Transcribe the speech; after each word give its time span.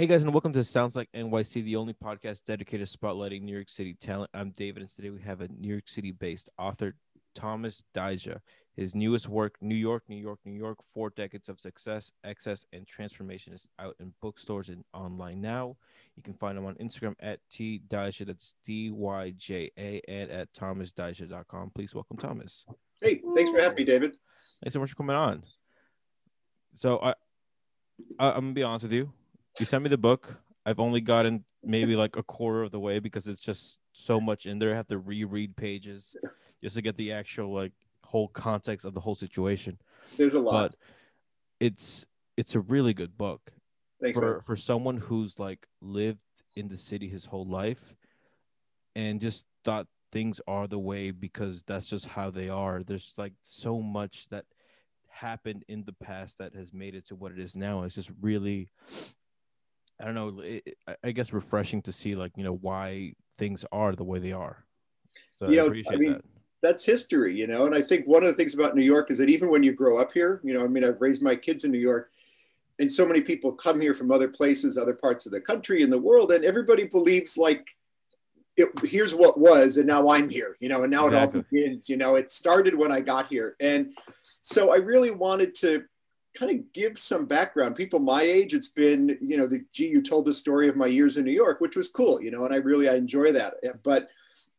Hey 0.00 0.06
guys, 0.06 0.22
and 0.22 0.32
welcome 0.32 0.54
to 0.54 0.64
Sounds 0.64 0.96
Like 0.96 1.12
NYC, 1.14 1.62
the 1.62 1.76
only 1.76 1.92
podcast 1.92 2.46
dedicated 2.46 2.88
to 2.88 2.98
spotlighting 2.98 3.42
New 3.42 3.52
York 3.52 3.68
City 3.68 3.92
talent. 3.92 4.30
I'm 4.32 4.48
David, 4.52 4.80
and 4.80 4.90
today 4.90 5.10
we 5.10 5.20
have 5.20 5.42
a 5.42 5.48
New 5.48 5.68
York 5.68 5.90
City 5.90 6.10
based 6.10 6.48
author, 6.58 6.94
Thomas 7.34 7.82
Dyja. 7.94 8.40
His 8.74 8.94
newest 8.94 9.28
work, 9.28 9.56
New 9.60 9.74
York, 9.74 10.04
New 10.08 10.16
York, 10.16 10.38
New 10.46 10.58
York 10.58 10.78
Four 10.94 11.10
Decades 11.10 11.50
of 11.50 11.60
Success, 11.60 12.12
Excess, 12.24 12.64
and 12.72 12.86
Transformation, 12.86 13.52
is 13.52 13.68
out 13.78 13.94
in 14.00 14.14
bookstores 14.22 14.70
and 14.70 14.84
online 14.94 15.42
now. 15.42 15.76
You 16.16 16.22
can 16.22 16.32
find 16.32 16.56
him 16.56 16.64
on 16.64 16.76
Instagram 16.76 17.14
at 17.20 17.40
T 17.50 17.82
Dyja, 17.86 18.26
that's 18.26 18.54
D 18.64 18.90
Y 18.90 19.34
J 19.36 19.70
A, 19.76 20.00
and 20.08 20.30
at 20.30 20.50
thomasdyja.com. 20.54 21.72
Please 21.74 21.94
welcome 21.94 22.16
Thomas. 22.16 22.64
Hey, 23.02 23.20
thanks 23.34 23.50
for 23.50 23.60
having 23.60 23.76
me, 23.76 23.84
David. 23.84 24.16
Thanks 24.62 24.72
so 24.72 24.80
much 24.80 24.92
for 24.92 24.96
coming 24.96 25.16
on. 25.16 25.42
So 26.74 26.98
I, 27.02 27.10
I 28.18 28.30
I'm 28.30 28.40
gonna 28.40 28.52
be 28.54 28.62
honest 28.62 28.84
with 28.84 28.94
you 28.94 29.12
you 29.60 29.66
sent 29.66 29.84
me 29.84 29.90
the 29.90 29.98
book. 29.98 30.36
I've 30.66 30.80
only 30.80 31.00
gotten 31.00 31.44
maybe 31.62 31.96
like 31.96 32.16
a 32.16 32.22
quarter 32.22 32.62
of 32.62 32.70
the 32.70 32.80
way 32.80 32.98
because 32.98 33.26
it's 33.26 33.40
just 33.40 33.78
so 33.92 34.20
much 34.20 34.46
in 34.46 34.58
there. 34.58 34.72
I 34.72 34.76
have 34.76 34.88
to 34.88 34.98
reread 34.98 35.56
pages 35.56 36.16
just 36.62 36.76
to 36.76 36.82
get 36.82 36.96
the 36.96 37.12
actual 37.12 37.52
like 37.52 37.72
whole 38.04 38.28
context 38.28 38.84
of 38.84 38.94
the 38.94 39.00
whole 39.00 39.14
situation. 39.14 39.78
There's 40.16 40.34
a 40.34 40.40
lot. 40.40 40.52
But 40.52 40.74
it's 41.60 42.06
it's 42.36 42.54
a 42.54 42.60
really 42.60 42.94
good 42.94 43.18
book 43.18 43.52
Thanks, 44.00 44.18
for 44.18 44.32
man. 44.32 44.40
for 44.46 44.56
someone 44.56 44.96
who's 44.96 45.38
like 45.38 45.66
lived 45.80 46.20
in 46.56 46.68
the 46.68 46.76
city 46.76 47.08
his 47.08 47.26
whole 47.26 47.46
life 47.46 47.94
and 48.96 49.20
just 49.20 49.46
thought 49.64 49.86
things 50.10 50.40
are 50.48 50.66
the 50.66 50.78
way 50.78 51.10
because 51.10 51.62
that's 51.66 51.86
just 51.86 52.06
how 52.06 52.30
they 52.30 52.48
are. 52.48 52.82
There's 52.82 53.14
like 53.16 53.34
so 53.44 53.80
much 53.80 54.26
that 54.30 54.46
happened 55.08 55.64
in 55.68 55.84
the 55.84 55.92
past 55.92 56.38
that 56.38 56.54
has 56.54 56.72
made 56.72 56.94
it 56.94 57.06
to 57.06 57.14
what 57.14 57.32
it 57.32 57.38
is 57.38 57.56
now. 57.56 57.82
It's 57.82 57.94
just 57.94 58.10
really 58.20 58.70
I 60.00 60.04
don't 60.04 60.14
know. 60.14 60.40
It, 60.40 60.76
I- 60.88 60.96
I 61.04 61.10
guess 61.12 61.32
refreshing 61.32 61.82
to 61.82 61.92
see 61.92 62.14
like 62.14 62.32
you 62.36 62.44
know 62.44 62.54
why 62.54 63.14
things 63.38 63.64
are 63.72 63.94
the 63.94 64.04
way 64.04 64.18
they 64.18 64.32
are. 64.32 64.64
So 65.34 65.48
Yeah, 65.48 65.62
I 65.62 65.64
I 65.64 65.66
appreciate 65.68 65.98
mean, 65.98 66.12
that. 66.12 66.24
That's 66.62 66.84
history, 66.84 67.34
you 67.34 67.46
know. 67.46 67.64
And 67.66 67.74
I 67.74 67.80
think 67.80 68.06
one 68.06 68.22
of 68.22 68.28
the 68.28 68.34
things 68.34 68.54
about 68.54 68.76
New 68.76 68.82
York 68.84 69.10
is 69.10 69.18
that 69.18 69.30
even 69.30 69.50
when 69.50 69.62
you 69.62 69.72
grow 69.72 69.98
up 69.98 70.12
here, 70.12 70.40
you 70.44 70.52
know, 70.52 70.62
I 70.62 70.68
mean, 70.68 70.84
I've 70.84 71.00
raised 71.00 71.22
my 71.22 71.34
kids 71.34 71.64
in 71.64 71.70
New 71.72 71.78
York, 71.78 72.10
and 72.78 72.92
so 72.92 73.06
many 73.06 73.22
people 73.22 73.52
come 73.52 73.80
here 73.80 73.94
from 73.94 74.10
other 74.10 74.28
places, 74.28 74.76
other 74.76 74.92
parts 74.94 75.24
of 75.26 75.32
the 75.32 75.40
country 75.40 75.82
and 75.82 75.90
the 75.92 75.98
world, 75.98 76.30
and 76.32 76.44
everybody 76.44 76.84
believes 76.84 77.38
like, 77.38 77.66
it, 78.58 78.68
here's 78.84 79.14
what 79.14 79.38
was, 79.40 79.78
and 79.78 79.86
now 79.86 80.10
I'm 80.10 80.28
here, 80.28 80.56
you 80.60 80.68
know, 80.68 80.82
and 80.82 80.90
now 80.90 81.06
it 81.06 81.14
all 81.14 81.28
begins. 81.28 81.88
You 81.88 81.96
know, 81.96 82.16
it 82.16 82.30
started 82.30 82.74
when 82.74 82.92
I 82.92 83.00
got 83.00 83.28
here, 83.32 83.56
and 83.58 83.94
so 84.42 84.72
I 84.72 84.76
really 84.76 85.10
wanted 85.10 85.54
to 85.56 85.84
kind 86.34 86.50
of 86.50 86.72
give 86.72 86.98
some 86.98 87.26
background. 87.26 87.74
People 87.74 87.98
my 87.98 88.22
age, 88.22 88.54
it's 88.54 88.68
been, 88.68 89.18
you 89.20 89.36
know, 89.36 89.46
the 89.46 89.64
gee, 89.72 89.88
you 89.88 90.02
told 90.02 90.24
the 90.24 90.32
story 90.32 90.68
of 90.68 90.76
my 90.76 90.86
years 90.86 91.16
in 91.16 91.24
New 91.24 91.32
York, 91.32 91.60
which 91.60 91.76
was 91.76 91.88
cool, 91.88 92.22
you 92.22 92.30
know, 92.30 92.44
and 92.44 92.54
I 92.54 92.58
really 92.58 92.88
I 92.88 92.94
enjoy 92.94 93.32
that. 93.32 93.54
But 93.82 94.08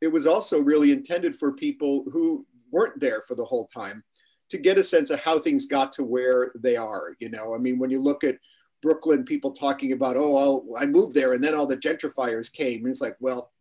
it 0.02 0.08
was 0.08 0.28
also 0.28 0.60
really 0.60 0.92
intended 0.92 1.36
for 1.36 1.54
people 1.54 2.06
who 2.12 2.46
weren't 2.72 3.00
there 3.00 3.22
for 3.22 3.36
the 3.36 3.46
whole 3.46 3.68
time 3.74 4.04
to 4.50 4.58
get 4.58 4.78
a 4.78 4.84
sense 4.84 5.10
of 5.10 5.20
how 5.20 5.40
things 5.40 5.66
got 5.66 5.92
to 5.94 6.04
where 6.04 6.52
they 6.56 6.76
are. 6.76 7.16
You 7.20 7.30
know, 7.30 7.56
I 7.56 7.58
mean, 7.58 7.80
when 7.80 7.90
you 7.90 8.02
look 8.02 8.24
at 8.24 8.38
Brooklyn, 8.82 9.24
people 9.24 9.52
talking 9.52 9.94
about, 9.94 10.18
oh, 10.18 10.38
I'll, 10.38 10.82
I 10.82 10.86
moved 10.86 11.16
there 11.16 11.34
and 11.34 11.44
then 11.44 11.56
all 11.56 11.68
the 11.68 11.78
gentrifiers 11.78 12.52
came. 12.52 12.82
And 12.82 12.90
it's 12.90 13.02
like, 13.02 13.16
well, 13.20 13.52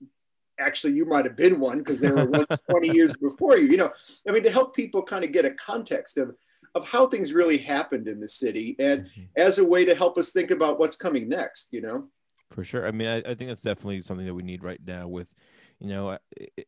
actually, 0.59 0.95
you 0.95 1.05
might 1.05 1.27
have 1.27 1.37
been 1.37 1.61
one 1.61 1.79
because 1.79 2.01
there 2.01 2.15
were 2.15 2.47
20 2.71 2.89
years 2.89 3.13
before 3.21 3.57
you. 3.57 3.69
You 3.69 3.77
know, 3.77 3.93
I 4.29 4.33
mean, 4.33 4.43
to 4.43 4.51
help 4.51 4.75
people 4.75 5.03
kind 5.03 5.25
of 5.25 5.33
get 5.33 5.45
a 5.45 5.53
context 5.53 6.19
of, 6.19 6.35
of 6.75 6.87
how 6.87 7.07
things 7.07 7.33
really 7.33 7.59
happened 7.59 8.07
in 8.09 8.21
the 8.21 8.29
city 8.29 8.77
and 8.79 9.07
Mhm. 9.07 9.29
as 9.37 9.59
a 9.59 9.65
way 9.65 9.85
to 9.85 9.95
help 9.95 10.17
us 10.19 10.31
think 10.31 10.51
about 10.51 10.79
what's 10.79 10.97
coming 10.97 11.29
next, 11.29 11.69
you 11.73 11.81
know? 11.81 12.09
For 12.53 12.65
sure. 12.65 12.87
I 12.87 12.91
mean, 12.91 13.09
I, 13.09 13.17
I 13.19 13.35
think 13.35 13.49
that's 13.49 13.63
definitely 13.63 14.03
something 14.03 14.27
that 14.27 14.35
we 14.35 14.43
need 14.43 14.63
right 14.63 14.81
now. 14.85 15.09
With, 15.09 15.33
you 15.79 15.89
know, 15.89 16.19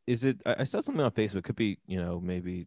is 0.07 0.25
it? 0.25 0.41
I 0.47 0.65
saw 0.65 0.81
something 0.81 1.03
on 1.03 1.11
Facebook. 1.11 1.45
Could 1.45 1.57
be, 1.57 1.79
you 1.87 1.99
know, 1.99 2.21
maybe 2.21 2.67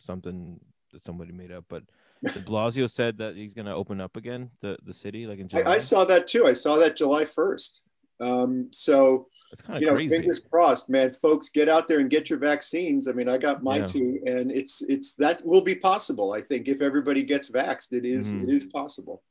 something 0.00 0.60
that 0.92 1.04
somebody 1.04 1.32
made 1.32 1.50
up, 1.50 1.64
but 1.68 1.82
De 2.22 2.28
Blasio 2.48 2.88
said 2.88 3.18
that 3.18 3.34
he's 3.34 3.54
going 3.54 3.66
to 3.66 3.74
open 3.74 4.00
up 4.00 4.16
again 4.16 4.50
the 4.60 4.78
the 4.84 4.94
city, 4.94 5.26
like 5.26 5.40
in 5.40 5.48
July. 5.48 5.62
I, 5.72 5.74
I 5.76 5.78
saw 5.80 6.04
that 6.04 6.26
too. 6.28 6.46
I 6.46 6.52
saw 6.52 6.76
that 6.76 6.96
July 6.96 7.24
1st. 7.24 7.80
Um, 8.20 8.68
so, 8.70 9.28
you 9.74 9.86
know, 9.86 9.94
crazy. 9.94 10.16
fingers 10.16 10.40
crossed, 10.50 10.88
man. 10.88 11.10
Folks, 11.10 11.48
get 11.48 11.68
out 11.68 11.88
there 11.88 11.98
and 11.98 12.08
get 12.08 12.30
your 12.30 12.38
vaccines. 12.38 13.08
I 13.08 13.12
mean, 13.12 13.28
I 13.28 13.36
got 13.38 13.62
my 13.62 13.78
Yeah. 13.78 13.86
two, 13.86 14.20
and 14.26 14.50
it's 14.50 14.82
it's 14.82 15.14
that 15.14 15.44
will 15.44 15.60
be 15.62 15.74
possible. 15.74 16.32
I 16.32 16.40
think 16.40 16.68
if 16.68 16.80
everybody 16.80 17.22
gets 17.22 17.50
vaxxed, 17.50 17.92
it 17.92 18.04
is- 18.04 18.34
Mhm. 18.34 18.44
it 18.44 18.48
is 18.50 18.64
possible. 18.64 19.22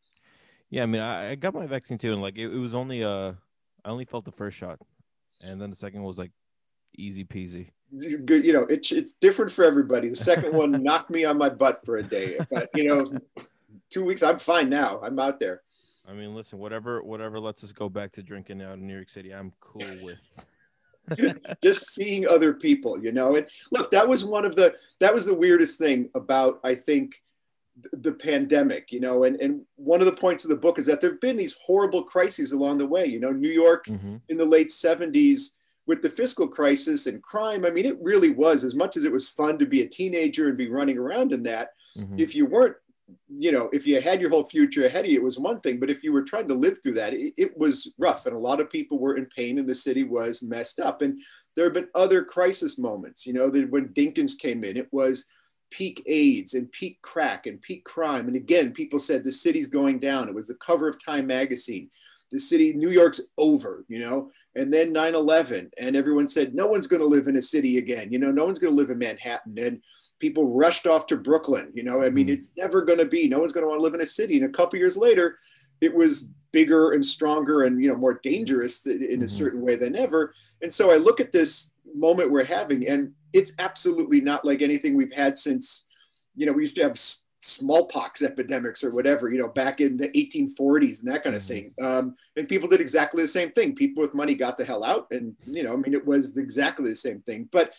Yeah, 0.70 0.84
I 0.84 0.86
mean, 0.86 1.02
I, 1.02 1.32
I 1.32 1.36
got 1.36 1.54
my 1.54 1.66
vaccine 1.66 1.98
too, 1.98 2.14
and 2.14 2.22
like 2.22 2.38
it, 2.38 2.52
it 2.54 2.58
was 2.58 2.74
only 2.76 3.04
uh, 3.04 3.34
I 3.84 3.90
only 3.90 4.06
felt 4.06 4.26
the 4.26 4.32
first 4.32 4.58
shot, 4.58 4.80
and 5.42 5.60
then 5.62 5.70
the 5.70 5.76
second 5.76 6.04
was 6.04 6.18
like 6.18 6.32
easy 6.98 7.26
peasy. 7.26 7.70
Good, 8.26 8.46
you 8.46 8.54
know, 8.54 8.64
it's 8.70 8.92
it's 8.92 9.14
different 9.14 9.52
for 9.52 9.64
everybody. 9.66 10.08
The 10.10 10.16
second 10.16 10.54
one 10.54 10.72
knocked 10.84 11.10
me 11.10 11.26
on 11.26 11.38
my 11.38 11.50
butt 11.50 11.84
for 11.86 11.98
a 11.98 12.04
day, 12.04 12.38
but 12.50 12.70
you 12.76 12.86
know, 12.88 13.20
two 13.90 14.06
weeks, 14.06 14.22
I'm 14.24 14.38
fine 14.38 14.70
now. 14.70 15.00
I'm 15.02 15.18
out 15.20 15.40
there. 15.40 15.62
I 16.10 16.14
mean, 16.14 16.34
listen, 16.36 16.58
whatever 16.60 17.02
whatever 17.04 17.40
lets 17.40 17.64
us 17.64 17.72
go 17.72 17.88
back 17.90 18.12
to 18.14 18.24
drinking 18.24 18.62
out 18.62 18.74
in 18.78 18.88
New 18.88 18.96
York 18.96 19.10
City, 19.10 19.34
I'm 19.34 19.54
cool 19.60 19.82
with. 20.02 20.18
just 21.64 21.92
seeing 21.94 22.28
other 22.28 22.54
people 22.54 23.04
you 23.04 23.12
know 23.12 23.36
and 23.36 23.48
look 23.72 23.90
that 23.92 24.08
was 24.08 24.24
one 24.24 24.46
of 24.46 24.56
the 24.56 24.74
that 25.00 25.14
was 25.14 25.26
the 25.26 25.34
weirdest 25.34 25.78
thing 25.80 26.08
about 26.14 26.60
i 26.64 26.76
think 26.76 27.24
the 27.94 28.12
pandemic 28.14 28.92
you 28.92 29.00
know 29.00 29.24
and 29.24 29.36
and 29.42 29.62
one 29.78 30.00
of 30.00 30.06
the 30.06 30.12
points 30.12 30.44
of 30.46 30.50
the 30.52 30.56
book 30.56 30.78
is 30.78 30.86
that 30.86 31.02
there 31.02 31.10
have 31.10 31.20
been 31.20 31.36
these 31.36 31.56
horrible 31.66 32.04
crises 32.04 32.52
along 32.52 32.78
the 32.78 32.86
way 32.86 33.04
you 33.06 33.20
know 33.20 33.32
new 33.32 33.50
york 33.50 33.86
Mhm. 33.88 34.22
in 34.30 34.38
the 34.38 34.46
late 34.46 34.70
70s 34.70 35.56
with 35.88 36.02
the 36.04 36.10
fiscal 36.10 36.48
crisis 36.48 37.08
and 37.08 37.22
crime 37.24 37.66
i 37.66 37.72
mean 37.72 37.86
it 37.86 37.98
really 38.00 38.30
was 38.30 38.64
as 38.64 38.76
much 38.76 38.96
as 38.96 39.04
it 39.04 39.12
was 39.12 39.28
fun 39.28 39.58
to 39.58 39.66
be 39.66 39.82
a 39.82 39.88
teenager 39.88 40.48
and 40.48 40.58
be 40.58 40.70
running 40.70 41.00
around 41.00 41.34
in 41.34 41.42
that 41.44 41.72
Mhm. 41.98 42.20
if 42.20 42.36
you 42.36 42.46
weren't 42.46 42.76
you 43.28 43.52
know 43.52 43.70
if 43.74 43.86
you 43.88 44.02
had 44.02 44.22
your 44.22 44.30
whole 44.30 44.46
future 44.46 44.86
ahead 44.86 45.06
of 45.06 45.12
you 45.12 45.20
it 45.20 45.24
was 45.24 45.40
one 45.40 45.60
thing 45.62 45.80
but 45.80 45.90
if 45.90 46.04
you 46.04 46.12
were 46.12 46.24
trying 46.24 46.48
to 46.48 46.54
live 46.54 46.78
through 46.82 46.94
that 46.94 47.14
it, 47.14 47.34
it 47.38 47.58
was 47.58 47.92
rough 47.98 48.26
and 48.26 48.36
a 48.36 48.40
lot 48.40 48.60
of 48.60 48.70
people 48.70 49.00
were 49.00 49.18
in 49.18 49.26
pain 49.26 49.60
and 49.60 49.68
the 49.68 49.76
city 49.76 50.04
was 50.04 50.42
messed 50.42 50.80
up 50.80 51.02
and 51.02 51.22
there 51.56 51.66
have 51.66 51.74
been 51.74 51.88
other 51.96 52.24
crisis 52.24 52.78
moments 52.78 53.26
you 53.26 53.34
know 53.34 53.50
that 53.50 53.70
when 53.72 53.90
dinkins 53.90 54.38
came 54.38 54.64
in 54.64 54.78
it 54.78 54.88
was 54.92 55.26
peak 55.70 56.04
aids 56.06 56.54
and 56.54 56.72
peak 56.72 57.00
crack 57.02 57.48
and 57.48 57.62
peak 57.62 57.84
crime 57.86 58.28
and 58.28 58.36
again 58.36 58.72
people 58.72 59.00
said 59.00 59.24
the 59.24 59.32
city's 59.32 59.68
going 59.68 60.00
down 60.00 60.28
it 60.28 60.36
was 60.36 60.48
the 60.48 60.56
cover 60.56 60.88
of 60.88 61.04
time 61.04 61.28
magazine 61.28 61.90
the 62.32 62.40
city 62.40 62.74
new 62.74 62.90
york's 62.90 63.22
over 63.38 63.86
you 63.88 64.00
know 64.00 64.30
and 64.56 64.74
then 64.74 64.94
9-11 64.94 65.70
and 65.78 65.96
everyone 65.96 66.28
said 66.28 66.54
no 66.54 66.68
one's 66.68 66.88
going 66.88 67.02
to 67.02 67.08
live 67.08 67.28
in 67.28 67.38
a 67.38 67.42
city 67.42 67.78
again 67.78 68.12
you 68.12 68.20
know 68.20 68.32
no 68.32 68.46
one's 68.46 68.60
going 68.60 68.72
to 68.72 68.78
live 68.78 68.90
in 68.90 68.98
manhattan 68.98 69.58
and 69.58 69.82
people 70.22 70.48
rushed 70.48 70.88
off 70.88 71.08
to 71.08 71.18
Brooklyn. 71.18 71.72
You 71.74 71.84
know, 71.84 72.02
I 72.02 72.10
mean, 72.10 72.28
Mhm. 72.28 72.34
it's 72.34 72.52
never 72.56 72.84
going 72.84 73.00
to 73.00 73.06
be. 73.06 73.28
No 73.28 73.40
one's 73.40 73.52
going 73.52 73.64
to 73.66 73.68
want 73.68 73.80
to 73.80 73.84
live 73.84 73.96
in 73.96 74.02
a 74.02 74.08
city. 74.08 74.36
And 74.38 74.46
a 74.46 74.50
couple 74.50 74.80
years 74.80 74.96
later, 74.96 75.38
it 75.82 75.94
was 75.94 76.30
bigger 76.52 76.92
and 76.92 77.06
stronger 77.06 77.64
and 77.64 77.82
you 77.82 77.88
know 77.90 77.96
more 77.96 78.20
dangerous 78.22 78.86
in 78.86 79.22
a 79.22 79.26
Mhm. 79.26 79.30
certain 79.30 79.62
way 79.62 79.76
than 79.76 79.96
ever. 79.96 80.34
And 80.62 80.74
so 80.74 80.92
I 80.92 80.98
look 80.98 81.20
at 81.20 81.32
this 81.32 81.74
moment 81.96 82.32
we're 82.32 82.44
having, 82.44 82.88
and 82.88 83.14
it's 83.34 83.54
absolutely 83.58 84.22
not 84.22 84.46
like 84.46 84.62
anything 84.62 84.96
we've 84.96 85.14
had 85.14 85.38
since. 85.38 85.86
You 86.36 86.46
know, 86.46 86.54
we 86.54 86.62
used 86.64 86.76
to 86.76 86.84
have 86.84 87.00
smallpox 87.44 88.22
epidemics 88.22 88.84
or 88.84 88.92
whatever. 88.92 89.32
You 89.32 89.40
know, 89.40 89.48
back 89.48 89.82
in 89.82 89.98
the 89.98 90.16
1840s 90.16 91.00
and 91.00 91.12
that 91.12 91.24
kind 91.24 91.36
of 91.36 91.42
Mhm. 91.42 91.48
thing. 91.48 91.74
Um, 91.82 92.16
and 92.38 92.48
people 92.48 92.70
did 92.70 92.82
exactly 92.82 93.24
the 93.24 93.28
same 93.28 93.52
thing. 93.52 93.74
People 93.74 94.02
with 94.04 94.14
money 94.14 94.36
got 94.36 94.58
the 94.58 94.66
hell 94.66 94.84
out, 94.84 95.08
and 95.10 95.36
you 95.48 95.64
know, 95.64 95.74
I 95.74 95.78
mean, 95.78 95.94
it 95.96 96.06
was 96.06 96.38
exactly 96.38 96.90
the 96.90 96.96
same 96.96 97.22
thing. 97.22 97.50
But 97.52 97.74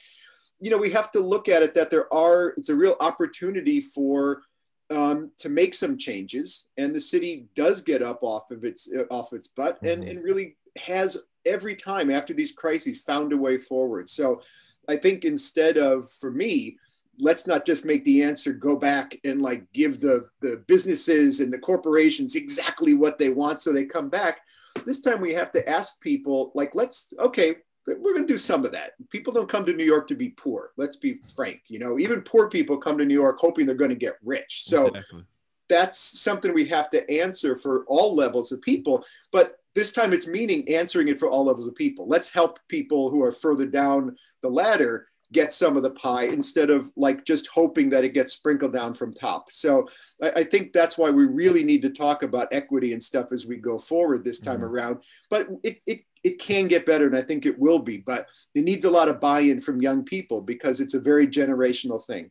you 0.63 0.71
know, 0.71 0.79
we 0.79 0.91
have 0.91 1.11
to 1.11 1.19
look 1.19 1.49
at 1.49 1.63
it 1.65 1.75
that 1.75 1.91
there 1.91 2.13
are, 2.15 2.55
it's 2.57 2.69
a 2.69 2.75
real 2.75 2.97
opportunity 3.01 3.81
for, 3.81 4.43
um, 4.91 5.33
to 5.39 5.49
make 5.49 5.75
some 5.75 5.99
changes. 5.99 6.67
And 6.77 6.95
the 6.95 7.01
city 7.01 7.49
does 7.57 7.81
get 7.83 8.01
up 8.01 8.21
off 8.23 8.53
of 8.53 8.65
its, 8.65 8.89
uh, 8.97 9.05
off 9.11 9.33
its 9.33 9.49
butt 9.49 9.79
and, 9.83 10.05
Mhm. 10.05 10.11
and 10.11 10.23
really 10.23 10.57
has 10.77 11.27
every 11.45 11.75
time 11.75 12.11
after 12.13 12.33
these 12.33 12.53
crises 12.53 13.03
found 13.03 13.33
a 13.33 13.37
way 13.37 13.59
forward. 13.59 14.09
So 14.09 14.41
I 14.89 14.97
think 14.97 15.25
instead 15.25 15.79
of, 15.79 16.09
for 16.13 16.31
me, 16.31 16.79
let's 17.19 17.47
not 17.47 17.67
just 17.67 17.85
make 17.85 18.05
the 18.05 18.23
answer 18.23 18.53
go 18.53 18.77
back 18.77 19.19
and 19.25 19.43
like 19.43 19.71
give 19.73 20.01
the, 20.01 20.29
the 20.41 20.63
businesses 20.69 21.41
and 21.41 21.53
the 21.53 21.59
corporations 21.59 22.37
exactly 22.37 22.95
what 22.95 23.19
they 23.19 23.31
want 23.31 23.61
so 23.61 23.73
they 23.73 23.85
come 23.85 24.09
back. 24.09 24.43
This 24.87 25.01
time 25.01 25.21
we 25.21 25.35
have 25.35 25.51
to 25.53 25.69
ask 25.69 26.01
people, 26.01 26.53
like, 26.55 26.75
let's, 26.75 27.13
okay, 27.19 27.57
we're 27.87 28.15
going 28.15 28.27
to 28.27 28.33
do 28.33 28.39
some 28.39 28.65
of 28.65 28.73
that. 28.73 28.93
People 29.11 29.33
don't 29.33 29.49
come 29.49 29.65
to 29.67 29.73
New 29.73 29.85
York 29.85 30.07
to 30.09 30.15
be 30.15 30.31
poor. 30.31 30.71
Let's 30.77 30.97
be 30.97 31.21
frank. 31.35 31.63
You 31.69 31.79
know, 31.79 31.99
even 31.99 32.23
poor 32.23 32.49
people 32.49 32.77
come 32.77 32.99
to 32.99 33.05
New 33.05 33.15
York 33.15 33.39
hoping 33.41 33.67
they're 33.67 33.75
going 33.75 33.91
to 33.91 33.97
get 33.97 34.19
rich. 34.23 34.65
So 34.65 34.87
Exactly. 34.87 35.25
that's 35.69 35.99
something 36.21 36.55
we 36.55 36.67
have 36.69 36.91
to 36.91 37.11
answer 37.11 37.57
for 37.57 37.85
all 37.87 38.15
levels 38.15 38.53
of 38.53 38.63
people. 38.63 39.05
But 39.33 39.57
this 39.75 39.93
time 39.93 40.13
it's 40.13 40.27
meaning 40.27 40.69
answering 40.69 41.09
it 41.09 41.19
for 41.19 41.29
all 41.29 41.45
levels 41.45 41.67
of 41.67 41.75
people. 41.75 42.07
Let's 42.07 42.31
help 42.31 42.59
people 42.69 43.11
who 43.11 43.23
are 43.23 43.33
further 43.33 43.67
down 43.67 44.17
the 44.43 44.51
ladder 44.51 45.09
get 45.33 45.53
some 45.53 45.77
of 45.77 45.83
the 45.83 45.91
pie 45.91 46.25
instead 46.25 46.71
of 46.71 46.91
like 46.97 47.25
just 47.25 47.49
hoping 47.49 47.91
that 47.91 48.05
it 48.05 48.15
gets 48.15 48.33
sprinkled 48.33 48.73
down 48.73 48.95
from 48.95 49.13
top. 49.13 49.51
So 49.51 49.89
I, 50.23 50.31
I 50.31 50.45
think 50.45 50.73
that's 50.73 50.99
why 50.99 51.11
we 51.11 51.25
really 51.25 51.65
need 51.65 51.83
to 51.83 51.91
talk 51.91 52.23
about 52.23 52.49
equity 52.53 52.93
and 52.93 53.03
stuff 53.03 53.33
as 53.33 53.47
we 53.47 53.57
go 53.57 53.79
forward 53.79 54.25
this 54.25 54.41
time 54.41 54.57
mm-hmm. 54.57 54.65
around. 54.65 55.03
But 55.31 55.49
it, 55.63 55.81
it 55.87 56.03
it 56.23 56.39
can 56.39 56.69
get 56.69 56.87
better, 56.87 57.07
and 57.07 57.17
I 57.17 57.23
think 57.23 57.47
it 57.47 57.59
will 57.59 57.81
be. 57.81 57.99
But 57.99 58.27
it 58.55 58.63
needs 58.63 58.85
a 58.85 58.91
lot 58.91 59.09
of 59.09 59.21
buy-in 59.21 59.61
from 59.61 59.83
young 59.83 60.05
people 60.05 60.41
because 60.41 60.81
it's 60.81 60.95
a 60.95 61.01
very 61.01 61.27
generational 61.27 62.05
thing. 62.05 62.31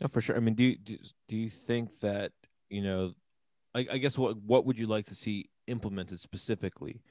No, 0.00 0.08
for 0.08 0.20
sure. 0.20 0.36
I 0.36 0.40
mean, 0.40 0.54
do 0.54 0.64
you, 0.64 0.76
do, 0.76 0.98
do 1.28 1.36
you 1.36 1.48
think 1.48 2.00
that 2.00 2.32
you 2.68 2.82
know? 2.82 3.14
I, 3.74 3.86
I 3.92 3.98
guess 3.98 4.18
what 4.18 4.36
what 4.42 4.66
would 4.66 4.78
you 4.78 4.86
like 4.86 5.06
to 5.06 5.14
see 5.14 5.50
implemented 5.66 6.20
specifically 6.20 7.02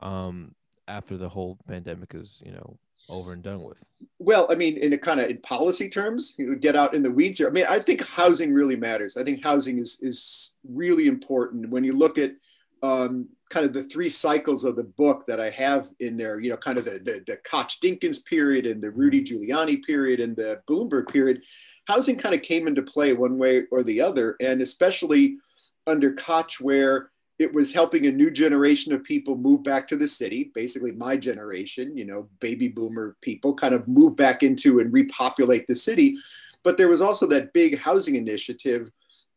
um, 0.00 0.54
after 0.88 1.16
the 1.16 1.28
whole 1.28 1.58
pandemic 1.66 2.14
is 2.14 2.42
you 2.44 2.52
know 2.52 2.78
over 3.08 3.32
and 3.32 3.42
done 3.42 3.62
with? 3.62 3.78
Well, 4.18 4.46
I 4.50 4.54
mean, 4.54 4.76
in 4.76 4.92
a 4.92 4.98
kind 4.98 5.20
of 5.20 5.28
in 5.28 5.38
policy 5.38 5.88
terms, 5.88 6.34
you 6.38 6.50
know, 6.50 6.56
get 6.56 6.76
out 6.76 6.94
in 6.94 7.02
the 7.02 7.10
weeds 7.10 7.38
here. 7.38 7.48
I 7.48 7.50
mean, 7.50 7.66
I 7.68 7.78
think 7.78 8.06
housing 8.06 8.52
really 8.52 8.76
matters. 8.76 9.16
I 9.16 9.24
think 9.24 9.42
housing 9.42 9.78
is 9.78 9.98
is 10.00 10.54
really 10.68 11.06
important 11.06 11.70
when 11.70 11.84
you 11.84 11.96
look 11.96 12.18
at 12.18 12.32
um, 12.82 13.28
kind 13.50 13.64
of 13.64 13.72
the 13.72 13.84
three 13.84 14.08
cycles 14.08 14.64
of 14.64 14.76
the 14.76 14.84
book 14.84 15.24
that 15.26 15.38
I 15.40 15.50
have 15.50 15.88
in 16.00 16.16
there. 16.16 16.40
You 16.40 16.50
know, 16.50 16.56
kind 16.56 16.78
of 16.78 16.84
the 16.84 16.98
the, 16.98 17.22
the 17.26 17.36
Koch 17.38 17.80
Dinkins 17.80 18.24
period 18.24 18.66
and 18.66 18.82
the 18.82 18.90
Rudy 18.90 19.22
Giuliani 19.22 19.82
period 19.82 20.20
and 20.20 20.36
the 20.36 20.60
Bloomberg 20.68 21.08
period. 21.08 21.42
Housing 21.86 22.16
kind 22.16 22.34
of 22.34 22.42
came 22.42 22.66
into 22.66 22.82
play 22.82 23.12
one 23.12 23.38
way 23.38 23.64
or 23.70 23.82
the 23.82 24.00
other, 24.00 24.36
and 24.40 24.60
especially 24.60 25.38
under 25.86 26.12
Koch, 26.12 26.60
where 26.60 27.10
it 27.42 27.52
was 27.52 27.72
helping 27.72 28.06
a 28.06 28.12
new 28.12 28.30
generation 28.30 28.92
of 28.92 29.04
people 29.04 29.36
move 29.36 29.62
back 29.62 29.86
to 29.88 29.96
the 29.96 30.08
city 30.08 30.50
basically 30.54 30.92
my 30.92 31.16
generation 31.16 31.96
you 31.96 32.04
know 32.04 32.28
baby 32.40 32.68
boomer 32.68 33.16
people 33.20 33.54
kind 33.54 33.74
of 33.74 33.86
move 33.88 34.16
back 34.16 34.42
into 34.42 34.80
and 34.80 34.92
repopulate 34.92 35.66
the 35.66 35.76
city 35.76 36.16
but 36.62 36.76
there 36.76 36.88
was 36.88 37.02
also 37.02 37.26
that 37.26 37.52
big 37.52 37.78
housing 37.78 38.14
initiative 38.14 38.90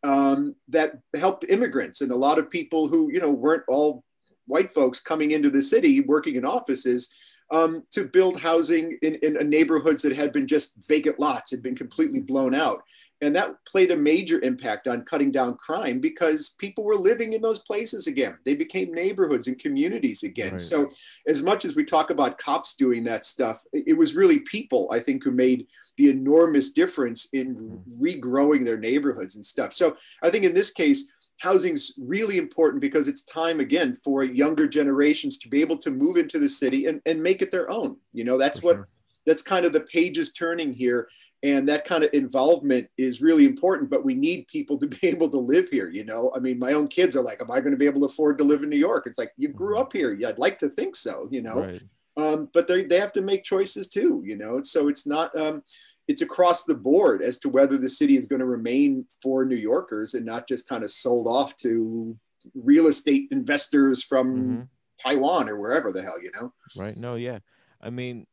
um, 0.03 0.55
that 0.67 0.99
helped 1.15 1.45
immigrants 1.49 2.01
and 2.01 2.11
a 2.11 2.15
lot 2.15 2.37
of 2.37 2.49
people 2.49 2.87
who 2.87 3.11
you 3.11 3.19
know 3.19 3.31
weren't 3.31 3.63
all 3.67 4.03
white 4.47 4.71
folks 4.71 4.99
coming 4.99 5.31
into 5.31 5.49
the 5.49 5.61
city 5.61 6.01
working 6.01 6.35
in 6.35 6.45
offices 6.45 7.09
um, 7.51 7.83
to 7.91 8.05
build 8.05 8.39
housing 8.39 8.97
in, 9.01 9.15
in 9.15 9.49
neighborhoods 9.49 10.01
that 10.01 10.15
had 10.15 10.33
been 10.33 10.47
just 10.47 10.75
vacant 10.87 11.19
lots, 11.19 11.51
had 11.51 11.61
been 11.61 11.75
completely 11.75 12.19
blown 12.19 12.55
out. 12.55 12.81
And 13.21 13.35
that 13.35 13.55
played 13.65 13.91
a 13.91 13.95
major 13.95 14.41
impact 14.41 14.87
on 14.87 15.03
cutting 15.03 15.31
down 15.31 15.55
crime 15.55 15.99
because 15.99 16.49
people 16.59 16.83
were 16.83 16.95
living 16.95 17.33
in 17.33 17.41
those 17.41 17.59
places 17.59 18.07
again. 18.07 18.37
They 18.43 18.55
became 18.55 18.93
neighborhoods 18.93 19.47
and 19.47 19.57
communities 19.57 20.23
again. 20.23 20.53
Right. 20.53 20.61
So, 20.61 20.89
as 21.27 21.41
much 21.41 21.63
as 21.63 21.75
we 21.75 21.85
talk 21.85 22.09
about 22.09 22.37
cops 22.37 22.75
doing 22.75 23.05
that 23.05 23.25
stuff, 23.25 23.63
it 23.71 23.97
was 23.97 24.15
really 24.15 24.39
people, 24.39 24.89
I 24.91 24.99
think, 24.99 25.23
who 25.23 25.31
made 25.31 25.67
the 25.97 26.09
enormous 26.09 26.73
difference 26.73 27.27
in 27.31 27.55
mm-hmm. 27.55 28.03
regrowing 28.03 28.65
their 28.65 28.77
neighborhoods 28.77 29.35
and 29.35 29.45
stuff. 29.45 29.71
So, 29.73 29.95
I 30.21 30.29
think 30.29 30.43
in 30.43 30.53
this 30.53 30.71
case, 30.71 31.07
housing's 31.37 31.93
really 31.97 32.37
important 32.37 32.81
because 32.81 33.07
it's 33.07 33.23
time 33.23 33.59
again 33.59 33.95
for 34.03 34.23
younger 34.23 34.67
generations 34.67 35.37
to 35.37 35.49
be 35.49 35.61
able 35.61 35.77
to 35.77 35.91
move 35.91 36.17
into 36.17 36.39
the 36.39 36.49
city 36.49 36.85
and, 36.85 37.01
and 37.05 37.21
make 37.21 37.41
it 37.41 37.51
their 37.51 37.69
own 37.69 37.97
you 38.13 38.23
know 38.23 38.37
that's 38.37 38.61
for 38.61 38.67
what 38.67 38.75
sure. 38.75 38.87
That's 39.25 39.41
kind 39.41 39.65
of 39.65 39.73
the 39.73 39.81
pages 39.81 40.31
turning 40.33 40.73
here 40.73 41.07
and 41.43 41.67
that 41.67 41.85
kind 41.85 42.03
of 42.03 42.09
involvement 42.13 42.87
is 42.97 43.21
really 43.21 43.45
important 43.45 43.89
but 43.89 44.05
we 44.05 44.13
need 44.13 44.47
people 44.47 44.77
to 44.77 44.87
be 44.87 44.97
able 45.03 45.29
to 45.29 45.37
live 45.37 45.67
here 45.69 45.89
you 45.89 46.03
know 46.03 46.31
i 46.35 46.39
mean 46.39 46.59
my 46.59 46.73
own 46.73 46.87
kids 46.87 47.15
are 47.15 47.23
like 47.23 47.41
am 47.41 47.51
i 47.51 47.59
going 47.59 47.71
to 47.71 47.77
be 47.77 47.85
able 47.85 47.99
to 48.01 48.07
afford 48.07 48.37
to 48.37 48.43
live 48.43 48.63
in 48.63 48.69
new 48.69 48.77
york 48.77 49.03
it's 49.05 49.19
like 49.19 49.31
you 49.37 49.47
grew 49.47 49.75
mm-hmm. 49.75 49.83
up 49.83 49.93
here 49.93 50.17
i'd 50.27 50.39
like 50.39 50.57
to 50.57 50.69
think 50.69 50.95
so 50.95 51.27
you 51.31 51.41
know 51.41 51.61
right. 51.61 51.81
um, 52.17 52.49
but 52.53 52.67
they, 52.67 52.83
they 52.83 52.99
have 52.99 53.13
to 53.13 53.21
make 53.21 53.43
choices 53.43 53.89
too 53.89 54.23
you 54.25 54.37
know 54.37 54.61
so 54.63 54.87
it's 54.87 55.05
not 55.05 55.35
um, 55.37 55.61
it's 56.07 56.21
across 56.21 56.63
the 56.63 56.75
board 56.75 57.21
as 57.21 57.39
to 57.39 57.49
whether 57.49 57.77
the 57.77 57.89
city 57.89 58.17
is 58.17 58.27
going 58.27 58.39
to 58.39 58.45
remain 58.45 59.05
for 59.21 59.43
New 59.45 59.55
Yorkers 59.55 60.13
and 60.13 60.25
not 60.25 60.47
just 60.47 60.67
kind 60.67 60.83
of 60.83 60.91
sold 60.91 61.27
off 61.27 61.57
to 61.57 62.17
real 62.53 62.87
estate 62.87 63.27
investors 63.31 64.03
from 64.03 64.35
mm-hmm. 64.35 64.61
Taiwan 65.03 65.49
or 65.49 65.59
wherever 65.59 65.91
the 65.91 66.03
hell, 66.03 66.21
you 66.21 66.31
know? 66.33 66.53
Right. 66.77 66.95
No, 66.95 67.15
yeah. 67.15 67.39
I 67.81 67.89
mean, 67.89 68.27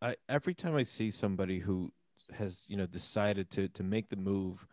I 0.00 0.16
every 0.28 0.54
time 0.54 0.76
I 0.76 0.82
see 0.82 1.10
somebody 1.10 1.58
who 1.58 1.90
has, 2.32 2.64
you 2.68 2.76
know, 2.76 2.86
decided 2.86 3.50
to 3.52 3.68
to 3.68 3.82
make 3.82 4.08
the 4.08 4.16
move 4.16 4.66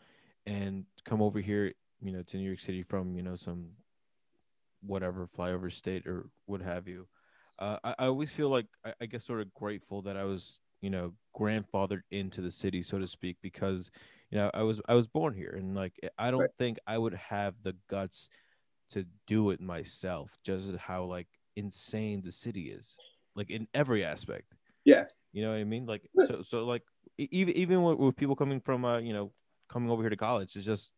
and 0.45 0.86
come 1.06 1.22
over 1.22 1.39
here, 1.39 1.74
you 2.01 2.12
know, 2.12 2.22
to 2.24 2.38
New 2.38 2.45
York 2.45 2.60
City 2.60 2.83
from, 2.83 3.16
you 3.16 3.24
know, 3.24 3.36
some 3.36 3.69
whatever 4.81 5.27
flyover 5.27 5.72
state 5.72 6.06
or 6.06 6.30
what 6.45 6.62
have 6.62 6.88
you. 6.88 7.07
Uh, 7.57 7.77
I, 7.83 7.95
I 8.00 8.06
always 8.07 8.31
feel 8.31 8.50
like 8.50 8.68
I, 8.86 8.94
I 9.01 9.06
guess 9.06 9.25
sort 9.25 9.42
of 9.42 9.54
grateful 9.54 10.01
that 10.04 10.18
I 10.18 10.25
was 10.25 10.60
you 10.81 10.92
know 10.92 11.13
grandfathered 11.36 12.01
into 12.12 12.42
the 12.42 12.51
city 12.51 12.83
so 12.83 13.00
to 13.00 13.07
speak 13.07 13.38
because 13.42 13.89
you 14.30 14.38
know 14.38 14.51
i 14.54 14.62
was 14.62 14.80
i 14.88 14.94
was 14.94 15.07
born 15.07 15.33
here 15.33 15.56
and 15.57 15.75
like 15.75 15.94
i 16.19 16.30
don't 16.30 16.42
right. 16.42 16.50
think 16.60 16.77
i 16.86 16.95
would 16.95 17.16
have 17.16 17.56
the 17.63 17.75
guts 17.89 18.30
to 18.89 19.04
do 19.25 19.50
it 19.50 19.60
myself 19.60 20.38
just 20.44 20.75
how 20.75 21.04
like 21.04 21.27
insane 21.56 22.22
the 22.24 22.31
city 22.31 22.69
is 22.69 22.95
like 23.36 23.50
in 23.50 23.68
every 23.74 24.06
aspect 24.06 24.54
yeah. 24.86 25.06
You 25.34 25.44
know 25.44 25.52
what 25.52 25.60
i 25.60 25.64
mean? 25.66 25.86
Like 25.86 26.10
so 26.28 26.44
so 26.44 26.66
like 26.66 26.84
even 27.18 27.54
even 27.56 27.84
with, 27.84 27.98
with 27.98 28.16
people 28.16 28.36
coming 28.36 28.62
from 28.62 28.86
uh 28.86 29.00
you 29.00 29.14
know 29.14 29.32
coming 29.68 29.90
over 29.90 30.04
here 30.04 30.10
to 30.10 30.18
college 30.18 30.56
it's 30.56 30.66
just 30.66 30.92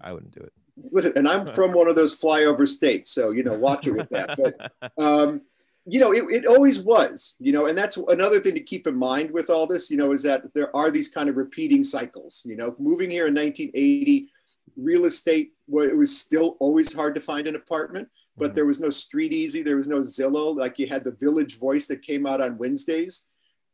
i 0.00 0.12
wouldn't 0.12 0.34
do 0.34 0.40
it. 0.40 0.52
Listen, 0.76 1.12
and 1.16 1.28
i'm 1.28 1.46
from 1.46 1.72
one 1.72 1.88
of 1.88 1.96
those 1.96 2.18
flyover 2.18 2.66
states 2.66 3.10
so 3.10 3.30
you 3.30 3.44
know 3.44 3.54
watch 3.54 3.86
it 3.86 3.92
with 3.92 4.08
that. 4.10 4.36
But 4.36 4.92
um 5.02 5.42
you 5.84 5.98
know, 5.98 6.12
it, 6.12 6.24
it 6.30 6.46
always 6.46 6.80
was, 6.80 7.34
you 7.40 7.52
know, 7.52 7.66
and 7.66 7.76
that's 7.76 7.96
another 7.96 8.38
thing 8.38 8.54
to 8.54 8.62
keep 8.62 8.86
in 8.86 8.96
mind 8.96 9.30
with 9.32 9.50
all 9.50 9.66
this, 9.66 9.90
you 9.90 9.96
know, 9.96 10.12
is 10.12 10.22
that 10.22 10.54
there 10.54 10.74
are 10.76 10.90
these 10.90 11.08
kind 11.08 11.28
of 11.28 11.36
repeating 11.36 11.82
cycles, 11.82 12.42
you 12.44 12.56
know, 12.56 12.76
moving 12.78 13.10
here 13.10 13.26
in 13.26 13.34
1980, 13.34 14.28
real 14.76 15.04
estate, 15.06 15.52
well, 15.66 15.84
it 15.84 15.96
was 15.96 16.16
still 16.16 16.56
always 16.60 16.92
hard 16.92 17.14
to 17.16 17.20
find 17.20 17.48
an 17.48 17.56
apartment, 17.56 18.08
but 18.36 18.46
mm-hmm. 18.46 18.54
there 18.54 18.66
was 18.66 18.80
no 18.80 18.88
StreetEasy, 18.88 19.64
there 19.64 19.76
was 19.76 19.88
no 19.88 20.00
Zillow, 20.00 20.56
like 20.56 20.78
you 20.78 20.86
had 20.86 21.04
the 21.04 21.12
Village 21.12 21.58
Voice 21.58 21.86
that 21.86 22.02
came 22.02 22.26
out 22.26 22.40
on 22.40 22.58
Wednesdays, 22.58 23.24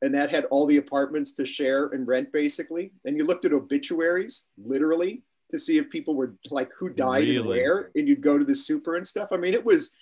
and 0.02 0.14
that 0.14 0.30
had 0.30 0.44
all 0.46 0.66
the 0.66 0.76
apartments 0.76 1.32
to 1.32 1.44
share 1.44 1.86
and 1.86 2.06
rent 2.06 2.32
basically. 2.32 2.92
And 3.04 3.16
you 3.16 3.24
looked 3.24 3.44
at 3.44 3.52
obituaries, 3.52 4.44
literally, 4.56 5.22
to 5.50 5.58
see 5.58 5.78
if 5.78 5.90
people 5.90 6.14
were 6.14 6.36
like 6.50 6.70
who 6.78 6.90
died 6.90 7.24
really? 7.24 7.36
and 7.36 7.48
where, 7.48 7.90
and 7.94 8.06
you'd 8.08 8.20
go 8.20 8.38
to 8.38 8.44
the 8.44 8.54
super 8.54 8.96
and 8.96 9.06
stuff. 9.06 9.28
I 9.32 9.36
mean, 9.36 9.54
it 9.54 9.64
was 9.64 9.94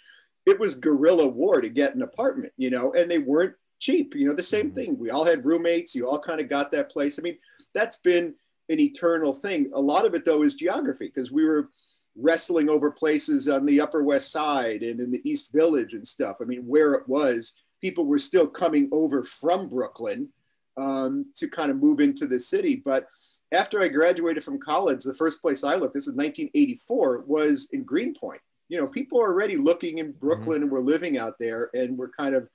it 0.45 0.59
was 0.61 0.77
guerrilla 0.77 1.27
war 1.27 1.61
to 1.61 1.69
get 1.69 1.95
an 1.95 2.03
apartment, 2.03 2.53
you 2.57 2.71
know, 2.71 2.93
and 2.93 3.11
they 3.11 3.19
weren't 3.19 3.55
cheap. 3.79 4.15
You 4.15 4.29
know, 4.29 4.35
the 4.35 4.43
same 4.43 4.67
mm-hmm. 4.67 4.75
thing. 4.75 4.99
We 4.99 5.11
all 5.11 5.25
had 5.25 5.45
roommates. 5.45 5.95
You 5.95 6.09
all 6.09 6.19
kind 6.19 6.41
of 6.41 6.49
got 6.49 6.73
that 6.73 6.91
place. 6.91 7.19
I 7.19 7.23
mean, 7.23 7.39
that's 7.75 7.97
been 7.97 8.35
an 8.69 8.81
eternal 8.81 9.33
thing. 9.33 9.71
A 9.75 9.81
lot 9.81 10.07
of 10.07 10.15
it 10.15 10.25
though 10.25 10.43
is 10.43 10.55
geography 10.55 11.11
because 11.15 11.31
we 11.31 11.45
were 11.45 11.71
wrestling 12.17 12.69
over 12.69 12.91
places 12.91 13.49
on 13.49 13.67
the 13.67 13.81
Upper 13.81 14.03
West 14.03 14.33
Side 14.33 14.83
and 14.83 15.01
in 15.01 15.11
the 15.11 15.23
East 15.29 15.53
Village 15.53 15.95
and 15.95 16.07
stuff. 16.07 16.37
I 16.41 16.45
mean, 16.45 16.67
where 16.67 16.95
it 16.95 17.09
was, 17.09 17.55
people 17.81 18.07
were 18.07 18.19
still 18.19 18.47
coming 18.47 18.89
over 18.93 19.23
from 19.23 19.69
Brooklyn 19.69 20.29
um, 20.77 21.27
to 21.37 21.49
kind 21.49 21.71
of 21.71 21.79
move 21.79 22.01
into 22.01 22.27
the 22.27 22.41
city. 22.41 22.83
But 22.85 23.07
after 23.53 23.81
I 23.81 23.89
graduated 23.89 24.45
from 24.45 24.59
college, 24.59 25.05
the 25.05 25.15
first 25.15 25.41
place 25.41 25.63
I 25.63 25.77
looked, 25.77 25.95
this 25.95 26.07
was 26.07 26.17
1984, 26.17 27.25
was 27.27 27.69
in 27.73 27.85
Greenpoint 27.85 28.41
you 28.69 28.79
know, 28.79 28.87
people 28.87 29.21
are 29.21 29.33
already 29.33 29.57
looking 29.57 29.99
in 29.99 30.13
Brooklyn 30.13 30.57
mm-hmm. 30.57 30.63
and 30.65 30.73
we're 30.73 30.81
living 30.81 31.19
out 31.19 31.35
there 31.39 31.71
and 31.75 31.97
we're 31.97 32.11
kind 32.11 32.35
of 32.35 32.49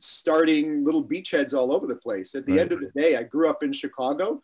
starting 0.00 0.84
little 0.84 1.04
beachheads 1.04 1.54
all 1.54 1.72
over 1.72 1.86
the 1.86 1.96
place. 1.96 2.34
At 2.34 2.46
the 2.46 2.54
right. 2.54 2.62
end 2.62 2.72
of 2.72 2.80
the 2.80 2.90
day, 2.94 3.16
I 3.16 3.22
grew 3.22 3.48
up 3.50 3.62
in 3.62 3.72
Chicago 3.72 4.42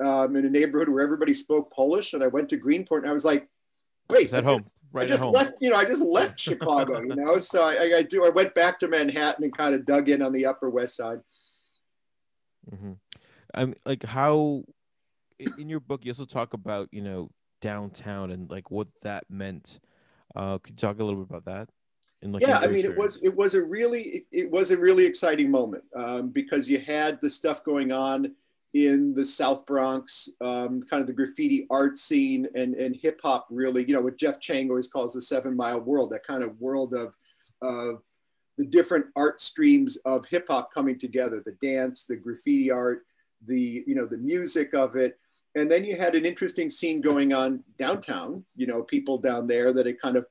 um, 0.00 0.36
in 0.36 0.46
a 0.46 0.50
neighborhood 0.50 0.88
where 0.88 1.02
everybody 1.02 1.34
spoke 1.34 1.72
Polish 1.72 2.12
and 2.12 2.22
I 2.22 2.26
went 2.26 2.48
to 2.50 2.56
Greenpoint 2.56 3.04
and 3.04 3.10
I 3.10 3.14
was 3.14 3.24
like, 3.24 3.48
wait, 4.12 4.32
at 4.32 4.44
home. 4.44 4.66
Right 4.94 5.04
I 5.04 5.08
just 5.08 5.24
left, 5.24 5.54
you 5.58 5.70
know, 5.70 5.76
I 5.76 5.86
just 5.86 6.04
left 6.04 6.38
Chicago, 6.38 7.00
you 7.00 7.14
know. 7.14 7.40
So 7.40 7.64
I, 7.64 7.96
I, 7.96 8.02
do. 8.02 8.26
I 8.26 8.28
went 8.28 8.54
back 8.54 8.78
to 8.80 8.88
Manhattan 8.88 9.42
and 9.42 9.56
kind 9.56 9.74
of 9.74 9.86
dug 9.86 10.10
in 10.10 10.20
on 10.20 10.34
the 10.34 10.44
Upper 10.44 10.68
West 10.68 10.96
Side. 10.96 11.20
Mm-hmm. 12.70 12.92
I'm 13.54 13.74
like 13.86 14.04
how 14.04 14.64
in 15.38 15.70
your 15.70 15.80
book 15.80 16.04
you 16.04 16.10
also 16.10 16.26
talk 16.26 16.52
about 16.52 16.88
you 16.92 17.00
know 17.00 17.30
downtown 17.62 18.32
and 18.32 18.50
like 18.50 18.70
what 18.70 18.88
that 19.02 19.24
meant 19.30 19.80
uh, 20.34 20.58
could 20.58 20.72
you 20.72 20.76
talk 20.76 20.98
a 20.98 21.04
little 21.04 21.24
bit 21.24 21.30
about 21.30 21.44
that? 21.46 21.68
Like 22.24 22.42
yeah, 22.42 22.58
I 22.58 22.68
mean, 22.68 22.84
experience? 22.86 22.86
it 22.86 22.96
was 22.96 23.22
it 23.22 23.36
was 23.36 23.54
a 23.54 23.62
really 23.62 24.02
it, 24.02 24.24
it 24.30 24.50
was 24.50 24.70
a 24.70 24.76
really 24.76 25.04
exciting 25.04 25.50
moment 25.50 25.82
um, 25.96 26.28
because 26.28 26.68
you 26.68 26.78
had 26.78 27.20
the 27.20 27.28
stuff 27.28 27.64
going 27.64 27.90
on 27.90 28.32
in 28.74 29.12
the 29.12 29.24
South 29.24 29.66
Bronx, 29.66 30.30
um, 30.40 30.80
kind 30.82 31.02
of 31.02 31.06
the 31.06 31.12
graffiti 31.12 31.66
art 31.70 31.98
scene 31.98 32.48
and 32.54 32.74
and 32.74 32.96
hip 32.96 33.20
hop. 33.22 33.46
Really, 33.50 33.84
you 33.84 33.94
know, 33.94 34.00
what 34.00 34.18
Jeff 34.18 34.40
Chang 34.40 34.70
always 34.70 34.88
calls 34.88 35.12
the 35.12 35.22
Seven 35.22 35.56
Mile 35.56 35.80
World, 35.80 36.10
that 36.10 36.26
kind 36.26 36.42
of 36.42 36.60
world 36.60 36.94
of 36.94 37.14
of 37.60 38.02
the 38.58 38.64
different 38.64 39.06
art 39.16 39.40
streams 39.40 39.96
of 40.04 40.26
hip 40.26 40.46
hop 40.48 40.72
coming 40.72 40.98
together, 40.98 41.42
the 41.44 41.56
dance, 41.66 42.06
the 42.06 42.16
graffiti 42.16 42.70
art, 42.70 43.04
the 43.46 43.84
you 43.86 43.94
know 43.94 44.06
the 44.06 44.16
music 44.16 44.74
of 44.74 44.96
it, 44.96 45.18
and 45.54 45.70
then 45.70 45.84
you 45.84 45.96
had 45.96 46.14
an 46.14 46.24
interesting 46.24 46.70
scene 46.70 47.00
going 47.00 47.32
on 47.32 47.62
downtown, 47.78 48.44
you 48.56 48.66
know, 48.66 48.82
people 48.82 49.18
down 49.18 49.46
there 49.46 49.72
that 49.72 49.86
had 49.86 50.00
kind 50.00 50.16
of 50.16 50.26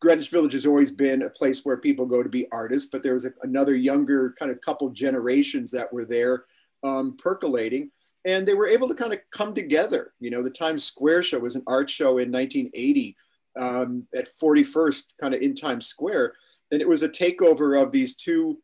Greenwich 0.00 0.30
Village 0.30 0.52
has 0.52 0.66
always 0.66 0.92
been 0.92 1.22
a 1.22 1.30
place 1.30 1.64
where 1.64 1.76
people 1.76 2.06
go 2.06 2.22
to 2.22 2.28
be 2.28 2.46
artists, 2.52 2.88
but 2.90 3.02
there 3.02 3.14
was 3.14 3.24
a, 3.24 3.32
another 3.42 3.74
younger 3.74 4.34
kind 4.38 4.50
of 4.50 4.60
couple 4.60 4.88
generations 4.90 5.70
that 5.72 5.92
were 5.92 6.04
there 6.04 6.44
um, 6.82 7.16
percolating, 7.16 7.90
and 8.24 8.46
they 8.46 8.54
were 8.54 8.66
able 8.66 8.88
to 8.88 8.94
kind 8.94 9.12
of 9.12 9.20
come 9.32 9.54
together. 9.54 10.12
You 10.20 10.30
know, 10.30 10.42
the 10.42 10.50
Times 10.50 10.84
Square 10.84 11.24
show 11.24 11.38
was 11.38 11.56
an 11.56 11.64
art 11.66 11.90
show 11.90 12.18
in 12.18 12.30
1980 12.32 13.16
um, 13.58 14.06
at 14.14 14.28
41st, 14.42 15.14
kind 15.20 15.34
of 15.34 15.40
in 15.40 15.54
Times 15.54 15.86
Square, 15.86 16.34
and 16.70 16.80
it 16.80 16.88
was 16.88 17.02
a 17.02 17.08
takeover 17.08 17.80
of 17.80 17.92
these 17.92 18.14
two, 18.14 18.58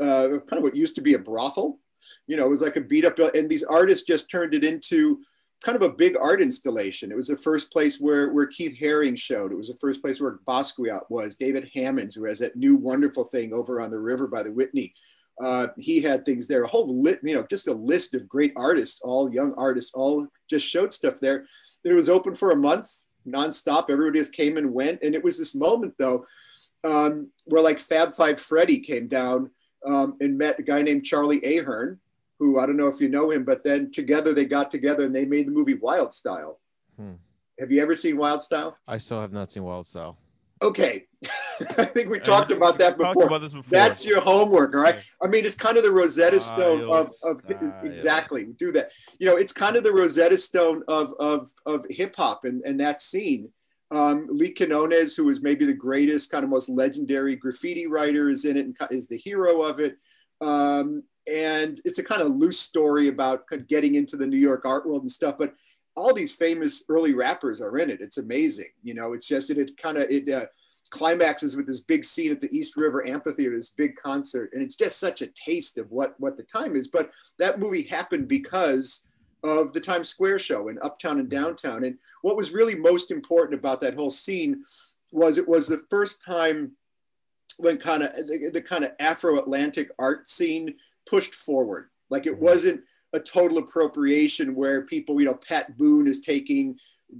uh, 0.00 0.38
kind 0.46 0.58
of 0.58 0.62
what 0.62 0.76
used 0.76 0.94
to 0.96 1.02
be 1.02 1.14
a 1.14 1.18
brothel. 1.18 1.78
You 2.26 2.36
know, 2.36 2.46
it 2.46 2.50
was 2.50 2.62
like 2.62 2.76
a 2.76 2.80
beat 2.80 3.04
up, 3.04 3.18
and 3.18 3.48
these 3.48 3.64
artists 3.64 4.06
just 4.06 4.30
turned 4.30 4.54
it 4.54 4.64
into 4.64 5.20
kind 5.64 5.76
of 5.76 5.82
a 5.82 5.94
big 5.94 6.14
art 6.20 6.42
installation. 6.42 7.10
It 7.10 7.16
was 7.16 7.28
the 7.28 7.38
first 7.38 7.72
place 7.72 7.98
where, 7.98 8.30
where 8.32 8.46
Keith 8.46 8.76
Haring 8.78 9.18
showed. 9.18 9.50
It 9.50 9.56
was 9.56 9.68
the 9.68 9.78
first 9.80 10.02
place 10.02 10.20
where 10.20 10.38
Basquiat 10.46 11.02
was. 11.08 11.36
David 11.36 11.70
Hammons, 11.74 12.14
who 12.14 12.24
has 12.24 12.38
that 12.40 12.56
new 12.56 12.76
wonderful 12.76 13.24
thing 13.24 13.54
over 13.54 13.80
on 13.80 13.90
the 13.90 13.98
river 13.98 14.26
by 14.26 14.42
the 14.42 14.52
Whitney. 14.52 14.92
Uh, 15.42 15.68
he 15.76 16.00
had 16.00 16.24
things 16.24 16.46
there, 16.46 16.62
a 16.62 16.68
whole 16.68 17.02
lit, 17.02 17.20
you 17.22 17.34
know, 17.34 17.44
just 17.48 17.66
a 17.66 17.72
list 17.72 18.14
of 18.14 18.28
great 18.28 18.52
artists, 18.56 19.00
all 19.02 19.32
young 19.32 19.52
artists, 19.56 19.90
all 19.94 20.26
just 20.48 20.66
showed 20.66 20.92
stuff 20.92 21.18
there. 21.20 21.44
It 21.84 21.92
was 21.92 22.08
open 22.08 22.34
for 22.34 22.52
a 22.52 22.56
month, 22.56 22.88
nonstop. 23.26 23.90
Everybody 23.90 24.20
just 24.20 24.32
came 24.32 24.56
and 24.56 24.72
went. 24.72 25.00
And 25.02 25.14
it 25.14 25.24
was 25.24 25.38
this 25.38 25.54
moment 25.54 25.94
though, 25.98 26.24
um, 26.84 27.30
where 27.46 27.62
like 27.62 27.78
Fab 27.78 28.14
Five 28.14 28.40
Freddy 28.40 28.80
came 28.80 29.08
down 29.08 29.50
um, 29.86 30.16
and 30.20 30.38
met 30.38 30.58
a 30.58 30.62
guy 30.62 30.82
named 30.82 31.04
Charlie 31.04 31.40
Ahearn, 31.44 31.98
who 32.38 32.60
I 32.60 32.66
don't 32.66 32.76
know 32.76 32.88
if 32.88 33.00
you 33.00 33.08
know 33.08 33.30
him, 33.30 33.44
but 33.44 33.64
then 33.64 33.90
together 33.90 34.32
they 34.32 34.44
got 34.44 34.70
together 34.70 35.04
and 35.04 35.14
they 35.14 35.24
made 35.24 35.48
the 35.48 35.52
movie 35.52 35.74
Wild 35.74 36.14
Style. 36.14 36.60
Hmm. 36.96 37.14
Have 37.58 37.70
you 37.70 37.82
ever 37.82 37.96
seen 37.96 38.16
Wild 38.16 38.42
Style? 38.42 38.76
I 38.86 38.98
still 38.98 39.20
have 39.20 39.32
not 39.32 39.52
seen 39.52 39.64
Wild 39.64 39.86
Style. 39.86 40.16
Okay. 40.62 41.06
I 41.78 41.84
think 41.84 42.10
we 42.10 42.20
talked 42.20 42.50
about 42.50 42.78
that 42.78 42.96
before. 42.96 43.26
About 43.26 43.42
before. 43.42 43.62
That's 43.68 44.04
your 44.04 44.20
homework, 44.20 44.74
all 44.74 44.80
right? 44.80 45.02
I 45.22 45.26
mean, 45.26 45.44
it's 45.44 45.54
kind 45.54 45.76
of 45.76 45.82
the 45.82 45.90
Rosetta 45.90 46.40
Stone 46.40 46.82
of, 46.90 47.10
of 47.22 47.40
exactly 47.84 48.46
do 48.58 48.72
that. 48.72 48.90
You 49.18 49.26
know, 49.26 49.36
it's 49.36 49.52
kind 49.52 49.76
of 49.76 49.84
the 49.84 49.92
Rosetta 49.92 50.38
Stone 50.38 50.82
of 50.88 51.14
of 51.18 51.50
of 51.66 51.86
hip 51.90 52.16
hop 52.16 52.44
and, 52.44 52.62
and 52.64 52.80
that 52.80 53.02
scene. 53.02 53.50
Um, 53.90 54.26
Lee 54.28 54.52
Quinones, 54.52 55.14
who 55.14 55.28
is 55.28 55.42
maybe 55.42 55.64
the 55.64 55.74
greatest, 55.74 56.30
kind 56.30 56.42
of 56.42 56.50
most 56.50 56.68
legendary 56.68 57.36
graffiti 57.36 57.86
writer, 57.86 58.30
is 58.30 58.44
in 58.44 58.56
it 58.56 58.66
and 58.66 58.76
is 58.90 59.06
the 59.06 59.18
hero 59.18 59.62
of 59.62 59.78
it. 59.78 59.96
Um, 60.40 61.04
and 61.30 61.78
it's 61.84 61.98
a 61.98 62.04
kind 62.04 62.20
of 62.20 62.32
loose 62.32 62.58
story 62.58 63.08
about 63.08 63.44
getting 63.68 63.94
into 63.94 64.16
the 64.16 64.26
New 64.26 64.38
York 64.38 64.64
art 64.64 64.86
world 64.86 65.02
and 65.02 65.10
stuff. 65.10 65.36
But 65.38 65.54
all 65.96 66.12
these 66.12 66.32
famous 66.32 66.84
early 66.88 67.14
rappers 67.14 67.60
are 67.60 67.78
in 67.78 67.88
it. 67.88 68.00
It's 68.00 68.18
amazing. 68.18 68.70
You 68.82 68.94
know, 68.94 69.12
it's 69.12 69.28
just 69.28 69.50
it, 69.50 69.58
it 69.58 69.76
kind 69.76 69.96
of 69.96 70.10
it 70.10 70.28
uh, 70.28 70.46
climaxes 70.90 71.56
with 71.56 71.66
this 71.66 71.80
big 71.80 72.04
scene 72.04 72.30
at 72.30 72.40
the 72.40 72.56
East 72.56 72.76
River 72.76 73.06
Amphitheater, 73.06 73.56
this 73.56 73.70
big 73.70 73.96
concert, 73.96 74.50
and 74.52 74.62
it's 74.62 74.76
just 74.76 74.98
such 74.98 75.22
a 75.22 75.28
taste 75.28 75.78
of 75.78 75.90
what 75.90 76.14
what 76.18 76.36
the 76.36 76.42
time 76.42 76.76
is. 76.76 76.88
But 76.88 77.10
that 77.38 77.58
movie 77.58 77.82
happened 77.82 78.28
because 78.28 79.06
of 79.42 79.72
the 79.72 79.80
Times 79.80 80.08
Square 80.08 80.38
show 80.38 80.68
in 80.68 80.78
Uptown 80.82 81.20
and 81.20 81.28
Downtown. 81.28 81.84
And 81.84 81.98
what 82.22 82.36
was 82.36 82.50
really 82.50 82.74
most 82.74 83.10
important 83.10 83.58
about 83.58 83.80
that 83.82 83.94
whole 83.94 84.10
scene 84.10 84.64
was 85.12 85.36
it 85.36 85.46
was 85.46 85.68
the 85.68 85.84
first 85.90 86.24
time 86.24 86.72
when 87.58 87.76
kind 87.76 88.02
of 88.02 88.26
the, 88.26 88.50
the 88.52 88.62
kind 88.62 88.84
of 88.84 88.92
Afro-Atlantic 88.98 89.90
art 89.98 90.28
scene 90.28 90.74
pushed 91.06 91.34
forward. 91.34 91.90
Like 92.10 92.26
it 92.26 92.34
mm-hmm. 92.34 92.44
wasn't 92.44 92.80
a 93.12 93.20
total 93.20 93.58
appropriation 93.58 94.54
where 94.54 94.82
people, 94.82 95.20
you 95.20 95.26
know, 95.26 95.38
Pat 95.48 95.76
Boone 95.76 96.08
is 96.08 96.20
taking, 96.20 96.78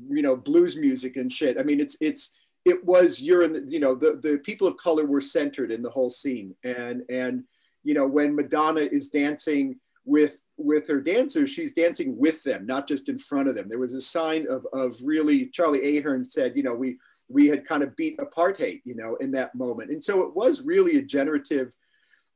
you 0.08 0.22
know, 0.22 0.36
blues 0.36 0.76
music 0.76 1.16
and 1.16 1.30
shit. 1.30 1.58
I 1.58 1.62
mean, 1.62 1.78
it's 1.78 1.96
it's 2.00 2.34
it 2.64 2.84
was 2.84 3.20
you're 3.20 3.42
in 3.42 3.52
the, 3.52 3.64
you 3.68 3.80
know, 3.80 3.94
the 3.94 4.18
the 4.22 4.38
people 4.38 4.66
of 4.66 4.76
color 4.76 5.04
were 5.04 5.20
centered 5.20 5.70
in 5.70 5.82
the 5.82 5.90
whole 5.90 6.10
scene. 6.10 6.54
And 6.64 7.02
and 7.08 7.44
you 7.82 7.94
know, 7.94 8.06
when 8.06 8.34
Madonna 8.34 8.80
is 8.80 9.10
dancing 9.10 9.78
with 10.04 10.42
with 10.56 10.88
her 10.88 11.00
dancers, 11.00 11.50
she's 11.50 11.74
dancing 11.74 12.16
with 12.16 12.42
them, 12.42 12.66
not 12.66 12.88
just 12.88 13.08
in 13.08 13.18
front 13.18 13.48
of 13.48 13.54
them. 13.54 13.68
There 13.68 13.78
was 13.78 13.94
a 13.94 14.00
sign 14.00 14.46
of 14.48 14.66
of 14.72 14.96
really 15.02 15.46
Charlie 15.46 15.98
Ahearn 15.98 16.24
said, 16.24 16.56
you 16.56 16.62
know, 16.62 16.74
we 16.74 16.98
we 17.28 17.48
had 17.48 17.66
kind 17.66 17.82
of 17.82 17.96
beat 17.96 18.18
apartheid, 18.18 18.82
you 18.84 18.94
know, 18.94 19.16
in 19.16 19.30
that 19.32 19.54
moment. 19.54 19.90
And 19.90 20.02
so 20.02 20.22
it 20.22 20.34
was 20.34 20.62
really 20.62 20.98
a 20.98 21.02
generative 21.02 21.72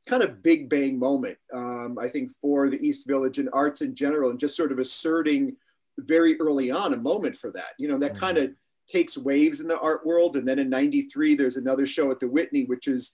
kind 0.07 0.23
of 0.23 0.43
big 0.43 0.71
bang 0.71 0.99
moment, 0.99 1.37
um, 1.53 1.99
I 2.01 2.09
think, 2.09 2.33
for 2.41 2.71
the 2.71 2.81
East 2.85 3.07
Village 3.07 3.39
and 3.39 3.51
arts 3.53 3.83
in 3.83 3.95
general, 3.95 4.31
and 4.31 4.41
just 4.41 4.57
sort 4.57 4.73
of 4.73 4.79
asserting 4.79 5.57
very 5.99 6.41
early 6.41 6.71
on 6.71 6.95
a 6.95 6.99
moment 6.99 7.37
for 7.37 7.51
that. 7.53 7.71
You 7.79 7.89
know, 7.89 7.99
that 7.99 8.13
mm-hmm. 8.13 8.21
kind 8.21 8.39
of 8.39 8.51
takes 8.89 9.19
waves 9.19 9.61
in 9.61 9.69
the 9.69 9.79
art 9.79 10.05
world. 10.05 10.37
And 10.37 10.47
then 10.47 10.59
in 10.59 10.71
93, 10.71 11.35
there's 11.35 11.57
another 11.57 11.87
show 11.87 12.11
at 12.11 12.21
the 12.21 12.29
Whitney, 12.29 12.65
which 12.65 12.89
is, 12.89 13.13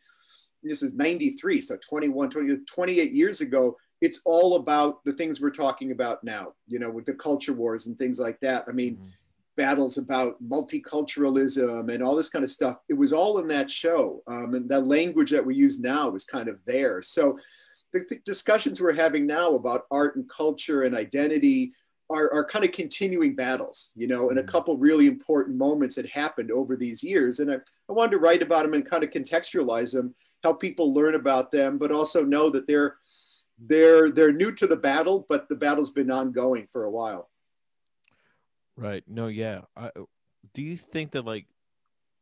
this 0.62 0.83
is 0.83 0.95
93, 0.95 1.61
so 1.61 1.76
21, 1.76 2.31
20, 2.31 2.57
28 2.66 3.12
years 3.12 3.40
ago. 3.40 3.76
It's 4.00 4.21
all 4.25 4.57
about 4.57 5.04
the 5.04 5.12
things 5.12 5.40
we're 5.40 5.50
talking 5.50 5.90
about 5.93 6.25
now, 6.25 6.52
you 6.66 6.78
know, 6.78 6.90
with 6.90 7.07
the 7.07 7.14
culture 7.14 7.52
wars 7.52 7.87
and 7.87 7.99
things 7.99 8.19
like 8.19 8.40
that. 8.40 8.64
I 8.69 8.73
mean, 8.73 8.97
mm-hmm 8.97 9.09
battles 9.57 9.99
about 9.99 10.43
multiculturalism 10.43 11.93
and 11.93 12.02
all 12.02 12.16
this 12.16 12.28
kind 12.28 12.45
of 12.45 12.50
stuff. 12.50 12.78
It 12.88 12.95
was 12.95 13.12
all 13.12 13.38
in 13.38 13.49
that 13.49 13.71
show. 13.71 14.23
Um, 14.26 14.54
and 14.54 14.69
the 14.69 14.81
language 14.81 15.31
that 15.31 15.45
we 15.45 15.54
use 15.54 15.78
now 15.78 16.09
was 16.11 16.25
kind 16.25 16.49
of 16.49 16.59
there. 16.66 17.02
So 17.02 17.38
the, 17.93 18.04
the, 18.09 18.19
discussions 18.25 18.81
we're 18.81 18.93
having 18.93 19.26
now 19.26 19.54
about 19.54 19.87
art 19.90 20.16
and 20.16 20.28
culture 20.28 20.83
and 20.83 20.95
identity 20.95 21.73
are, 22.14 22.33
are 22.33 22.44
kind 22.44 22.64
of 22.64 22.73
continuing 22.73 23.35
battles, 23.35 23.90
you 23.94 24.06
know, 24.06 24.30
and 24.30 24.38
a 24.38 24.42
mm-hmm. 24.42 24.50
couple 24.50 24.76
really 24.78 25.06
important 25.06 25.56
moments 25.56 25.94
that 25.97 26.09
happened 26.09 26.50
over 26.50 26.76
these 26.76 27.02
years. 27.02 27.40
And 27.40 27.50
I, 27.50 27.56
I 27.56 27.92
wanted 27.92 28.12
to 28.12 28.18
write 28.18 28.42
about 28.42 28.62
them 28.62 28.75
and 28.75 28.88
kind 28.88 29.04
of 29.04 29.11
contextualize 29.11 29.92
them, 29.92 30.14
help 30.42 30.61
people 30.61 30.94
learn 30.94 31.14
about 31.14 31.50
them, 31.50 31.78
but 31.78 31.92
also 31.92 32.25
know 32.25 32.50
that 32.50 32.66
they're 32.66 32.97
they're 33.59 34.11
they're 34.11 34.33
new 34.33 34.52
to 34.54 34.66
the 34.66 34.76
battle, 34.76 35.26
but 35.28 35.49
the 35.49 35.56
battle's 35.56 35.90
been 35.90 36.11
ongoing 36.11 36.66
for 36.66 36.85
a 36.85 36.90
while. 36.90 37.30
Right. 38.76 39.04
No, 39.06 39.28
yeah. 39.28 39.62
I, 39.76 39.90
do 40.54 40.62
you 40.62 40.76
think 40.76 41.12
that 41.12 41.25
like 41.25 41.47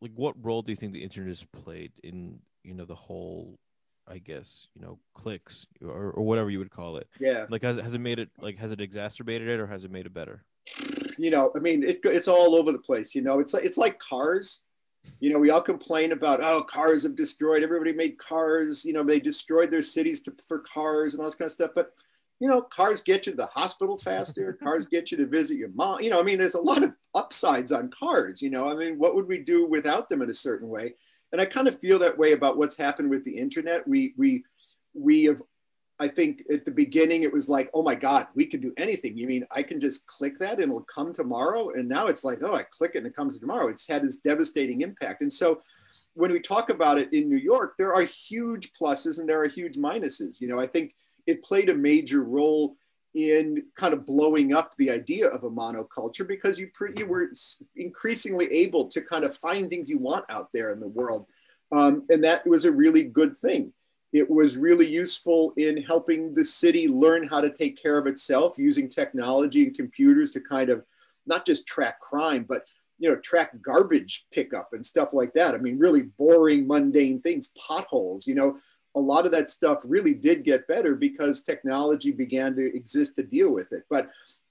like 0.00 0.12
what 0.14 0.34
role 0.44 0.62
do 0.62 0.72
you 0.72 0.76
think 0.76 0.92
the 0.92 1.02
internet 1.02 1.28
has 1.28 1.44
played 1.44 1.92
in, 2.02 2.40
you 2.64 2.75
know, 2.75 2.84
the 2.84 2.94
whole 2.94 3.58
I 4.09 4.18
guess, 4.18 4.66
you 4.75 4.82
know, 4.82 4.99
clicks 5.14 5.66
or, 5.85 6.11
or 6.11 6.25
whatever 6.25 6.50
you 6.50 6.59
would 6.59 6.71
call 6.71 6.97
it. 6.97 7.09
Yeah. 7.21 7.47
Like 7.49 7.62
has 7.62 7.76
has 7.76 7.94
it 7.94 8.00
made 8.00 8.18
it 8.18 8.30
like 8.40 8.59
has 8.59 8.73
it 8.73 8.80
exacerbated 8.80 9.49
it 9.49 9.61
or 9.61 9.66
has 9.66 9.85
it 9.85 9.90
made 9.90 10.06
it 10.06 10.14
better? 10.14 10.44
You 11.18 11.30
know, 11.30 11.52
I 11.56 11.61
mean, 11.61 11.82
it, 11.82 12.00
it's 12.04 12.28
all 12.28 12.54
over 12.54 12.73
the 12.73 12.78
place, 12.78 13.14
you 13.14 13.23
know. 13.23 13.38
It's 13.38 13.54
like 13.54 13.64
it's 13.64 13.78
like 13.78 13.99
cars. 13.99 14.61
You 15.18 15.32
know, 15.32 15.38
we 15.38 15.50
all 15.50 15.61
complain 15.61 16.12
about 16.12 16.40
oh, 16.40 16.62
cars 16.62 17.02
have 17.02 17.16
destroyed. 17.16 17.62
Everybody 17.62 17.92
made 17.92 18.18
cars. 18.18 18.85
You 18.85 18.92
know, 18.92 19.04
they 19.04 19.21
destroyed 19.21 19.71
their 19.71 19.82
cities 19.82 20.21
to, 20.23 20.35
for 20.47 20.61
cars 20.61 21.14
and 21.14 21.21
all 21.21 21.26
this 21.26 21.35
kind 21.35 21.47
of 21.47 21.52
stuff. 21.52 21.73
But 21.75 21.92
you 22.40 22.49
know, 22.49 22.61
cars 22.61 23.02
get 23.02 23.26
you 23.26 23.32
to 23.32 23.37
the 23.37 23.47
hospital 23.47 23.97
faster. 23.97 24.52
cars 24.62 24.87
get 24.87 25.12
you 25.12 25.16
to 25.18 25.26
visit 25.26 25.59
your 25.59 25.71
mom. 25.71 26.00
You 26.00 26.11
know, 26.11 26.21
I 26.21 26.25
mean, 26.25 26.38
there's 26.38 26.54
a 26.54 26.61
lot 26.61 26.82
of 26.82 26.92
upsides 27.14 27.71
on 27.71 27.90
cars. 27.90 28.42
You 28.42 28.50
know, 28.50 28.68
I 28.68 28.75
mean, 28.75 28.99
what 28.99 29.14
would 29.14 29.28
we 29.28 29.38
do 29.38 29.68
without 29.68 30.09
them 30.09 30.23
in 30.23 30.30
a 30.30 30.35
certain 30.35 30.68
way? 30.68 30.94
And 31.32 31.40
I 31.40 31.46
kind 31.46 31.66
of 31.66 31.80
feel 31.80 31.98
that 32.00 32.18
way 32.18 32.32
about 32.32 32.58
what's 32.58 32.76
happened 32.76 33.10
with 33.10 33.24
the 33.24 33.38
internet. 33.38 33.86
We 33.88 34.14
we 34.16 34.44
we 34.94 35.24
have. 35.24 35.42
I 36.00 36.08
think 36.08 36.42
at 36.52 36.64
the 36.64 36.72
beginning 36.72 37.22
it 37.22 37.32
was 37.32 37.48
like, 37.48 37.70
oh 37.74 37.82
my 37.82 37.94
God, 37.94 38.26
we 38.34 38.46
can 38.46 38.60
do 38.60 38.72
anything. 38.76 39.16
You 39.16 39.28
mean 39.28 39.46
I 39.54 39.62
can 39.62 39.78
just 39.78 40.04
click 40.06 40.36
that 40.40 40.54
and 40.54 40.62
it'll 40.62 40.82
come 40.82 41.12
tomorrow? 41.12 41.70
And 41.70 41.88
now 41.88 42.08
it's 42.08 42.24
like, 42.24 42.38
oh, 42.42 42.54
I 42.54 42.64
click 42.64 42.92
it 42.94 42.98
and 42.98 43.06
it 43.06 43.14
comes 43.14 43.38
tomorrow. 43.38 43.68
It's 43.68 43.86
had 43.86 44.02
this 44.02 44.16
devastating 44.16 44.80
impact. 44.80 45.22
And 45.22 45.32
so 45.32 45.60
when 46.14 46.32
we 46.32 46.40
talk 46.40 46.70
about 46.70 46.98
it 46.98 47.12
in 47.12 47.28
New 47.28 47.36
York, 47.36 47.74
there 47.78 47.94
are 47.94 48.02
huge 48.02 48.72
pluses 48.72 49.20
and 49.20 49.28
there 49.28 49.40
are 49.42 49.48
huge 49.48 49.76
minuses. 49.76 50.40
You 50.40 50.48
know, 50.48 50.58
I 50.58 50.66
think 50.66 50.94
it 51.26 51.44
played 51.44 51.70
a 51.70 51.74
major 51.74 52.24
role 52.24 52.74
in 53.14 53.64
kind 53.76 53.92
of 53.92 54.07
blowing 54.07 54.54
up 54.54 54.75
the 54.76 54.90
idea 54.90 55.28
of 55.28 55.45
a 55.45 55.50
monoculture 55.50 56.26
because 56.26 56.59
you, 56.59 56.69
pre- 56.73 56.95
you 56.97 57.07
were 57.07 57.31
increasingly 57.76 58.47
able 58.47 58.87
to 58.88 59.02
kind 59.02 59.25
of 59.25 59.37
find 59.37 59.69
things 59.69 59.90
you 59.90 59.99
want 59.99 60.25
out 60.31 60.49
there 60.52 60.73
in 60.73 60.81
the 60.81 60.88
world. 60.88 61.26
Um, 61.73 62.04
and 62.11 62.25
that 62.25 62.47
was 62.47 62.64
a 62.64 62.73
really 62.73 63.04
good 63.04 63.37
thing. 63.37 63.73
It 64.12 64.28
was 64.28 64.57
really 64.57 64.87
useful 64.87 65.54
in 65.57 65.83
helping 65.83 66.35
the 66.35 66.45
city 66.45 66.87
learn 66.88 67.28
how 67.28 67.40
to 67.40 67.50
take 67.50 67.83
care 67.83 67.99
of 67.99 68.07
itself 68.07 68.54
using 68.59 68.88
technology 68.88 69.64
and 69.64 69.76
computers 69.76 70.33
to 70.33 70.40
kind 70.40 70.69
of 70.69 70.85
not 71.26 71.47
just 71.47 71.66
track 71.66 72.00
crime, 72.00 72.45
but 72.49 72.64
you 72.99 73.09
know, 73.09 73.16
track 73.16 73.50
garbage 73.62 74.26
pickup 74.33 74.71
and 74.73 74.85
stuff 74.85 75.12
like 75.12 75.33
that. 75.33 75.54
I 75.54 75.59
mean, 75.59 75.78
really 75.78 76.02
boring, 76.02 76.66
mundane 76.66 77.21
things, 77.21 77.52
potholes, 77.59 78.26
you 78.26 78.35
know, 78.35 78.59
a 78.94 79.00
lot 79.00 79.26
of 79.26 79.32
that 79.32 79.49
stuff 79.49 79.78
really 79.84 80.14
did 80.14 80.44
get 80.44 80.68
better 80.68 80.94
because 80.94 81.42
technology 81.42 82.11
began 82.11 82.54
to 82.56 82.76
exist 82.76 83.16
to 83.16 83.22
deal 83.22 83.52
with 83.52 83.72
it. 83.72 83.84
But 83.88 84.11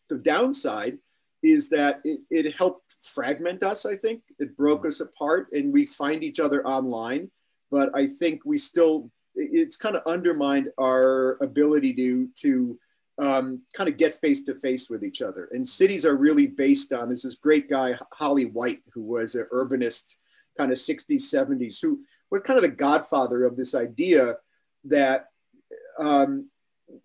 the 0.10 0.18
downside 0.18 0.98
is 1.44 1.70
that 1.70 2.02
it, 2.04 2.22
it 2.30 2.56
helped 2.56 2.96
fragment 3.02 3.64
us, 3.64 3.86
I 3.86 3.96
think. 3.96 4.24
It 4.40 4.58
broke 4.58 4.86
us 4.86 5.00
apart 5.00 5.48
and 5.54 5.74
we 5.74 5.86
find 5.86 6.24
each 6.24 6.40
other 6.40 6.66
online. 6.66 7.32
But 7.70 7.96
I 7.96 8.08
think 8.08 8.42
we 8.46 8.58
still, 8.58 9.10
it's 9.36 9.78
kind 9.78 9.96
of 9.96 10.04
undermined 10.06 10.70
our 10.80 11.42
ability 11.42 11.94
to, 11.94 12.30
to 12.42 12.80
um, 13.20 13.62
kind 13.74 13.88
of 13.88 13.98
get 13.98 14.16
face 14.16 14.44
to 14.46 14.56
face 14.56 14.90
with 14.90 15.04
each 15.04 15.22
other. 15.22 15.50
And 15.52 15.68
cities 15.68 16.06
are 16.06 16.16
really 16.16 16.48
based 16.48 16.92
on, 16.92 17.08
there's 17.08 17.24
this 17.24 17.36
great 17.36 17.70
guy, 17.70 17.98
Holly 18.14 18.46
Whyte, 18.46 18.82
who 18.94 19.04
was 19.04 19.36
an 19.36 19.48
urbanist 19.54 20.16
kind 20.58 20.72
of 20.72 20.78
60s, 20.78 21.22
70s, 21.22 21.80
who 21.82 22.02
was 22.32 22.42
kind 22.42 22.58
of 22.58 22.64
the 22.64 22.70
godfather 22.70 23.46
of 23.46 23.58
this 23.58 23.76
idea 23.76 24.38
that, 24.86 25.28
um, 26.00 26.50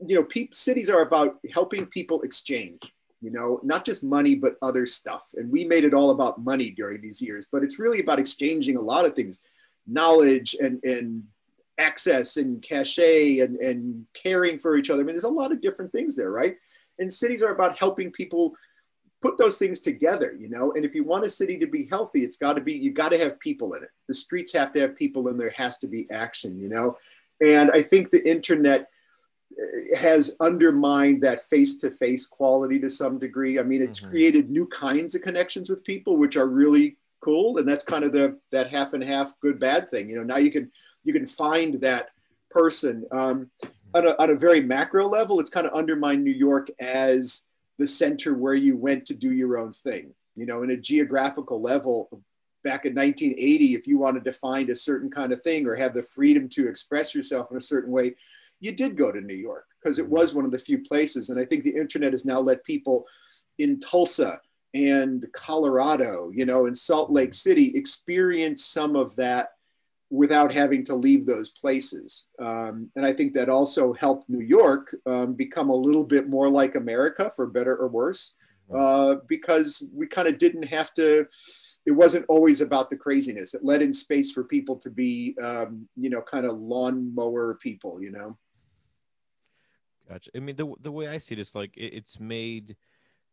you 0.06 0.16
know, 0.16 0.25
pe- 0.25 0.49
cities 0.52 0.88
are 0.88 1.02
about 1.02 1.38
helping 1.52 1.85
people 1.87 2.23
exchange, 2.23 2.95
you 3.21 3.30
know, 3.30 3.61
not 3.62 3.85
just 3.85 4.02
money, 4.02 4.35
but 4.35 4.56
other 4.62 4.87
stuff. 4.87 5.28
And 5.35 5.50
we 5.50 5.64
made 5.64 5.85
it 5.85 5.95
all 5.95 6.11
about 6.11 6.42
money 6.42 6.71
during 6.71 7.02
these 7.02 7.21
years, 7.21 7.47
but 7.50 7.62
it's 7.62 7.78
really 7.78 8.00
about 8.00 8.18
exchanging 8.18 8.76
a 8.76 8.80
lot 8.80 9.04
of 9.04 9.14
things, 9.14 9.40
knowledge 9.87 10.56
and, 10.61 10.83
and 10.83 11.25
access 11.78 12.37
and 12.37 12.62
cachet 12.62 13.40
and, 13.40 13.56
and 13.56 14.06
caring 14.14 14.59
for 14.59 14.76
each 14.76 14.90
other. 14.90 15.02
I 15.02 15.04
mean, 15.04 15.14
there's 15.14 15.25
a 15.25 15.28
lot 15.28 15.52
of 15.52 15.61
different 15.61 15.92
things 15.92 16.16
there, 16.16 16.30
right? 16.30 16.56
And 16.99 17.12
cities 17.12 17.42
are 17.42 17.52
about 17.52 17.76
helping 17.76 18.11
people 18.11 18.54
put 19.26 19.38
those 19.38 19.56
things 19.56 19.80
together, 19.80 20.37
you 20.38 20.49
know. 20.49 20.73
And 20.73 20.85
if 20.85 20.95
you 20.95 21.02
want 21.02 21.25
a 21.25 21.30
city 21.30 21.59
to 21.59 21.66
be 21.66 21.87
healthy, 21.87 22.23
it's 22.25 22.37
got 22.37 22.54
to 22.54 22.61
be 22.61 22.75
you 22.75 22.92
got 22.92 23.11
to 23.11 23.18
have 23.18 23.40
people 23.40 23.75
in 23.75 23.83
it. 23.83 23.90
The 24.06 24.14
streets 24.14 24.52
have 24.52 24.73
to 24.75 24.80
have 24.80 24.97
people, 24.97 25.28
and 25.28 25.38
there 25.38 25.54
has 25.56 25.78
to 25.78 25.88
be 25.88 26.06
action, 26.11 26.59
you 26.59 26.68
know. 26.68 26.97
And 27.42 27.71
I 27.73 27.83
think 27.83 28.11
the 28.11 28.28
internet 28.28 28.88
uh, 29.61 29.97
has 29.99 30.37
undermined 30.40 31.23
that 31.23 31.42
face-to-face 31.42 32.26
quality 32.26 32.78
to 32.80 32.88
some 32.88 33.18
degree. 33.18 33.59
I 33.59 33.64
mean, 33.64 33.83
it's 33.83 34.00
mm-hmm. 34.00 34.11
created 34.11 34.50
new 34.50 34.66
kinds 34.68 35.14
of 35.14 35.23
connections 35.23 35.68
with 35.68 35.85
people, 35.85 36.18
which 36.18 36.37
are 36.37 36.47
really 36.47 36.97
cool, 37.21 37.59
and 37.59 37.68
that's 37.68 37.85
kind 37.85 38.04
of 38.04 38.12
the 38.12 38.38
that 38.52 38.71
half 38.71 38.92
and 38.92 39.02
half 39.02 39.38
good 39.40 39.59
bad 39.59 39.90
thing. 39.90 40.09
You 40.09 40.16
know, 40.16 40.23
now 40.23 40.37
you 40.37 40.52
can 40.52 40.71
you 41.02 41.12
can 41.12 41.26
find 41.26 41.80
that 41.80 42.11
person. 42.50 43.04
Um, 43.11 43.50
on, 43.95 44.06
a, 44.06 44.14
on 44.23 44.30
a 44.30 44.35
very 44.35 44.61
macro 44.61 45.09
level, 45.09 45.40
it's 45.40 45.49
kind 45.49 45.66
of 45.66 45.73
undermined 45.73 46.23
New 46.23 46.38
York 46.49 46.68
as 46.78 47.46
the 47.78 47.87
center 47.87 48.35
where 48.35 48.54
you 48.54 48.76
went 48.76 49.06
to 49.06 49.14
do 49.14 49.33
your 49.33 49.59
own 49.59 49.73
thing. 49.73 50.14
You 50.35 50.47
know, 50.47 50.62
in 50.62 50.71
a 50.71 50.76
geographical 50.76 51.61
level, 51.61 52.09
back 52.62 52.85
in 52.85 52.95
1980, 52.95 53.75
if 53.75 53.87
you 53.87 53.99
wanted 53.99 54.25
to 54.25 54.33
find 54.33 54.71
a 54.71 54.75
certain 54.75 55.11
kind 55.11 55.33
of 55.33 55.42
thing 55.42 55.66
or 55.66 55.76
have 55.76 55.95
the 55.95 56.02
freedom 56.02 56.49
to 56.50 56.68
express 56.68 57.14
yourself 57.14 57.50
in 57.50 57.56
a 57.56 57.61
certain 57.61 57.92
way, 57.92 58.16
you 58.61 58.73
did 58.73 58.97
go 58.97 59.12
to 59.12 59.21
New 59.21 59.35
York 59.35 59.66
because 59.80 59.99
it 59.99 60.06
mm-hmm. 60.06 60.14
was 60.14 60.35
one 60.35 60.45
of 60.45 60.50
the 60.50 60.59
few 60.59 60.83
places. 60.83 61.30
And 61.30 61.38
I 61.38 61.45
think 61.45 61.62
the 61.62 61.76
internet 61.76 62.12
has 62.12 62.25
now 62.25 62.40
let 62.40 62.64
people 62.64 63.06
in 63.59 63.80
Tulsa 63.80 64.40
and 64.75 65.25
Colorado, 65.33 66.30
you 66.35 66.45
know, 66.45 66.66
in 66.66 66.75
Salt 66.75 67.11
Lake 67.11 67.33
City 67.33 67.73
experience 67.75 68.64
some 68.64 68.97
of 68.97 69.16
that 69.16 69.50
without 70.11 70.53
having 70.53 70.85
to 70.85 70.95
leave 70.95 71.27
those 71.27 71.51
places. 71.51 72.27
Um, 72.39 72.91
and 72.95 73.05
I 73.05 73.13
think 73.13 73.33
that 73.33 73.49
also 73.49 73.93
helped 73.93 74.29
New 74.29 74.45
York 74.45 74.95
um, 75.05 75.35
become 75.35 75.69
a 75.69 75.75
little 75.75 76.05
bit 76.05 76.29
more 76.29 76.51
like 76.51 76.75
America, 76.75 77.31
for 77.35 77.47
better 77.47 77.77
or 77.77 77.89
worse, 77.89 78.35
uh, 78.75 79.17
because 79.29 79.87
we 79.93 80.07
kind 80.07 80.29
of 80.29 80.39
didn't 80.39 80.65
have 80.65 80.93
to. 80.95 81.27
It 81.87 81.93
wasn't 81.93 82.27
always 82.29 82.61
about 82.61 82.91
the 82.91 82.97
craziness. 82.97 83.55
It 83.55 83.65
let 83.65 83.83
in 83.83 83.93
space 83.93 84.33
for 84.33 84.43
people 84.45 84.77
to 84.77 84.91
be, 84.91 85.37
um, 85.43 85.89
you 85.97 86.11
know, 86.11 86.21
kind 86.21 86.45
of 86.45 86.57
lawnmower 86.57 87.55
people, 87.55 88.03
you 88.03 88.11
know. 88.11 88.37
Gotcha. 90.09 90.31
I 90.37 90.41
mean, 90.41 90.57
the 90.57 90.73
the 90.81 90.93
way 90.93 91.09
I 91.09 91.19
see 91.19 91.35
it 91.35 91.41
is 91.41 91.55
like 91.55 91.77
it, 91.77 91.95
it's 91.95 92.21
made 92.21 92.77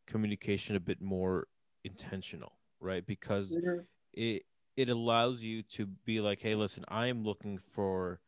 communication 0.07 0.75
a 0.75 0.79
bit 0.79 1.01
more 1.01 1.47
intentional, 1.83 2.53
right? 2.79 3.05
Because 3.05 3.55
mm-hmm. 3.55 3.81
it 4.13 4.43
it 4.75 4.89
allows 4.89 5.41
you 5.41 5.63
to 5.63 5.85
be 5.85 6.19
like, 6.21 6.41
hey, 6.41 6.55
listen, 6.55 6.83
I 6.87 7.07
am 7.07 7.23
looking 7.23 7.59
for, 7.73 8.19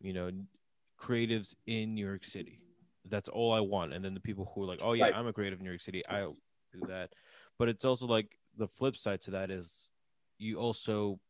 you 0.00 0.12
know, 0.12 0.30
creatives 1.00 1.54
in 1.66 1.94
New 1.94 2.06
York 2.06 2.24
City. 2.24 2.60
That's 3.08 3.28
all 3.28 3.52
I 3.52 3.60
want. 3.60 3.92
And 3.92 4.04
then 4.04 4.14
the 4.14 4.20
people 4.20 4.50
who 4.54 4.62
are 4.62 4.66
like, 4.66 4.80
oh 4.82 4.94
yeah, 4.94 5.04
right. 5.04 5.16
I'm 5.16 5.26
a 5.26 5.32
creative 5.32 5.60
in 5.60 5.64
New 5.64 5.70
York 5.70 5.80
City, 5.80 6.04
I'll 6.08 6.36
do 6.72 6.86
that. 6.88 7.10
But 7.58 7.68
it's 7.68 7.84
also 7.84 8.06
like 8.06 8.38
the 8.56 8.66
flip 8.66 8.96
side 8.96 9.20
to 9.22 9.30
that 9.32 9.50
is 9.50 9.88
you 10.38 10.58
also, 10.58 11.20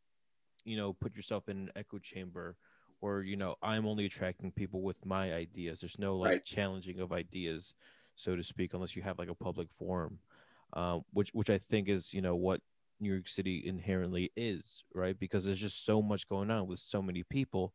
you 0.65 0.77
know, 0.77 0.93
put 0.93 1.15
yourself 1.15 1.49
in 1.49 1.57
an 1.59 1.71
echo 1.77 1.99
chamber 1.99 2.57
where, 3.01 3.23
you 3.23 3.37
know, 3.37 3.57
I'm 3.63 3.87
only 3.87 4.07
attracting 4.07 4.53
people 4.53 4.81
with 4.81 5.05
my 5.05 5.35
ideas. 5.35 5.81
There's 5.81 5.99
no 5.99 6.17
like 6.17 6.31
right. 6.31 6.45
challenging 6.45 7.01
of 7.01 7.13
ideas, 7.13 7.75
so 8.15 8.37
to 8.37 8.43
speak, 8.43 8.73
unless 8.73 8.97
you 8.97 9.03
have 9.03 9.19
like 9.19 9.29
a 9.29 9.35
public 9.35 9.69
forum. 9.79 10.19
Um, 10.73 11.05
which 11.13 11.31
which 11.33 11.49
I 11.49 11.59
think 11.59 11.89
is, 11.89 12.13
you 12.13 12.21
know, 12.21 12.35
what 12.35 12.61
New 13.01 13.13
York 13.13 13.29
City 13.29 13.63
inherently 13.67 14.33
is, 14.37 14.85
right? 14.95 15.19
Because 15.19 15.45
there's 15.45 15.61
just 15.61 15.85
so 15.85 16.01
much 16.01 16.29
going 16.29 16.51
on 16.51 16.67
with 16.67 16.79
so 16.79 17.03
many 17.03 17.23
people. 17.25 17.73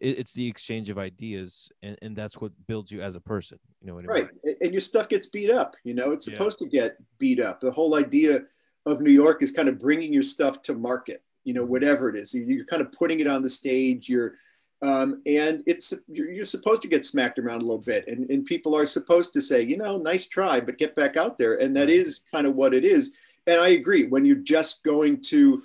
It, 0.00 0.18
it's 0.18 0.32
the 0.32 0.46
exchange 0.46 0.90
of 0.90 0.98
ideas, 0.98 1.70
and, 1.82 1.96
and 2.02 2.16
that's 2.16 2.40
what 2.40 2.52
builds 2.66 2.90
you 2.90 3.00
as 3.00 3.14
a 3.14 3.20
person. 3.20 3.58
You 3.80 3.88
know 3.88 3.94
what 3.94 4.06
right. 4.06 4.24
I 4.24 4.46
mean? 4.46 4.56
And 4.60 4.72
your 4.72 4.80
stuff 4.80 5.08
gets 5.08 5.28
beat 5.28 5.50
up. 5.50 5.76
You 5.84 5.94
know, 5.94 6.12
it's 6.12 6.24
supposed 6.24 6.58
yeah. 6.60 6.66
to 6.66 6.70
get 6.70 6.96
beat 7.18 7.40
up. 7.40 7.60
The 7.60 7.70
whole 7.70 7.94
idea 7.94 8.42
of 8.86 9.00
New 9.00 9.10
York 9.12 9.42
is 9.42 9.52
kind 9.52 9.68
of 9.68 9.78
bringing 9.78 10.12
your 10.12 10.22
stuff 10.22 10.62
to 10.62 10.74
market. 10.74 11.22
You 11.44 11.54
know, 11.54 11.64
whatever 11.64 12.10
it 12.10 12.16
is, 12.16 12.34
you're 12.34 12.66
kind 12.66 12.82
of 12.82 12.92
putting 12.92 13.20
it 13.20 13.26
on 13.26 13.42
the 13.42 13.50
stage. 13.50 14.08
You're 14.08 14.34
um, 14.80 15.22
and 15.26 15.62
it's 15.66 15.92
you're, 16.06 16.30
you're, 16.30 16.44
supposed 16.44 16.82
to 16.82 16.88
get 16.88 17.04
smacked 17.04 17.38
around 17.38 17.62
a 17.62 17.64
little 17.64 17.78
bit 17.78 18.06
and, 18.06 18.30
and 18.30 18.46
people 18.46 18.76
are 18.76 18.86
supposed 18.86 19.32
to 19.32 19.42
say 19.42 19.60
you 19.60 19.76
know 19.76 19.98
nice 19.98 20.28
try 20.28 20.60
but 20.60 20.78
get 20.78 20.94
back 20.94 21.16
out 21.16 21.36
there 21.36 21.60
and 21.60 21.74
that 21.74 21.90
is 21.90 22.20
kind 22.30 22.46
of 22.46 22.54
what 22.54 22.72
it 22.72 22.84
is 22.84 23.16
and 23.48 23.62
I 23.62 23.68
agree. 23.68 24.04
When 24.04 24.26
you're 24.26 24.36
just 24.36 24.84
going 24.84 25.22
to, 25.22 25.62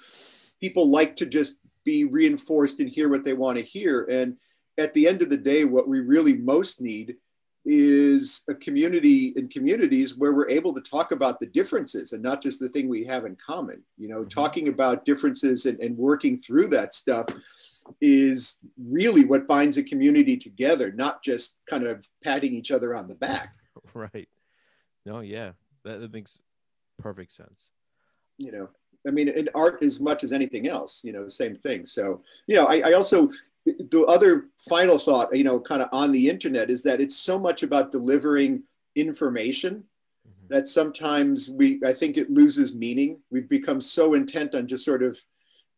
people 0.61 0.89
like 0.89 1.17
to 1.17 1.25
just 1.25 1.59
be 1.83 2.05
reinforced 2.05 2.79
and 2.79 2.89
hear 2.89 3.09
what 3.09 3.25
they 3.25 3.33
want 3.33 3.57
to 3.57 3.63
hear. 3.63 4.05
And 4.05 4.37
at 4.77 4.93
the 4.93 5.05
end 5.05 5.21
of 5.21 5.29
the 5.29 5.37
day, 5.37 5.65
what 5.65 5.89
we 5.89 5.99
really 5.99 6.33
most 6.33 6.79
need 6.79 7.17
is 7.65 8.43
a 8.49 8.55
community 8.55 9.33
in 9.35 9.47
communities 9.47 10.17
where 10.17 10.33
we're 10.33 10.49
able 10.49 10.73
to 10.73 10.81
talk 10.81 11.11
about 11.11 11.39
the 11.39 11.45
differences 11.45 12.11
and 12.11 12.21
not 12.21 12.41
just 12.41 12.59
the 12.59 12.69
thing 12.69 12.89
we 12.89 13.05
have 13.05 13.25
in 13.25 13.35
common. 13.35 13.83
You 13.97 14.09
know, 14.09 14.19
mm-hmm. 14.21 14.29
talking 14.29 14.67
about 14.67 15.05
differences 15.05 15.65
and, 15.65 15.79
and 15.79 15.97
working 15.97 16.37
through 16.37 16.67
that 16.69 16.93
stuff 16.93 17.27
is 18.01 18.59
really 18.77 19.25
what 19.25 19.47
binds 19.47 19.77
a 19.77 19.83
community 19.83 20.37
together, 20.37 20.91
not 20.91 21.23
just 21.23 21.61
kind 21.69 21.85
of 21.85 22.07
patting 22.23 22.53
each 22.53 22.71
other 22.71 22.95
on 22.95 23.07
the 23.07 23.15
back. 23.15 23.53
Right. 23.93 24.27
No, 25.05 25.19
yeah, 25.19 25.51
that, 25.83 25.99
that 25.99 26.11
makes 26.11 26.41
perfect 26.97 27.31
sense. 27.31 27.71
You 28.39 28.51
know, 28.51 28.69
I 29.07 29.11
mean, 29.11 29.27
in 29.27 29.49
art 29.53 29.83
as 29.83 29.99
much 29.99 30.23
as 30.23 30.31
anything 30.31 30.67
else, 30.67 31.03
you 31.03 31.11
know, 31.11 31.27
same 31.27 31.55
thing. 31.55 31.85
So, 31.85 32.21
you 32.47 32.55
know, 32.55 32.65
I, 32.65 32.81
I 32.85 32.93
also, 32.93 33.29
the 33.65 34.05
other 34.07 34.47
final 34.69 34.97
thought, 34.97 35.35
you 35.35 35.43
know, 35.43 35.59
kind 35.59 35.81
of 35.81 35.89
on 35.91 36.11
the 36.11 36.29
internet 36.29 36.69
is 36.69 36.83
that 36.83 36.99
it's 36.99 37.15
so 37.15 37.39
much 37.39 37.63
about 37.63 37.91
delivering 37.91 38.63
information 38.95 39.85
mm-hmm. 40.27 40.53
that 40.53 40.67
sometimes 40.67 41.49
we, 41.49 41.79
I 41.85 41.93
think 41.93 42.17
it 42.17 42.29
loses 42.29 42.75
meaning. 42.75 43.19
We've 43.31 43.49
become 43.49 43.79
so 43.79 44.13
intent 44.13 44.53
on 44.55 44.67
just 44.67 44.85
sort 44.85 45.03
of 45.03 45.17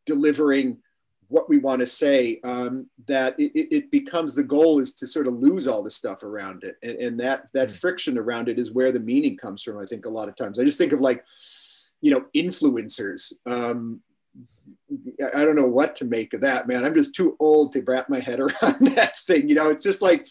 delivering 0.05 0.79
what 1.27 1.49
we 1.49 1.57
want 1.57 1.79
to 1.79 1.87
say 1.87 2.39
um, 2.43 2.87
that 3.07 3.39
it, 3.39 3.51
it, 3.55 3.91
becomes 3.91 4.35
the 4.35 4.43
goal 4.43 4.79
is 4.79 4.93
to 4.93 5.07
sort 5.07 5.27
of 5.27 5.33
lose 5.33 5.67
all 5.67 5.83
the 5.83 5.91
stuff 5.91 6.23
around 6.23 6.63
it 6.63 6.75
and, 6.83 6.97
and 6.97 7.19
that 7.19 7.47
that 7.53 7.69
mm. 7.69 7.79
friction 7.79 8.17
around 8.17 8.47
it 8.47 8.59
is 8.59 8.71
where 8.71 8.91
the 8.91 8.99
meaning 8.99 9.35
comes 9.35 9.63
from 9.63 9.79
i 9.79 9.85
think 9.85 10.05
a 10.05 10.09
lot 10.09 10.29
of 10.29 10.35
times 10.35 10.59
i 10.59 10.63
just 10.63 10.77
think 10.77 10.91
of 10.91 11.01
like 11.01 11.23
you 12.01 12.11
know 12.11 12.25
influencers 12.35 13.33
um, 13.45 14.01
i 15.35 15.43
don't 15.43 15.55
know 15.55 15.67
what 15.67 15.95
to 15.95 16.05
make 16.05 16.33
of 16.33 16.41
that 16.41 16.67
man 16.67 16.85
i'm 16.85 16.93
just 16.93 17.15
too 17.15 17.35
old 17.39 17.71
to 17.71 17.81
wrap 17.81 18.09
my 18.09 18.19
head 18.19 18.39
around 18.39 18.87
that 18.95 19.13
thing 19.27 19.49
you 19.49 19.55
know 19.55 19.69
it's 19.69 19.83
just 19.83 20.01
like 20.01 20.27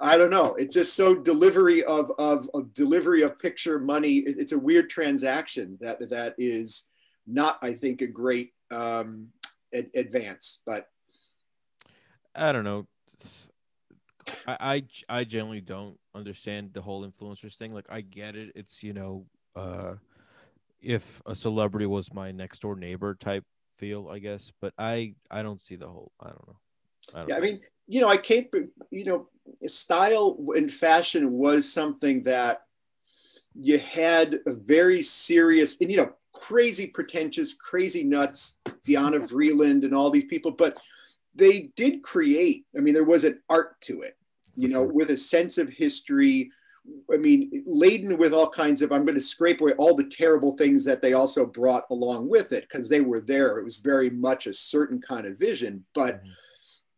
I 0.00 0.18
don't 0.18 0.30
know. 0.30 0.54
It's 0.54 0.74
just 0.74 0.94
so 0.94 1.14
delivery 1.18 1.82
of, 1.84 2.12
of, 2.18 2.48
of 2.54 2.74
delivery 2.74 3.22
of 3.22 3.38
picture 3.38 3.78
money. 3.78 4.16
It's 4.18 4.52
a 4.52 4.58
weird 4.58 4.90
transaction 4.90 5.78
that 5.80 6.06
that 6.10 6.34
is 6.38 6.88
not, 7.26 7.58
I 7.62 7.72
think, 7.72 8.02
a 8.02 8.06
great 8.06 8.52
um, 8.70 9.28
ad- 9.74 9.90
advance. 9.94 10.60
But 10.66 10.88
I 12.34 12.52
don't 12.52 12.64
know. 12.64 12.86
I, 14.46 14.56
I 15.08 15.18
I 15.20 15.24
generally 15.24 15.60
don't 15.60 15.98
understand 16.14 16.72
the 16.72 16.82
whole 16.82 17.06
influencers 17.06 17.56
thing. 17.56 17.72
Like 17.72 17.86
I 17.88 18.00
get 18.00 18.36
it. 18.36 18.52
It's 18.54 18.82
you 18.82 18.92
know, 18.92 19.26
uh, 19.54 19.94
if 20.84 21.22
a 21.26 21.34
celebrity 21.34 21.86
was 21.86 22.12
my 22.12 22.32
next 22.32 22.62
door 22.62 22.76
neighbor 22.76 23.14
type 23.14 23.44
feel, 23.78 24.08
I 24.08 24.18
guess. 24.18 24.52
But 24.60 24.72
I 24.78 25.14
I 25.30 25.42
don't 25.42 25.60
see 25.60 25.76
the 25.76 25.88
whole. 25.88 26.12
I 26.20 26.28
don't 26.28 26.48
know. 26.48 26.58
I 27.14 27.18
don't 27.18 27.28
yeah, 27.28 27.34
know. 27.34 27.40
I 27.40 27.44
mean, 27.44 27.60
you 27.86 28.00
know, 28.00 28.08
I 28.08 28.16
can't. 28.16 28.46
You 28.90 29.04
know, 29.04 29.28
style 29.66 30.36
and 30.54 30.72
fashion 30.72 31.32
was 31.32 31.70
something 31.70 32.22
that 32.24 32.62
you 33.54 33.78
had 33.78 34.40
a 34.46 34.52
very 34.52 35.02
serious, 35.02 35.80
and 35.80 35.90
you 35.90 35.96
know, 35.96 36.14
crazy 36.32 36.86
pretentious, 36.86 37.54
crazy 37.54 38.04
nuts, 38.04 38.58
Diana 38.84 39.18
Vreeland 39.20 39.84
and 39.84 39.94
all 39.94 40.10
these 40.10 40.26
people, 40.26 40.50
but 40.50 40.78
they 41.34 41.70
did 41.76 42.02
create. 42.02 42.66
I 42.76 42.80
mean, 42.80 42.94
there 42.94 43.04
was 43.04 43.24
an 43.24 43.40
art 43.48 43.80
to 43.82 44.02
it, 44.02 44.16
you 44.56 44.68
know, 44.68 44.82
with 44.82 45.10
a 45.10 45.16
sense 45.16 45.58
of 45.58 45.68
history. 45.68 46.50
I 47.12 47.16
mean, 47.16 47.62
laden 47.66 48.18
with 48.18 48.32
all 48.32 48.48
kinds 48.48 48.82
of, 48.82 48.92
I'm 48.92 49.04
going 49.04 49.16
to 49.16 49.20
scrape 49.20 49.60
away 49.60 49.72
all 49.72 49.94
the 49.94 50.04
terrible 50.04 50.56
things 50.56 50.84
that 50.84 51.00
they 51.00 51.14
also 51.14 51.46
brought 51.46 51.84
along 51.90 52.28
with 52.28 52.52
it 52.52 52.66
because 52.68 52.88
they 52.88 53.00
were 53.00 53.20
there. 53.20 53.58
It 53.58 53.64
was 53.64 53.78
very 53.78 54.10
much 54.10 54.46
a 54.46 54.52
certain 54.52 55.00
kind 55.00 55.26
of 55.26 55.38
vision, 55.38 55.84
but 55.94 56.16
mm-hmm. 56.16 56.30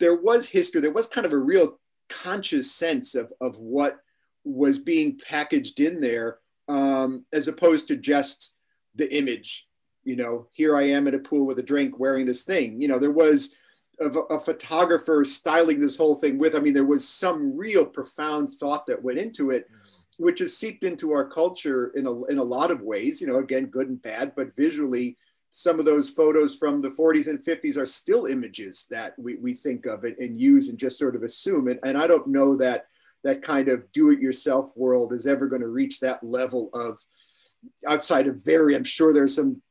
there 0.01 0.17
was 0.17 0.49
history. 0.49 0.81
There 0.81 0.91
was 0.91 1.07
kind 1.07 1.27
of 1.27 1.33
a 1.33 1.39
real 1.39 1.79
conscious 2.09 2.73
sense 2.73 3.15
of, 3.15 3.33
of 3.41 3.59
what 3.59 3.99
was 4.45 4.79
being 4.79 5.19
packaged 5.19 5.81
in 5.81 6.01
there 6.01 6.39
um, 6.69 7.25
as 7.33 7.47
opposed 7.47 7.89
to 7.89 7.97
just 7.97 8.55
the 8.95 9.13
image 9.17 9.67
you 10.07 10.15
know, 10.15 10.47
here 10.53 10.77
I 10.77 10.83
am 10.83 11.09
at 11.09 11.15
a 11.15 11.19
pool 11.19 11.45
with 11.47 11.59
a 11.59 11.65
drink 11.65 11.99
wearing 11.99 12.27
this 12.27 12.45
thing. 12.45 12.81
You 12.81 12.87
know, 12.87 12.99
there 12.99 13.11
was 13.11 13.57
a, 14.01 14.07
a 14.07 14.39
photographer 14.39 15.25
styling 15.25 15.81
this 15.81 15.97
whole 15.97 16.17
thing 16.17 16.39
with. 16.39 16.55
I 16.55 16.61
mean, 16.61 16.75
there 16.75 16.85
was 16.85 17.09
some 17.09 17.57
real 17.57 17.87
profound 17.87 18.55
thought 18.59 18.87
that 18.87 19.03
went 19.03 19.19
into 19.19 19.51
it, 19.51 19.71
mm-hmm. 19.71 20.25
which 20.25 20.41
has 20.41 20.57
seeped 20.57 20.85
into 20.85 21.13
our 21.13 21.29
culture 21.29 21.89
in 21.95 22.07
a, 22.07 22.25
in 22.25 22.39
a 22.39 22.45
lot 22.45 22.71
of 22.71 22.83
ways, 22.83 23.21
you 23.21 23.27
know, 23.27 23.39
again, 23.39 23.67
good 23.67 23.89
and 23.89 24.01
bad, 24.01 24.33
but 24.37 24.55
visually, 24.57 25.17
some 25.51 25.79
of 25.79 25.87
those 25.87 26.11
photos 26.11 26.55
from 26.55 26.83
the 26.83 26.91
40s 26.91 27.29
and 27.29 27.43
50s 27.43 27.79
are 27.79 27.87
still 27.87 28.27
images 28.27 28.87
that 28.91 29.15
we, 29.19 29.37
we 29.37 29.55
think 29.55 29.87
of 29.87 30.05
and, 30.05 30.15
and 30.19 30.39
use 30.39 30.69
and 30.69 30.79
just 30.79 30.99
sort 30.99 31.17
of 31.17 31.23
assume. 31.23 31.69
And, 31.69 31.81
and 31.83 31.97
I 31.97 32.07
don't 32.07 32.27
know 32.27 32.57
that 32.59 32.89
that 33.25 33.43
kind 33.43 33.69
of 33.69 33.91
do 33.93 34.11
it 34.11 34.21
yourself 34.21 34.77
world 34.77 35.15
is 35.15 35.27
ever 35.27 35.49
going 35.49 35.63
to 35.63 35.69
reach 35.69 36.01
that 36.01 36.23
level 36.23 36.69
of 36.75 36.99
outside 37.89 38.27
of 38.27 38.45
very, 38.45 38.77
I'm 38.77 38.85
sure 38.85 39.15
there's 39.15 39.35
some 39.35 39.63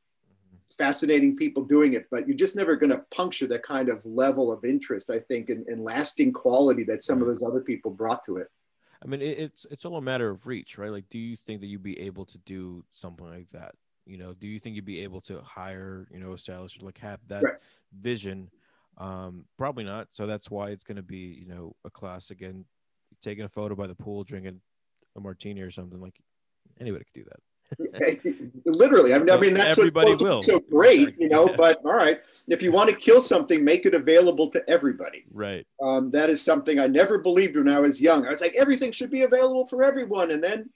fascinating 0.78 1.36
people 1.36 1.64
doing 1.64 1.94
it, 1.94 2.06
but 2.10 2.26
you're 2.26 2.36
just 2.36 2.56
never 2.56 2.76
going 2.76 2.90
to 2.90 3.04
puncture 3.10 3.46
that 3.46 3.62
kind 3.62 3.88
of 3.88 4.04
level 4.04 4.52
of 4.52 4.64
interest, 4.64 5.10
I 5.10 5.18
think, 5.18 5.48
and, 5.48 5.66
and 5.66 5.82
lasting 5.82 6.32
quality 6.32 6.84
that 6.84 7.02
some 7.02 7.20
of 7.20 7.28
those 7.28 7.42
other 7.42 7.60
people 7.60 7.90
brought 7.90 8.24
to 8.24 8.36
it. 8.36 8.48
I 9.02 9.06
mean, 9.06 9.20
it's 9.20 9.66
it's 9.70 9.84
all 9.84 9.96
a 9.96 10.02
matter 10.02 10.30
of 10.30 10.46
reach, 10.46 10.78
right? 10.78 10.90
Like, 10.90 11.08
do 11.10 11.18
you 11.18 11.36
think 11.36 11.60
that 11.60 11.66
you'd 11.66 11.82
be 11.82 12.00
able 12.00 12.24
to 12.26 12.38
do 12.38 12.84
something 12.92 13.28
like 13.28 13.50
that? 13.52 13.74
You 14.06 14.18
know, 14.18 14.32
do 14.32 14.46
you 14.46 14.58
think 14.58 14.74
you'd 14.74 14.84
be 14.84 15.00
able 15.00 15.20
to 15.22 15.40
hire, 15.42 16.08
you 16.10 16.18
know, 16.18 16.32
a 16.32 16.38
stylist 16.38 16.82
like 16.82 16.98
have 16.98 17.20
that 17.28 17.42
right. 17.42 17.54
vision? 18.00 18.50
Um, 18.98 19.44
probably 19.58 19.84
not. 19.84 20.08
So 20.12 20.26
that's 20.26 20.50
why 20.50 20.70
it's 20.70 20.84
going 20.84 20.96
to 20.96 21.02
be, 21.02 21.38
you 21.38 21.46
know, 21.46 21.76
a 21.84 21.90
class 21.90 22.30
again, 22.30 22.64
taking 23.22 23.44
a 23.44 23.48
photo 23.48 23.74
by 23.74 23.86
the 23.86 23.94
pool, 23.94 24.24
drinking 24.24 24.60
a 25.16 25.20
martini 25.20 25.60
or 25.60 25.70
something. 25.70 26.00
Like 26.00 26.18
anybody 26.80 27.04
could 27.04 27.20
do 27.20 27.24
that. 27.24 27.40
Literally, 28.64 29.14
I 29.14 29.18
mean, 29.18 29.30
I 29.30 29.36
mean 29.38 29.54
that's 29.54 29.78
everybody 29.78 30.12
what's 30.12 30.22
will. 30.22 30.42
so 30.42 30.60
great, 30.60 31.18
you 31.18 31.28
know. 31.28 31.48
Yeah. 31.50 31.56
But 31.56 31.84
all 31.84 31.94
right, 31.94 32.20
if 32.48 32.62
you 32.62 32.72
want 32.72 32.90
to 32.90 32.96
kill 32.96 33.20
something, 33.20 33.64
make 33.64 33.86
it 33.86 33.94
available 33.94 34.50
to 34.50 34.68
everybody. 34.70 35.24
Right. 35.32 35.66
Um, 35.82 36.10
that 36.12 36.30
is 36.30 36.42
something 36.42 36.78
I 36.78 36.86
never 36.86 37.18
believed 37.18 37.56
when 37.56 37.68
I 37.68 37.80
was 37.80 38.00
young. 38.00 38.26
I 38.26 38.30
was 38.30 38.40
like, 38.40 38.54
everything 38.54 38.92
should 38.92 39.10
be 39.10 39.22
available 39.22 39.66
for 39.66 39.82
everyone, 39.82 40.30
and 40.30 40.42
then 40.42 40.70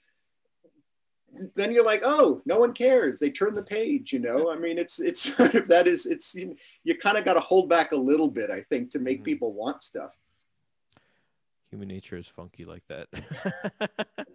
then 1.55 1.71
you're 1.71 1.85
like, 1.85 2.01
oh, 2.03 2.41
no 2.45 2.59
one 2.59 2.73
cares. 2.73 3.19
They 3.19 3.31
turn 3.31 3.55
the 3.55 3.63
page, 3.63 4.11
you 4.13 4.19
know. 4.19 4.51
I 4.51 4.57
mean, 4.57 4.77
it's 4.77 4.99
it's 4.99 5.35
sort 5.35 5.55
of 5.55 5.67
that 5.69 5.87
is 5.87 6.05
it's 6.05 6.35
you, 6.35 6.55
you 6.83 6.97
kind 6.97 7.17
of 7.17 7.25
got 7.25 7.33
to 7.33 7.39
hold 7.39 7.69
back 7.69 7.91
a 7.91 7.97
little 7.97 8.29
bit, 8.29 8.49
I 8.49 8.61
think, 8.61 8.91
to 8.91 8.99
make 8.99 9.19
mm-hmm. 9.19 9.25
people 9.25 9.53
want 9.53 9.83
stuff. 9.83 10.17
Human 11.69 11.87
nature 11.87 12.17
is 12.17 12.27
funky 12.27 12.65
like 12.65 12.83
that. 12.89 13.07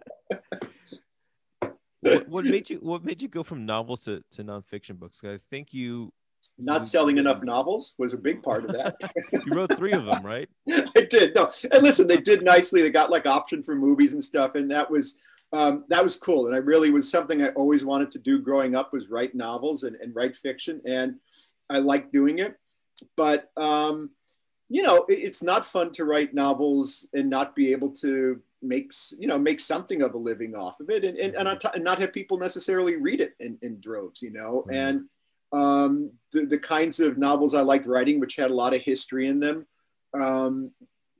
what, 2.13 2.27
what, 2.27 2.45
made 2.45 2.69
you 2.69 2.77
what 2.77 3.03
made 3.03 3.21
you 3.21 3.27
go 3.27 3.43
from 3.43 3.65
novels 3.65 4.03
to, 4.03 4.23
to 4.31 4.43
nonfiction 4.43 4.97
books? 4.97 5.21
I 5.23 5.39
think 5.49 5.73
you 5.73 6.11
not 6.57 6.87
selling 6.87 7.17
enough 7.17 7.43
novels 7.43 7.93
was 7.97 8.13
a 8.13 8.17
big 8.17 8.41
part 8.41 8.65
of 8.65 8.71
that. 8.71 8.95
you 9.31 9.53
wrote 9.53 9.75
three 9.75 9.91
of 9.91 10.05
them, 10.05 10.25
right? 10.25 10.49
I 10.69 11.07
did. 11.09 11.35
No, 11.35 11.51
and 11.71 11.83
listen, 11.83 12.07
they 12.07 12.17
did 12.17 12.43
nicely. 12.43 12.81
They 12.81 12.89
got 12.89 13.11
like 13.11 13.25
option 13.25 13.63
for 13.63 13.75
movies 13.75 14.13
and 14.13 14.23
stuff, 14.23 14.55
and 14.55 14.69
that 14.71 14.89
was 14.89 15.19
um, 15.53 15.85
that 15.89 16.03
was 16.03 16.17
cool. 16.17 16.47
And 16.47 16.55
I 16.55 16.59
really 16.59 16.91
was 16.91 17.09
something 17.09 17.43
I 17.43 17.49
always 17.49 17.85
wanted 17.85 18.11
to 18.11 18.19
do 18.19 18.39
growing 18.39 18.75
up 18.75 18.93
was 18.93 19.09
write 19.09 19.35
novels 19.35 19.83
and, 19.83 19.95
and 19.97 20.15
write 20.15 20.35
fiction, 20.35 20.81
and 20.85 21.15
I 21.69 21.79
like 21.79 22.11
doing 22.11 22.39
it. 22.39 22.57
But 23.15 23.51
um, 23.57 24.11
you 24.69 24.83
know, 24.83 25.05
it, 25.09 25.19
it's 25.19 25.43
not 25.43 25.65
fun 25.65 25.91
to 25.93 26.05
write 26.05 26.33
novels 26.33 27.07
and 27.13 27.29
not 27.29 27.55
be 27.55 27.71
able 27.71 27.91
to 27.95 28.41
makes 28.61 29.13
you 29.19 29.27
know 29.27 29.37
make 29.37 29.59
something 29.59 30.01
of 30.01 30.13
a 30.13 30.17
living 30.17 30.55
off 30.55 30.79
of 30.79 30.89
it. 30.89 31.03
And, 31.03 31.17
and, 31.17 31.35
and, 31.35 31.43
not, 31.45 31.75
and 31.75 31.83
not 31.83 31.99
have 31.99 32.13
people 32.13 32.37
necessarily 32.37 32.95
read 32.95 33.21
it 33.21 33.33
in, 33.39 33.57
in 33.61 33.79
droves 33.79 34.21
you 34.21 34.31
know? 34.31 34.65
Mm-hmm. 34.67 34.73
and 34.73 35.05
um, 35.53 36.11
the, 36.33 36.45
the 36.45 36.57
kinds 36.57 36.99
of 36.99 37.17
novels 37.17 37.53
i 37.53 37.61
liked 37.61 37.85
writing 37.87 38.19
which 38.19 38.35
had 38.35 38.51
a 38.51 38.55
lot 38.55 38.73
of 38.73 38.81
history 38.81 39.27
in 39.27 39.39
them 39.39 39.65
um, 40.13 40.71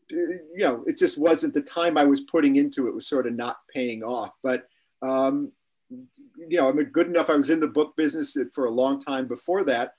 you 0.09 0.39
know 0.57 0.83
it 0.87 0.97
just 0.97 1.17
wasn't 1.17 1.53
the 1.53 1.61
time 1.61 1.97
i 1.97 2.05
was 2.05 2.21
putting 2.21 2.55
into 2.55 2.87
it 2.87 2.95
was 2.95 3.07
sort 3.07 3.27
of 3.27 3.33
not 3.33 3.57
paying 3.73 4.03
off. 4.03 4.31
But 4.41 4.67
um, 5.01 5.51
you 5.89 6.57
know 6.57 6.69
i'm 6.69 6.83
good 6.85 7.07
enough 7.07 7.29
i 7.29 7.35
was 7.35 7.49
in 7.49 7.59
the 7.59 7.67
book 7.67 7.95
business 7.95 8.37
for 8.53 8.65
a 8.65 8.71
long 8.71 8.99
time 8.99 9.27
before 9.27 9.63
that 9.65 9.93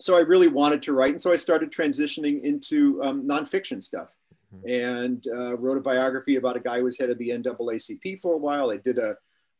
so 0.00 0.16
i 0.16 0.20
really 0.20 0.48
wanted 0.48 0.82
to 0.82 0.92
write. 0.92 1.12
And 1.12 1.20
so 1.20 1.32
i 1.32 1.36
started 1.36 1.72
transitioning 1.72 2.42
into 2.42 3.02
um, 3.02 3.28
nonfiction 3.28 3.82
stuff. 3.82 4.08
mm-hmm. 4.08 4.19
And 4.66 5.24
uh, 5.32 5.56
wrote 5.56 5.78
a 5.78 5.80
biography 5.80 6.36
about 6.36 6.56
a 6.56 6.60
guy 6.60 6.78
who 6.78 6.84
was 6.84 6.98
head 6.98 7.10
of 7.10 7.18
the 7.18 7.30
NAACP 7.30 8.20
for 8.20 8.34
a 8.34 8.38
while. 8.38 8.70
I 8.70 8.78
did 8.78 8.98
a 8.98 9.16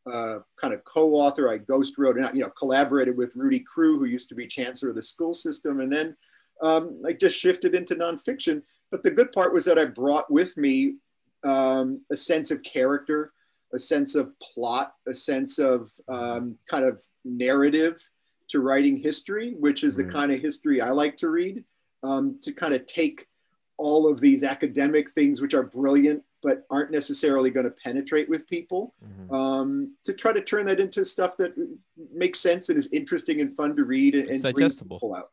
uh, 0.09 0.39
kind 0.59 0.73
of 0.73 0.83
co-author. 0.83 1.49
I 1.49 1.57
ghost 1.57 1.97
wrote 1.97 2.17
and 2.17 2.35
you 2.35 2.41
know 2.41 2.49
collaborated 2.49 3.17
with 3.17 3.35
Rudy 3.35 3.59
Crew, 3.59 3.99
who 3.99 4.05
used 4.05 4.29
to 4.29 4.35
be 4.35 4.47
chancellor 4.47 4.89
of 4.89 4.95
the 4.95 5.01
school 5.03 5.33
system, 5.33 5.79
and 5.79 5.91
then 5.91 6.15
um, 6.61 7.01
I 7.05 7.13
just 7.13 7.39
shifted 7.39 7.75
into 7.75 7.95
nonfiction. 7.95 8.63
But 8.89 9.03
the 9.03 9.11
good 9.11 9.31
part 9.31 9.53
was 9.53 9.65
that 9.65 9.79
I 9.79 9.85
brought 9.85 10.31
with 10.31 10.57
me 10.57 10.95
um, 11.43 12.01
a 12.11 12.15
sense 12.15 12.51
of 12.51 12.63
character, 12.63 13.31
a 13.73 13.79
sense 13.79 14.15
of 14.15 14.31
plot, 14.39 14.93
a 15.07 15.13
sense 15.13 15.59
of 15.59 15.91
um, 16.07 16.57
kind 16.69 16.85
of 16.85 17.01
narrative 17.23 18.03
to 18.49 18.59
writing 18.59 18.97
history, 18.97 19.53
which 19.57 19.83
is 19.83 19.97
mm-hmm. 19.97 20.07
the 20.07 20.13
kind 20.13 20.31
of 20.31 20.41
history 20.41 20.81
I 20.81 20.89
like 20.89 21.15
to 21.17 21.29
read. 21.29 21.63
Um, 22.03 22.39
to 22.41 22.51
kind 22.51 22.73
of 22.73 22.87
take 22.87 23.27
all 23.81 24.07
of 24.07 24.21
these 24.21 24.43
academic 24.43 25.09
things 25.09 25.41
which 25.41 25.55
are 25.55 25.63
brilliant 25.63 26.23
but 26.43 26.65
aren't 26.69 26.91
necessarily 26.91 27.49
going 27.49 27.63
to 27.63 27.71
penetrate 27.71 28.29
with 28.29 28.47
people 28.47 28.93
mm-hmm. 29.03 29.33
um, 29.33 29.95
to 30.03 30.13
try 30.13 30.31
to 30.31 30.41
turn 30.41 30.67
that 30.67 30.79
into 30.79 31.03
stuff 31.03 31.35
that 31.37 31.51
makes 32.13 32.39
sense 32.39 32.69
and 32.69 32.77
is 32.77 32.87
interesting 32.93 33.41
and 33.41 33.55
fun 33.57 33.75
to 33.75 33.83
read 33.83 34.13
and, 34.13 34.29
and 34.29 34.43
digestible 34.43 35.15
out. 35.17 35.31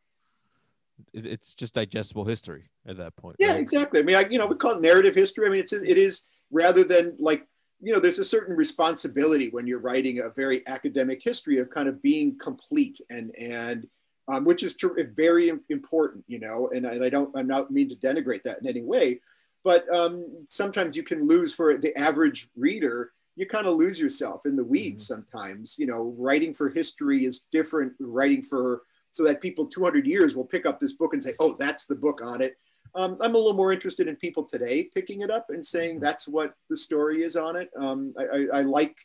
it's 1.13 1.53
just 1.53 1.75
digestible 1.75 2.25
history 2.25 2.69
at 2.87 2.97
that 2.97 3.15
point 3.15 3.35
yeah 3.37 3.51
right? 3.51 3.59
exactly 3.59 3.99
i 3.99 4.03
mean 4.03 4.15
I, 4.15 4.27
you 4.27 4.39
know 4.39 4.47
we 4.47 4.55
call 4.55 4.71
it 4.71 4.81
narrative 4.81 5.13
history 5.13 5.45
i 5.45 5.51
mean 5.51 5.59
it's 5.59 5.73
it 5.73 5.97
is 5.97 6.25
rather 6.49 6.83
than 6.83 7.15
like 7.19 7.45
you 7.81 7.93
know 7.93 7.99
there's 7.99 8.19
a 8.19 8.25
certain 8.25 8.55
responsibility 8.55 9.49
when 9.49 9.67
you're 9.67 9.79
writing 9.79 10.19
a 10.19 10.29
very 10.29 10.67
academic 10.67 11.21
history 11.23 11.59
of 11.59 11.69
kind 11.69 11.87
of 11.87 12.01
being 12.01 12.35
complete 12.39 12.99
and 13.11 13.31
and 13.35 13.87
um, 14.29 14.45
which 14.45 14.61
is 14.61 14.77
very 15.15 15.51
important, 15.69 16.23
you 16.27 16.39
know, 16.39 16.69
and 16.73 16.85
I, 16.85 16.91
and 16.91 17.03
I, 17.03 17.09
don't, 17.09 17.35
I'm 17.35 17.47
not 17.47 17.71
mean 17.71 17.89
to 17.89 17.95
denigrate 17.95 18.43
that 18.43 18.61
in 18.61 18.67
any 18.67 18.81
way, 18.81 19.21
but 19.63 19.91
um, 19.93 20.45
sometimes 20.47 20.95
you 20.95 21.03
can 21.03 21.27
lose 21.27 21.53
for 21.53 21.77
the 21.77 21.97
average 21.97 22.47
reader, 22.55 23.11
you 23.35 23.47
kind 23.47 23.67
of 23.67 23.73
lose 23.73 23.99
yourself 23.99 24.45
in 24.45 24.55
the 24.55 24.63
weeds 24.63 25.03
mm-hmm. 25.03 25.21
sometimes, 25.21 25.77
you 25.79 25.87
know, 25.87 26.13
writing 26.17 26.53
for 26.53 26.69
history 26.69 27.25
is 27.25 27.45
different 27.51 27.93
writing 27.99 28.43
for, 28.43 28.83
so 29.11 29.23
that 29.23 29.41
people 29.41 29.65
200 29.65 30.05
years 30.05 30.35
will 30.35 30.45
pick 30.45 30.67
up 30.67 30.79
this 30.79 30.93
book 30.93 31.13
and 31.13 31.23
say, 31.23 31.33
oh, 31.39 31.55
that's 31.59 31.87
the 31.87 31.95
book 31.95 32.21
on 32.23 32.41
it. 32.41 32.57
Um, 32.93 33.17
I'm 33.21 33.33
a 33.33 33.37
little 33.37 33.53
more 33.53 33.73
interested 33.73 34.07
in 34.07 34.15
people 34.15 34.43
today 34.43 34.83
picking 34.83 35.21
it 35.21 35.31
up 35.31 35.47
and 35.49 35.65
saying 35.65 35.95
mm-hmm. 35.95 36.03
that's 36.03 36.27
what 36.27 36.53
the 36.69 36.77
story 36.77 37.23
is 37.23 37.35
on 37.35 37.55
it. 37.55 37.71
Um, 37.75 38.13
I, 38.17 38.23
I, 38.23 38.45
I, 38.59 38.61
like 38.61 38.95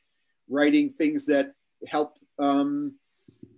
writing 0.48 0.92
things 0.92 1.26
that 1.26 1.52
help 1.86 2.18
um, 2.38 2.94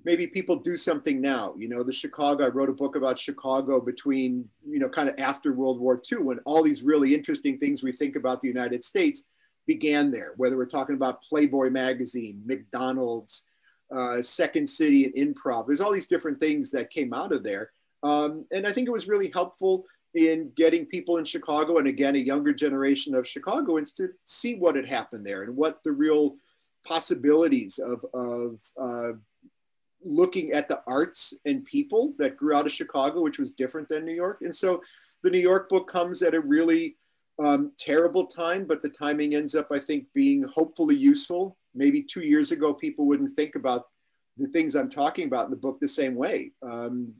maybe 0.07 0.29
people 0.29 0.55
do 0.55 0.77
something 0.77 1.21
now. 1.21 1.53
You 1.59 1.69
know, 1.69 1.83
the 1.83 1.93
Chicago, 1.93 2.45
I 2.45 2.49
wrote 2.49 2.69
a 2.69 2.73
book 2.73 2.95
about 2.95 3.19
Chicago 3.19 3.81
between, 3.81 4.49
you 4.65 4.79
know, 4.79 4.89
kind 4.89 5.09
of 5.09 5.19
after 5.19 5.53
World 5.53 5.81
War 5.81 6.01
II 6.11 6.19
when 6.19 6.39
all 6.45 6.63
these 6.63 6.85
really 6.85 7.13
interesting 7.13 7.59
things 7.59 7.83
we 7.83 7.91
think 7.91 8.15
about 8.15 8.41
the 8.41 8.47
United 8.47 8.85
States 8.85 9.25
began 9.67 10.13
there, 10.13 10.35
whether 10.37 10.57
we're 10.57 10.67
talking 10.67 10.95
about 10.95 11.25
Playboy 11.25 11.71
magazine, 11.71 12.41
McDonald's, 12.47 13.47
uh, 13.93 14.23
Second 14.23 14.69
City 14.69 15.07
and 15.07 15.15
improv. 15.35 15.67
There's 15.67 15.81
all 15.81 15.93
these 15.93 16.07
different 16.07 16.39
things 16.39 16.71
that 16.71 16.91
came 16.91 17.13
out 17.13 17.33
of 17.33 17.43
there. 17.43 17.71
Um, 18.05 18.47
and 18.53 18.65
I 18.65 18.71
think 18.71 18.87
it 18.87 18.93
was 18.93 19.09
really 19.09 19.33
helpful 19.35 19.87
in 20.15 20.53
getting 20.57 20.87
people 20.87 21.17
in 21.17 21.25
Chicago 21.25 21.79
and 21.79 21.89
again, 21.89 22.15
a 22.15 22.21
younger 22.21 22.55
generation 22.55 23.17
of 23.17 23.27
Chicagoans 23.27 23.93
to 23.95 24.11
see 24.25 24.55
what 24.55 24.77
had 24.77 24.89
happened 24.89 25.27
there 25.27 25.43
and 25.43 25.57
what 25.57 25.83
the 25.83 25.91
real 25.91 26.37
possibilities 26.87 27.81
of, 27.81 28.07
of 28.15 28.61
uh, 28.81 29.17
looking 30.07 30.53
at 30.53 30.69
the 30.69 30.81
arts 30.87 31.35
and 31.45 31.65
people 31.65 32.15
that 32.19 32.37
grew 32.37 32.55
out 32.55 32.67
of 32.67 32.73
Chicago, 32.73 33.23
which 33.23 33.39
was 33.39 33.53
different 33.53 33.89
than 33.89 34.05
New 34.05 34.15
York. 34.15 34.39
And 34.43 34.55
so 34.55 34.83
the 35.23 35.31
New 35.31 35.41
York 35.41 35.69
book 35.69 35.89
comes 35.89 36.23
at 36.23 36.35
a 36.35 36.41
really 36.41 36.97
um, 37.39 37.73
terrible 37.79 38.27
time, 38.27 38.65
but 38.65 38.83
the 38.83 38.89
timing 38.89 39.35
ends 39.35 39.55
up, 39.55 39.69
I 39.71 39.79
think, 39.79 40.07
being 40.15 40.43
hopefully 40.45 40.97
useful. 40.97 41.57
Maybe 41.75 42.03
two 42.03 42.23
years 42.23 42.53
ago, 42.53 42.73
people 42.73 43.07
wouldn't 43.07 43.33
think 43.33 43.55
about 43.55 43.87
the 44.37 44.49
things 44.49 44.75
I'm 44.75 44.91
talking 44.91 45.27
about 45.27 45.47
in 45.47 45.51
the 45.51 45.57
book 45.57 45.81
the 45.81 45.89
same 45.89 46.15
way. 46.15 46.53
Um, 46.63 47.15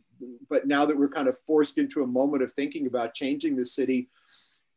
but 0.49 0.67
now 0.67 0.87
that 0.87 0.97
we're 0.97 1.09
kind 1.09 1.29
of 1.29 1.39
forced 1.47 1.79
into 1.79 2.03
a 2.03 2.07
moment 2.07 2.43
of 2.43 2.53
thinking 2.53 2.87
about 2.87 3.15
changing 3.15 3.57
the 3.57 3.67
city, 3.67 4.09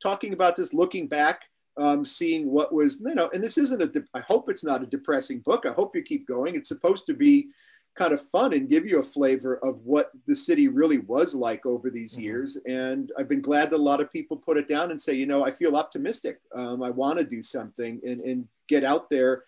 talking 0.01 0.33
about 0.33 0.55
this, 0.55 0.73
looking 0.73 1.07
back, 1.07 1.43
um, 1.77 2.03
seeing 2.03 2.51
what 2.51 2.73
was, 2.73 2.99
you 2.99 3.15
know, 3.15 3.29
and 3.33 3.43
this 3.43 3.57
isn't 3.57 3.81
a, 3.81 4.03
I 4.13 4.19
hope 4.19 4.49
it's 4.49 4.65
not 4.65 4.83
a 4.83 4.87
depressing 4.87 5.39
book. 5.39 5.65
I 5.65 5.71
hope 5.71 5.95
you 5.95 6.01
keep 6.01 6.27
going. 6.27 6.55
It's 6.55 6.67
supposed 6.67 7.05
to 7.05 7.13
be 7.13 7.49
kind 7.95 8.13
of 8.13 8.21
fun 8.21 8.53
and 8.53 8.69
give 8.69 8.85
you 8.85 8.99
a 8.99 9.03
flavor 9.03 9.57
of 9.57 9.81
what 9.85 10.11
the 10.25 10.35
city 10.35 10.67
really 10.67 10.99
was 10.99 11.35
like 11.35 11.65
over 11.65 11.89
these 11.89 12.13
mm-hmm. 12.13 12.23
years. 12.23 12.57
And 12.65 13.11
I've 13.17 13.27
been 13.27 13.41
glad 13.41 13.69
that 13.71 13.77
a 13.77 13.81
lot 13.81 13.99
of 13.99 14.11
people 14.11 14.37
put 14.37 14.57
it 14.57 14.67
down 14.67 14.91
and 14.91 15.01
say, 15.01 15.13
you 15.13 15.25
know, 15.25 15.45
I 15.45 15.51
feel 15.51 15.75
optimistic. 15.75 16.39
Um, 16.55 16.81
I 16.81 16.91
want 16.91 17.19
to 17.19 17.25
do 17.25 17.43
something 17.43 17.99
and, 18.05 18.21
and 18.21 18.47
get 18.67 18.83
out 18.83 19.09
there 19.09 19.43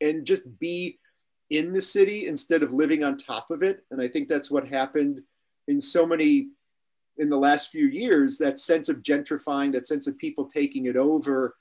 and 0.00 0.24
just 0.24 0.58
be 0.58 0.98
in 1.50 1.72
the 1.72 1.82
city 1.82 2.26
instead 2.26 2.62
of 2.62 2.72
living 2.72 3.02
on 3.02 3.16
top 3.16 3.50
of 3.50 3.62
it. 3.62 3.84
And 3.90 4.00
I 4.00 4.08
think 4.08 4.28
that's 4.28 4.50
what 4.50 4.68
happened 4.68 5.22
in 5.66 5.80
so 5.80 6.06
many 6.06 6.48
in 7.16 7.30
the 7.30 7.36
last 7.36 7.70
few 7.70 7.86
years. 7.86 8.38
That 8.38 8.58
sense 8.58 8.88
of 8.88 9.02
gentrifying, 9.02 9.72
that 9.72 9.86
sense 9.86 10.06
of 10.06 10.18
people 10.18 10.44
taking 10.44 10.86
it 10.86 10.96
over, 10.96 11.56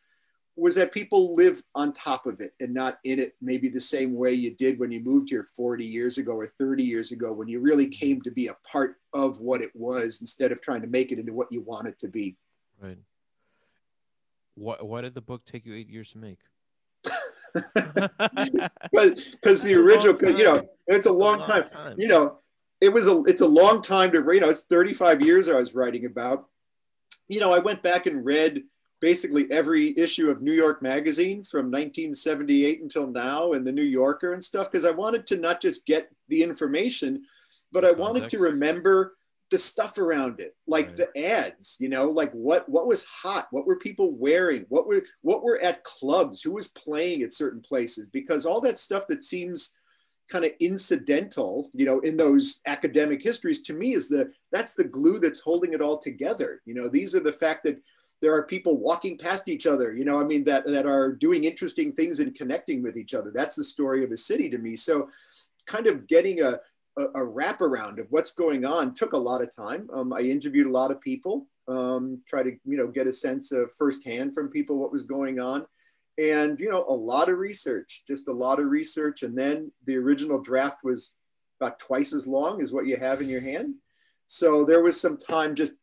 was 0.57 0.75
that 0.75 0.91
people 0.91 1.35
live 1.35 1.61
on 1.75 1.93
top 1.93 2.25
of 2.25 2.41
it 2.41 2.51
and 2.59 2.73
not 2.73 2.97
in 3.03 3.19
it 3.19 3.35
maybe 3.39 3.69
the 3.69 3.79
same 3.79 4.15
way 4.15 4.33
you 4.33 4.55
did 4.55 4.79
when 4.79 4.91
you 4.91 4.99
moved 4.99 5.29
here 5.29 5.45
40 5.55 5.85
years 5.85 6.17
ago 6.17 6.33
or 6.33 6.47
30 6.47 6.83
years 6.83 7.11
ago 7.11 7.31
when 7.31 7.47
you 7.47 7.59
really 7.59 7.87
came 7.87 8.21
to 8.23 8.31
be 8.31 8.47
a 8.47 8.57
part 8.69 8.95
of 9.13 9.39
what 9.39 9.61
it 9.61 9.69
was 9.75 10.19
instead 10.19 10.51
of 10.51 10.61
trying 10.61 10.81
to 10.81 10.87
make 10.87 11.11
it 11.11 11.19
into 11.19 11.33
what 11.33 11.51
you 11.51 11.61
want 11.61 11.87
it 11.87 11.99
to 11.99 12.07
be. 12.07 12.35
Right. 12.81 12.97
Why, 14.55 14.77
why 14.81 15.01
did 15.01 15.13
the 15.13 15.21
book 15.21 15.45
take 15.45 15.65
you 15.65 15.75
eight 15.75 15.89
years 15.89 16.11
to 16.11 16.17
make? 16.17 16.39
Because 18.91 19.63
the 19.63 19.73
original 19.75 20.15
you 20.37 20.43
know 20.43 20.67
it's 20.85 21.05
a 21.05 21.11
long, 21.11 21.39
long 21.39 21.47
time. 21.47 21.63
time. 21.67 21.95
You 21.97 22.07
know 22.07 22.39
it 22.81 22.89
was 22.89 23.07
a 23.07 23.23
it's 23.23 23.41
a 23.41 23.47
long 23.47 23.81
time 23.81 24.11
to 24.11 24.17
you 24.31 24.39
know 24.39 24.49
it's 24.49 24.63
35 24.63 25.21
years 25.21 25.49
i 25.49 25.53
was 25.53 25.73
writing 25.73 26.05
about. 26.05 26.47
You 27.27 27.39
know 27.39 27.53
i 27.53 27.59
went 27.59 27.81
back 27.81 28.05
and 28.05 28.23
read 28.25 28.63
basically 28.99 29.51
every 29.51 29.97
issue 29.97 30.29
of 30.29 30.41
New 30.41 30.53
York 30.53 30.81
Magazine 30.81 31.43
from 31.43 31.65
1978 31.65 32.81
until 32.81 33.07
now 33.07 33.53
and 33.53 33.65
the 33.65 33.71
New 33.71 33.83
Yorker 33.83 34.33
and 34.33 34.43
stuff 34.43 34.71
because 34.71 34.86
I 34.86 34.91
wanted 34.91 35.27
to 35.27 35.38
not 35.38 35.62
just 35.62 35.86
get 35.86 36.10
the 36.29 36.43
information, 36.43 37.23
but 37.71 37.86
I 37.86 37.91
wanted 37.91 38.29
to 38.29 38.39
remember 38.39 39.17
the 39.49 39.57
stuff 39.57 39.97
around 39.97 40.39
it, 40.39 40.55
like 40.67 40.88
right. 40.88 40.97
the 40.97 41.25
ads, 41.25 41.77
you 41.79 41.89
know, 41.89 42.05
like 42.10 42.31
what 42.33 42.67
what 42.67 42.88
was 42.88 43.05
hot, 43.05 43.47
what 43.51 43.65
were 43.65 43.77
people 43.77 44.13
wearing, 44.15 44.65
what 44.69 44.88
were 44.88 45.03
what 45.21 45.43
were 45.43 45.60
at 45.62 45.83
clubs, 45.83 46.41
who 46.41 46.51
was 46.51 46.67
playing 46.69 47.21
at 47.21 47.33
certain 47.33 47.62
places, 47.62 48.10
because 48.10 48.45
all 48.45 48.60
that 48.62 48.79
stuff 48.79 49.03
that 49.07 49.23
seems 49.23 49.73
kind 50.29 50.43
of 50.43 50.51
incidental, 50.60 51.69
you 51.73 51.86
know, 51.86 51.99
in 51.99 52.17
those 52.17 52.60
academic 52.65 53.23
histories 53.23 53.62
to 53.62 53.73
me 53.73 53.93
is 53.93 54.10
the 54.10 54.31
that's 54.51 54.73
the 54.73 54.88
glue 54.88 55.19
that's 55.19 55.39
holding 55.39 55.73
it 55.73 55.81
all 55.81 55.97
together. 55.97 56.62
You 56.65 56.73
know, 56.73 56.89
these 56.89 57.15
are 57.15 57.21
the 57.21 57.31
fact 57.31 57.63
that 57.63 57.77
there 58.21 58.34
are 58.34 58.43
people 58.43 58.77
walking 58.77 59.17
past 59.17 59.47
each 59.47 59.67
other 59.67 59.93
you 59.93 60.06
know 60.06 60.19
i 60.19 60.23
mean 60.23 60.43
that 60.43 60.65
that 60.65 60.86
are 60.86 61.12
doing 61.13 61.43
interesting 61.43 61.91
things 61.93 62.19
and 62.19 62.36
connecting 62.36 62.84
with 62.84 62.97
each 62.97 63.13
other. 63.13 63.32
That's 63.32 63.56
the 63.56 63.63
story 63.63 64.03
of 64.03 64.12
a 64.12 64.17
city 64.17 64.49
to 64.49 64.58
me. 64.58 64.75
So 64.75 65.10
kind 65.65 65.88
of 65.88 66.08
getting 66.08 66.41
a 66.41 66.60
a, 66.97 67.03
a 67.03 67.19
wraparound 67.19 67.99
of 67.99 68.08
what's 68.10 68.32
going 68.32 68.65
on 68.65 68.93
took 68.93 69.13
a 69.13 69.17
lot 69.17 69.41
of 69.41 69.56
time. 69.56 69.88
Um, 69.93 70.13
i 70.13 70.21
interviewed 70.21 70.67
a 70.67 70.71
lot 70.71 70.91
of 70.91 70.99
people 70.99 71.47
um, 71.67 72.21
try 72.27 72.43
to 72.43 72.51
you 72.65 72.77
know 72.77 72.88
get 72.88 73.08
a 73.08 73.13
sense 73.13 73.51
of 73.51 73.71
firsthand 73.77 74.34
from 74.34 74.49
people 74.49 74.77
what 74.77 74.91
was 74.91 75.03
going 75.03 75.39
on. 75.39 75.65
And 76.17 76.60
you 76.60 76.69
know 76.69 76.86
a 76.88 76.93
lot 76.93 77.30
of 77.30 77.38
research 77.38 78.03
just 78.08 78.27
a 78.27 78.34
lot 78.34 78.60
of 78.60 78.67
research. 78.67 79.23
And 79.23 79.38
then 79.38 79.71
the 79.86 79.95
original 79.97 80.41
draft 80.41 80.80
was 80.84 81.13
about 81.60 81.80
twice 81.80 82.13
as 82.13 82.27
long 82.27 82.62
as 82.62 82.71
what 82.71 82.86
you 82.86 82.97
have 82.97 83.21
in 83.21 83.30
your 83.30 83.41
hand. 83.41 83.75
So 84.27 84.65
there 84.65 84.84
was 84.84 84.99
some 84.99 85.17
time 85.17 85.56
just 85.56 85.73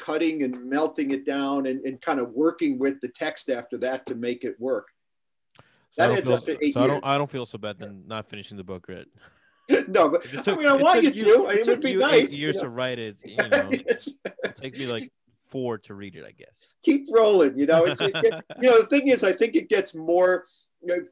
cutting 0.00 0.42
and 0.42 0.68
melting 0.68 1.10
it 1.10 1.24
down 1.24 1.66
and, 1.66 1.80
and 1.84 2.00
kind 2.00 2.18
of 2.18 2.30
working 2.30 2.78
with 2.78 3.00
the 3.00 3.08
text 3.08 3.50
after 3.50 3.78
that 3.78 4.06
to 4.06 4.14
make 4.14 4.44
it 4.44 4.58
work. 4.58 4.88
So, 5.56 5.62
that 5.96 6.10
I 6.10 6.20
don't, 6.20 6.44
feel, 6.44 6.58
so 6.72 6.82
I 6.82 6.86
don't, 6.86 7.04
I 7.04 7.18
don't 7.18 7.30
feel 7.30 7.46
so 7.46 7.58
bad 7.58 7.78
than 7.78 8.04
not 8.06 8.28
finishing 8.28 8.56
the 8.56 8.64
book, 8.64 8.86
right? 8.88 9.06
no, 9.88 10.08
but 10.08 10.22
took, 10.22 10.48
I 10.48 10.54
mean, 10.56 10.66
I 10.66 10.72
want 10.72 11.02
you 11.02 11.12
to. 11.12 11.48
It, 11.48 11.58
it 11.60 11.66
would 11.66 11.80
be 11.80 11.96
nice. 11.96 12.14
Eight 12.14 12.30
years 12.30 12.56
you 12.56 12.62
know? 12.62 12.68
to 12.68 12.70
write 12.70 12.98
it. 12.98 13.22
You 13.26 13.36
know, 13.36 13.68
it 13.70 14.08
take 14.54 14.76
me 14.76 14.86
like 14.86 15.12
four 15.48 15.78
to 15.78 15.94
read 15.94 16.16
it, 16.16 16.24
I 16.24 16.32
guess. 16.32 16.74
Keep 16.84 17.06
rolling. 17.12 17.58
You 17.58 17.66
know, 17.66 17.84
it's, 17.84 18.00
it, 18.00 18.14
you 18.60 18.70
know, 18.70 18.80
the 18.80 18.86
thing 18.86 19.08
is, 19.08 19.22
I 19.22 19.32
think 19.32 19.54
it 19.54 19.68
gets 19.68 19.94
more 19.94 20.44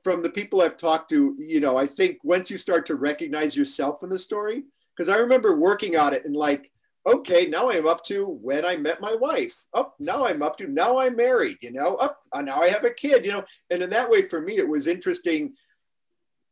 from 0.03 0.23
the 0.23 0.31
people 0.31 0.61
I've 0.61 0.77
talked 0.77 1.11
to. 1.11 1.37
You 1.39 1.61
know, 1.61 1.77
I 1.77 1.87
think 1.87 2.19
once 2.25 2.51
you 2.51 2.57
start 2.57 2.87
to 2.87 2.95
recognize 2.95 3.57
yourself 3.57 4.03
in 4.03 4.09
the 4.09 4.19
story, 4.19 4.65
because 4.97 5.09
I 5.09 5.19
remember 5.19 5.57
working 5.57 5.97
on 5.97 6.15
it 6.15 6.25
and 6.25 6.37
like 6.37 6.71
okay, 7.09 7.47
now 7.47 7.71
I'm 7.71 7.87
up 7.87 8.05
to 8.05 8.27
when 8.27 8.65
I 8.65 8.77
met 8.77 9.01
my 9.01 9.15
wife. 9.15 9.65
Up 9.73 9.93
oh, 9.93 9.95
now 9.99 10.27
I'm 10.27 10.43
up 10.43 10.59
to 10.59 10.67
now 10.67 10.99
I'm 10.99 11.17
married, 11.17 11.59
you 11.61 11.73
know, 11.73 11.97
up 11.97 12.21
oh, 12.33 12.41
now 12.41 12.61
I 12.61 12.69
have 12.69 12.85
a 12.85 12.91
kid, 12.91 13.25
you 13.25 13.33
know. 13.33 13.45
And 13.71 13.83
in 13.83 13.91
that 13.91 14.11
way, 14.11 14.23
for 14.23 14.41
me, 14.41 14.59
it 14.59 14.69
was 14.69 14.87
interesting. 14.87 15.55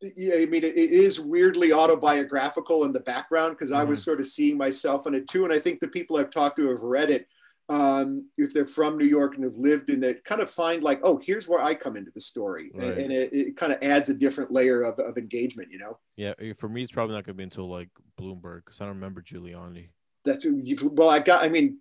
Yeah, 0.01 0.35
I 0.35 0.45
mean, 0.45 0.63
it, 0.63 0.75
is 0.77 1.19
weirdly 1.19 1.73
autobiographical 1.73 2.83
in 2.83 2.93
the 2.93 2.99
background 2.99 3.53
because 3.53 3.71
mm-hmm. 3.71 3.81
I 3.81 3.83
was 3.83 3.99
mm-hmm. 3.99 4.11
sort 4.11 4.19
of 4.19 4.27
seeing 4.27 4.57
myself 4.57 5.07
in 5.07 5.15
it 5.15 5.27
too. 5.27 5.43
And 5.43 5.53
I 5.53 5.59
think 5.59 5.79
the 5.79 5.87
people 5.87 6.17
I've 6.17 6.29
talked 6.29 6.57
to 6.57 6.69
have 6.69 6.83
read 6.83 7.09
it, 7.09 7.27
um, 7.69 8.29
if 8.37 8.53
they're 8.53 8.65
from 8.65 8.97
New 8.97 9.05
York 9.05 9.35
and 9.35 9.43
have 9.43 9.57
lived 9.57 9.89
in 9.89 10.03
it, 10.03 10.23
kind 10.23 10.39
of 10.39 10.51
find 10.51 10.83
like, 10.83 10.99
oh, 11.03 11.19
here's 11.23 11.47
where 11.47 11.63
I 11.63 11.73
come 11.73 11.97
into 11.97 12.11
the 12.13 12.21
story. 12.21 12.71
Right. 12.73 12.91
And, 12.91 12.99
and, 12.99 13.11
it, 13.11 13.33
it 13.33 13.57
kind 13.57 13.73
of 13.73 13.79
adds 13.81 14.09
a 14.09 14.13
different 14.13 14.51
layer 14.51 14.83
of, 14.83 14.99
of 14.99 15.17
engagement, 15.17 15.71
you 15.71 15.79
know? 15.79 15.97
Yeah. 16.15 16.33
For 16.59 16.69
me, 16.69 16.83
it's 16.83 16.91
probably 16.91 17.15
not 17.15 17.25
going 17.25 17.33
to 17.33 17.37
be 17.37 17.43
until 17.43 17.67
like 17.67 17.89
Bloomberg 18.19 18.65
because 18.65 18.79
I 18.79 18.85
don't 18.85 18.95
remember 18.95 19.23
Giuliani 19.23 19.89
that's 20.27 20.45
well 20.83 21.09
i 21.09 21.19
got 21.19 21.43
i 21.43 21.49
mean 21.49 21.77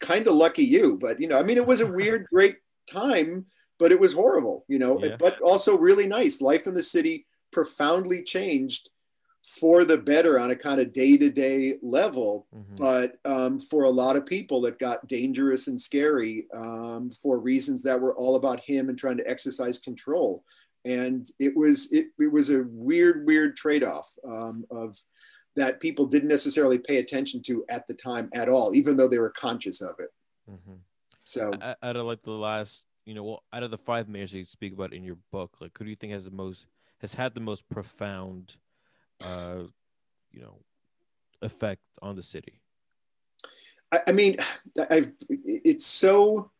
kind 0.00 0.26
of 0.26 0.34
lucky 0.34 0.64
you 0.64 0.96
but 0.98 1.20
you 1.20 1.26
know 1.26 1.38
i 1.38 1.42
mean 1.42 1.56
it 1.56 1.66
was 1.66 1.80
a 1.80 1.86
weird 1.86 2.26
great 2.32 2.56
time 2.90 3.46
but 3.78 3.92
it 3.92 4.00
was 4.00 4.12
horrible 4.12 4.64
you 4.68 4.78
know 4.78 5.02
yeah. 5.02 5.16
but 5.18 5.40
also 5.40 5.76
really 5.76 6.06
nice 6.06 6.40
life 6.40 6.66
in 6.66 6.74
the 6.74 6.82
city 6.82 7.26
profoundly 7.52 8.22
changed 8.22 8.90
for 9.60 9.84
the 9.84 9.96
better 9.96 10.40
on 10.40 10.50
a 10.50 10.56
kind 10.56 10.80
of 10.80 10.92
day-to-day 10.92 11.76
level 11.80 12.48
mm-hmm. 12.54 12.76
but 12.76 13.14
um, 13.24 13.60
for 13.60 13.84
a 13.84 13.90
lot 13.90 14.16
of 14.16 14.26
people 14.26 14.66
it 14.66 14.78
got 14.78 15.06
dangerous 15.06 15.68
and 15.68 15.80
scary 15.80 16.46
um, 16.54 17.10
for 17.22 17.38
reasons 17.38 17.82
that 17.82 18.00
were 18.00 18.14
all 18.16 18.34
about 18.34 18.60
him 18.60 18.88
and 18.88 18.98
trying 18.98 19.16
to 19.16 19.30
exercise 19.30 19.78
control 19.78 20.42
and 20.84 21.28
it 21.38 21.56
was 21.56 21.92
it, 21.92 22.06
it 22.18 22.32
was 22.32 22.50
a 22.50 22.64
weird 22.68 23.24
weird 23.26 23.56
trade-off 23.56 24.12
um, 24.26 24.64
of 24.70 24.96
that 25.56 25.80
people 25.80 26.06
didn't 26.06 26.28
necessarily 26.28 26.78
pay 26.78 26.98
attention 26.98 27.42
to 27.42 27.64
at 27.68 27.86
the 27.86 27.94
time 27.94 28.28
at 28.34 28.48
all, 28.48 28.74
even 28.74 28.96
though 28.96 29.08
they 29.08 29.18
were 29.18 29.30
conscious 29.30 29.80
of 29.80 29.96
it. 29.98 30.10
Mm-hmm. 30.50 30.74
So, 31.24 31.52
out 31.82 31.96
of 31.96 32.06
like 32.06 32.22
the 32.22 32.30
last, 32.30 32.84
you 33.04 33.14
know, 33.14 33.24
well, 33.24 33.42
out 33.52 33.62
of 33.62 33.70
the 33.70 33.78
five 33.78 34.08
mayors 34.08 34.32
you 34.32 34.44
speak 34.44 34.72
about 34.72 34.92
in 34.92 35.02
your 35.02 35.16
book, 35.32 35.56
like 35.60 35.76
who 35.76 35.84
do 35.84 35.90
you 35.90 35.96
think 35.96 36.12
has 36.12 36.24
the 36.24 36.30
most 36.30 36.66
has 37.00 37.12
had 37.12 37.34
the 37.34 37.40
most 37.40 37.68
profound, 37.68 38.54
uh, 39.22 39.62
you 40.30 40.40
know, 40.40 40.60
effect 41.42 41.82
on 42.00 42.16
the 42.16 42.22
city? 42.22 42.60
I, 43.90 44.00
I 44.08 44.12
mean, 44.12 44.36
I've 44.90 45.10
it's 45.28 45.86
so 45.86 46.52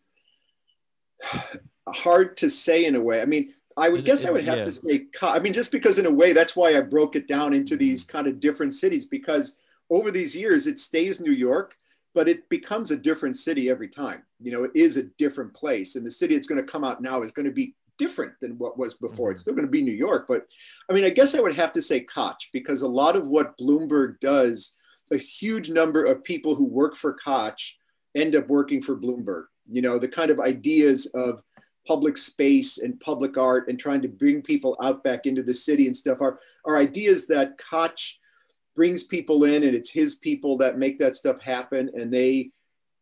hard 1.89 2.37
to 2.39 2.51
say 2.51 2.85
in 2.87 2.97
a 2.97 3.01
way. 3.01 3.23
I 3.23 3.25
mean, 3.25 3.53
I 3.77 3.91
would 3.91 4.05
guess 4.05 4.25
I 4.25 4.31
would 4.31 4.45
have 4.45 4.59
yeah. 4.59 4.65
to 4.65 4.73
say, 4.73 5.07
I 5.23 5.39
mean, 5.39 5.53
just 5.53 5.71
because 5.71 5.99
in 5.99 6.07
a 6.07 6.15
way, 6.15 6.33
that's 6.33 6.57
why 6.57 6.77
I 6.77 6.81
broke 6.81 7.15
it 7.15 7.29
down 7.29 7.53
into 7.53 7.77
these 7.77 8.05
kind 8.05 8.27
of 8.27 8.41
different 8.41 8.73
cities 8.73 9.07
because 9.07 9.59
over 9.91 10.11
these 10.11 10.35
years 10.35 10.67
it 10.67 10.79
stays 10.79 11.21
New 11.21 11.33
York, 11.33 11.77
but 12.15 12.29
it 12.29 12.49
becomes 12.49 12.91
a 12.91 12.97
different 12.97 13.37
city 13.37 13.69
every 13.69 13.89
time. 13.89 14.23
You 14.41 14.53
know, 14.53 14.65
it 14.65 14.71
is 14.75 14.97
a 14.97 15.05
different 15.19 15.53
place. 15.53 15.95
And 15.95 16.07
the 16.07 16.11
city 16.11 16.35
it's 16.35 16.49
going 16.49 16.61
to 16.61 16.73
come 16.73 16.85
out 16.85 17.03
now 17.03 17.23
is 17.23 17.33
going 17.33 17.47
to 17.47 17.53
be 17.53 17.75
different 17.99 18.33
than 18.41 18.59
what 18.59 18.79
was 18.79 18.95
before. 18.95 19.29
Mm-hmm. 19.29 19.33
It's 19.33 19.43
still 19.43 19.55
going 19.55 19.67
to 19.67 19.71
be 19.71 19.83
New 19.83 19.93
York. 19.93 20.27
But 20.27 20.47
I 20.91 20.95
mean, 20.95 21.05
I 21.05 21.11
guess 21.11 21.35
I 21.35 21.41
would 21.41 21.57
have 21.57 21.73
to 21.75 21.83
say 21.83 22.01
Koch 22.01 22.49
because 22.53 22.83
a 22.83 22.89
lot 22.89 23.17
of 23.17 23.29
what 23.29 23.59
Bloomberg 23.59 24.21
does, 24.21 24.75
a 25.13 25.19
huge 25.19 25.69
number 25.71 26.05
of 26.05 26.25
people 26.25 26.55
who 26.55 26.67
work 26.67 26.97
for 26.97 27.15
Koch 27.15 27.77
end 28.15 28.35
up 28.35 28.49
working 28.49 28.81
for 28.81 28.97
Bloomberg. 28.97 29.45
You 29.69 29.83
know, 29.83 29.99
the 29.99 30.09
kind 30.09 30.31
of 30.31 30.41
ideas 30.41 31.07
of 31.07 31.43
public 31.87 32.17
space 32.17 32.79
and 32.79 33.01
public 33.01 33.39
art 33.39 33.69
and 33.69 33.79
trying 33.79 34.03
to 34.03 34.09
bring 34.09 34.43
people 34.43 34.77
out 34.83 35.05
back 35.05 35.27
into 35.27 35.43
the 35.43 35.55
city 35.55 35.87
and 35.87 35.97
stuff. 35.97 36.21
Are, 36.21 36.39
are 36.65 36.77
ideas 36.77 37.27
that 37.29 37.59
Koch 37.59 38.19
brings 38.75 39.05
people 39.05 39.45
in 39.45 39.63
and 39.63 39.75
it's 39.75 39.91
his 39.91 40.17
people 40.17 40.57
that 40.59 40.79
make 40.79 40.99
that 40.99 41.17
stuff 41.17 41.41
happen 41.41 41.91
and 41.95 42.13
they 42.13 42.51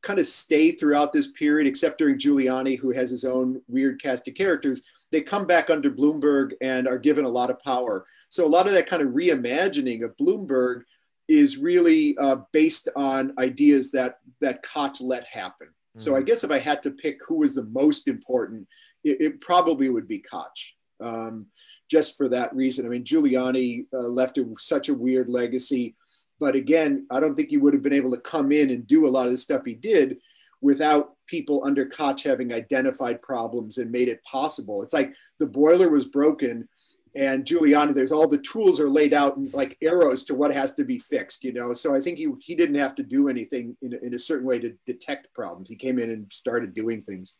kind 0.03 0.18
of 0.18 0.27
stay 0.27 0.70
throughout 0.70 1.12
this 1.12 1.33
period 1.33 1.66
except 1.66 1.99
during 1.99 2.18
Giuliani 2.18 2.79
who 2.79 2.92
has 2.92 3.11
his 3.11 3.25
own 3.25 3.61
weird 3.68 4.01
cast 4.01 4.29
of 4.29 4.35
characters. 4.35 4.83
They 5.11 5.23
come 5.23 5.47
back 5.47 5.70
under 5.70 5.90
Bloomberg 5.90 6.53
and 6.61 6.87
are 6.87 6.99
given 6.99 7.25
a 7.25 7.31
lot 7.31 7.51
of 7.51 7.61
power. 7.61 8.07
So 8.29 8.44
a 8.44 8.49
lot 8.49 8.66
of 8.66 8.73
that 8.75 8.88
kind 8.88 9.03
of 9.03 9.09
reimagining 9.09 10.05
of 10.05 10.16
Bloomberg 10.16 10.83
is 11.27 11.57
really 11.57 12.16
uh, 12.18 12.37
based 12.53 12.88
on 12.97 13.33
ideas 13.38 13.90
that 13.92 14.18
that 14.40 14.62
Koch 14.62 15.01
let 15.01 15.25
happen 15.25 15.68
so 15.95 16.15
I 16.15 16.19
mm-hmm. 16.19 16.27
guess 16.27 16.45
if 16.45 16.51
I 16.51 16.59
had 16.59 16.83
to 16.83 16.91
pick 16.91 17.19
who 17.27 17.39
was 17.39 17.55
the 17.55 17.65
most 17.65 18.09
important, 18.09 18.67
it, 19.03 19.21
it 19.21 19.41
probably 19.41 19.89
would 19.89 20.09
be 20.09 20.19
Koch. 20.19 20.75
Um, 21.01 21.47
just 21.91 22.17
for 22.17 22.29
that 22.29 22.55
reason. 22.55 22.87
I 22.87 22.89
mean, 22.89 23.05
Giuliani 23.05 23.87
uh, 23.93 24.09
left 24.09 24.39
a, 24.39 24.47
such 24.59 24.89
a 24.89 24.95
weird 24.95 25.29
legacy, 25.29 25.97
but 26.41 26.55
again, 26.55 27.07
I 27.11 27.21
don't 27.21 27.35
think 27.35 27.51
he 27.51 27.57
would 27.57 27.75
have 27.75 27.83
been 27.83 27.93
able 27.93 28.11
to 28.13 28.21
come 28.21 28.53
in 28.53 28.71
and 28.71 28.87
do 28.87 29.07
a 29.07 29.11
lot 29.11 29.27
of 29.27 29.33
the 29.33 29.39
stuff 29.39 29.65
he 29.65 29.75
did 29.75 30.17
without 30.61 31.11
people 31.27 31.63
under 31.65 31.87
Koch 31.87 32.23
having 32.23 32.53
identified 32.53 33.23
problems 33.23 33.79
and 33.79 33.91
made 33.91 34.09
it 34.09 34.25
possible. 34.25 34.83
It's 34.83 34.93
like 34.93 35.15
the 35.39 35.47
boiler 35.47 35.91
was 35.91 36.07
broken, 36.07 36.69
and 37.16 37.44
Giuliani, 37.44 37.94
there's 37.94 38.11
all 38.11 38.27
the 38.27 38.38
tools 38.38 38.81
are 38.81 38.88
laid 38.88 39.14
out 39.14 39.37
and 39.37 39.53
like 39.55 39.77
arrows 39.81 40.24
to 40.24 40.35
what 40.35 40.53
has 40.53 40.74
to 40.74 40.85
be 40.85 40.98
fixed, 40.98 41.44
you 41.44 41.53
know. 41.53 41.72
So 41.72 41.94
I 41.94 42.00
think 42.00 42.18
he 42.18 42.29
he 42.40 42.55
didn't 42.57 42.74
have 42.77 42.96
to 42.96 43.03
do 43.03 43.29
anything 43.29 43.77
in 43.83 43.94
a, 43.94 43.98
in 43.98 44.14
a 44.14 44.18
certain 44.18 44.46
way 44.46 44.59
to 44.59 44.74
detect 44.85 45.33
problems. 45.33 45.68
He 45.68 45.77
came 45.77 45.98
in 45.98 46.11
and 46.11 46.33
started 46.33 46.74
doing 46.74 47.03
things. 47.03 47.37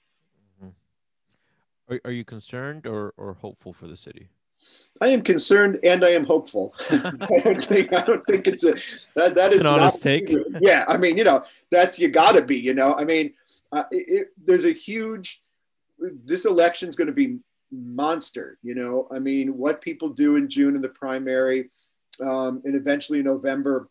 Mm-hmm. 0.63 1.95
Are, 1.95 2.01
are 2.05 2.13
you 2.13 2.25
concerned 2.25 2.87
or 2.87 3.15
or 3.17 3.35
hopeful 3.35 3.73
for 3.73 3.89
the 3.89 3.97
city? 3.97 4.29
I 5.01 5.09
am 5.09 5.23
concerned 5.23 5.81
and 5.83 6.05
I 6.05 6.11
am 6.11 6.25
hopeful. 6.25 6.73
I 6.91 7.41
don't 7.43 7.65
think 7.65 7.93
I 7.93 8.03
don't 8.03 8.25
think 8.27 8.47
it's 8.47 8.65
a 8.65 8.75
that 9.17 9.35
that 9.35 9.53
is 9.53 9.63
an 9.63 9.73
honest 9.73 10.03
take. 10.03 10.33
Yeah, 10.61 10.85
I 10.87 10.99
mean, 10.99 11.19
you 11.19 11.25
know, 11.25 11.43
that's 11.73 11.99
you 11.99 12.09
got 12.11 12.33
to 12.33 12.43
be. 12.43 12.59
You 12.59 12.75
know, 12.75 12.95
I 12.95 13.05
mean, 13.05 13.35
uh, 13.73 13.85
it, 13.91 14.05
it, 14.09 14.29
there's 14.43 14.65
a 14.65 14.73
huge. 14.73 15.41
This 15.99 16.45
election's 16.45 16.95
going 16.95 17.07
to 17.07 17.13
be 17.13 17.39
monster. 17.75 18.59
You 18.63 18.75
know, 18.75 19.09
I 19.11 19.19
mean, 19.19 19.57
what 19.57 19.81
people 19.81 20.09
do 20.09 20.37
in 20.37 20.49
June 20.49 20.77
in 20.77 20.83
the 20.83 20.89
primary, 20.89 21.71
um, 22.21 22.63
and 22.65 22.75
eventually 22.75 23.23
November, 23.23 23.89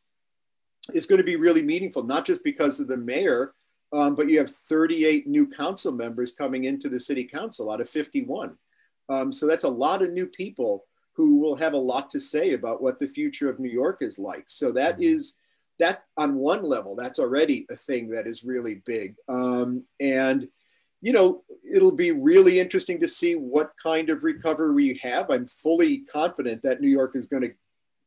is 0.94 1.06
going 1.06 1.20
to 1.20 1.26
be 1.26 1.36
really 1.36 1.62
meaningful. 1.62 2.04
Not 2.04 2.26
just 2.26 2.44
because 2.44 2.80
of 2.80 2.88
the 2.88 2.98
mayor, 2.98 3.54
um, 3.92 4.16
but 4.16 4.30
you 4.30 4.40
have 4.40 4.50
38 4.50 5.28
new 5.28 5.48
council 5.48 5.92
members 5.92 6.34
coming 6.34 6.64
into 6.64 6.90
the 6.90 7.00
city 7.00 7.24
council 7.24 7.72
out 7.72 7.82
of 7.82 7.90
51. 7.90 8.58
Um, 9.10 9.32
so 9.32 9.46
that's 9.46 9.64
a 9.64 9.70
lot 9.70 10.02
of 10.02 10.12
new 10.12 10.28
people 10.28 10.86
who 11.16 11.38
will 11.38 11.56
have 11.56 11.74
a 11.74 11.78
lot 11.78 12.10
to 12.10 12.20
say 12.20 12.54
about 12.54 12.82
what 12.82 13.00
the 13.00 13.08
future 13.08 13.50
of 13.50 13.60
New 13.60 13.70
York 13.70 14.02
is 14.02 14.18
like. 14.18 14.46
So 14.48 14.72
that 14.72 14.96
mm-hmm. 14.96 15.04
is 15.04 15.38
that 15.80 16.04
on 16.18 16.36
one 16.36 16.64
level, 16.64 16.96
that's 16.96 17.20
already 17.20 17.66
a 17.70 17.76
thing 17.76 18.10
that 18.10 18.28
is 18.28 18.44
really 18.44 18.82
big. 18.86 19.16
Um, 19.28 19.84
and 20.00 20.48
you 21.04 21.12
know, 21.14 21.44
it'll 21.70 21.96
be 21.96 22.12
really 22.12 22.60
interesting 22.60 23.00
to 23.02 23.08
see 23.08 23.36
what 23.36 23.74
kind 23.82 24.10
of 24.10 24.24
recovery 24.24 24.74
we 24.74 25.00
have. 25.04 25.30
I'm 25.30 25.46
fully 25.46 26.00
confident 26.00 26.64
that 26.64 26.82
New 26.82 26.88
York 26.88 27.16
is 27.16 27.28
going 27.28 27.44
to 27.44 27.54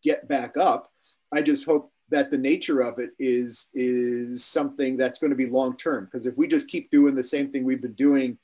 get 0.02 0.26
back 0.26 0.56
up. 0.56 0.88
I 1.32 1.42
just 1.42 1.66
hope 1.66 1.92
that 2.08 2.30
the 2.30 2.38
nature 2.38 2.80
of 2.80 2.98
it 2.98 3.10
is 3.18 3.68
is 3.74 4.44
something 4.44 4.96
that's 4.96 5.18
going 5.18 5.30
to 5.30 5.36
be 5.36 5.50
long 5.50 5.76
term. 5.76 6.08
Because 6.10 6.26
if 6.26 6.36
we 6.36 6.48
just 6.48 6.68
keep 6.68 6.90
doing 6.90 7.14
the 7.14 7.22
same 7.22 7.52
thing 7.52 7.64
we've 7.64 7.82
been 7.82 7.92
doing 7.92 8.38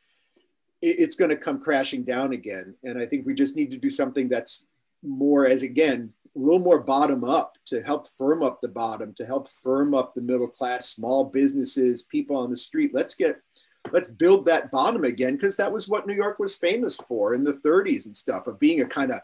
it's 0.82 1.14
going 1.14 1.30
to 1.30 1.36
come 1.36 1.60
crashing 1.60 2.02
down 2.02 2.32
again. 2.32 2.74
And 2.82 2.98
I 2.98 3.06
think 3.06 3.24
we 3.24 3.34
just 3.34 3.56
need 3.56 3.70
to 3.70 3.76
do 3.76 3.88
something 3.88 4.28
that's 4.28 4.66
more, 5.02 5.46
as 5.46 5.62
again, 5.62 6.12
a 6.34 6.38
little 6.38 6.58
more 6.58 6.80
bottom 6.80 7.22
up 7.22 7.56
to 7.66 7.82
help 7.82 8.08
firm 8.18 8.42
up 8.42 8.60
the 8.60 8.68
bottom, 8.68 9.14
to 9.14 9.24
help 9.24 9.48
firm 9.48 9.94
up 9.94 10.14
the 10.14 10.20
middle 10.20 10.48
class, 10.48 10.88
small 10.88 11.24
businesses, 11.24 12.02
people 12.02 12.36
on 12.36 12.50
the 12.50 12.56
street. 12.56 12.90
Let's 12.92 13.14
get, 13.14 13.40
let's 13.90 14.10
build 14.10 14.46
that 14.46 14.70
bottom 14.70 15.04
again, 15.04 15.34
because 15.34 15.56
that 15.56 15.72
was 15.72 15.88
what 15.88 16.06
New 16.06 16.14
York 16.14 16.38
was 16.38 16.54
famous 16.54 16.96
for 16.96 17.34
in 17.34 17.44
the 17.44 17.54
30s 17.54 18.06
and 18.06 18.16
stuff 18.16 18.46
of 18.46 18.58
being 18.58 18.80
a 18.80 18.86
kind 18.86 19.10
of 19.10 19.20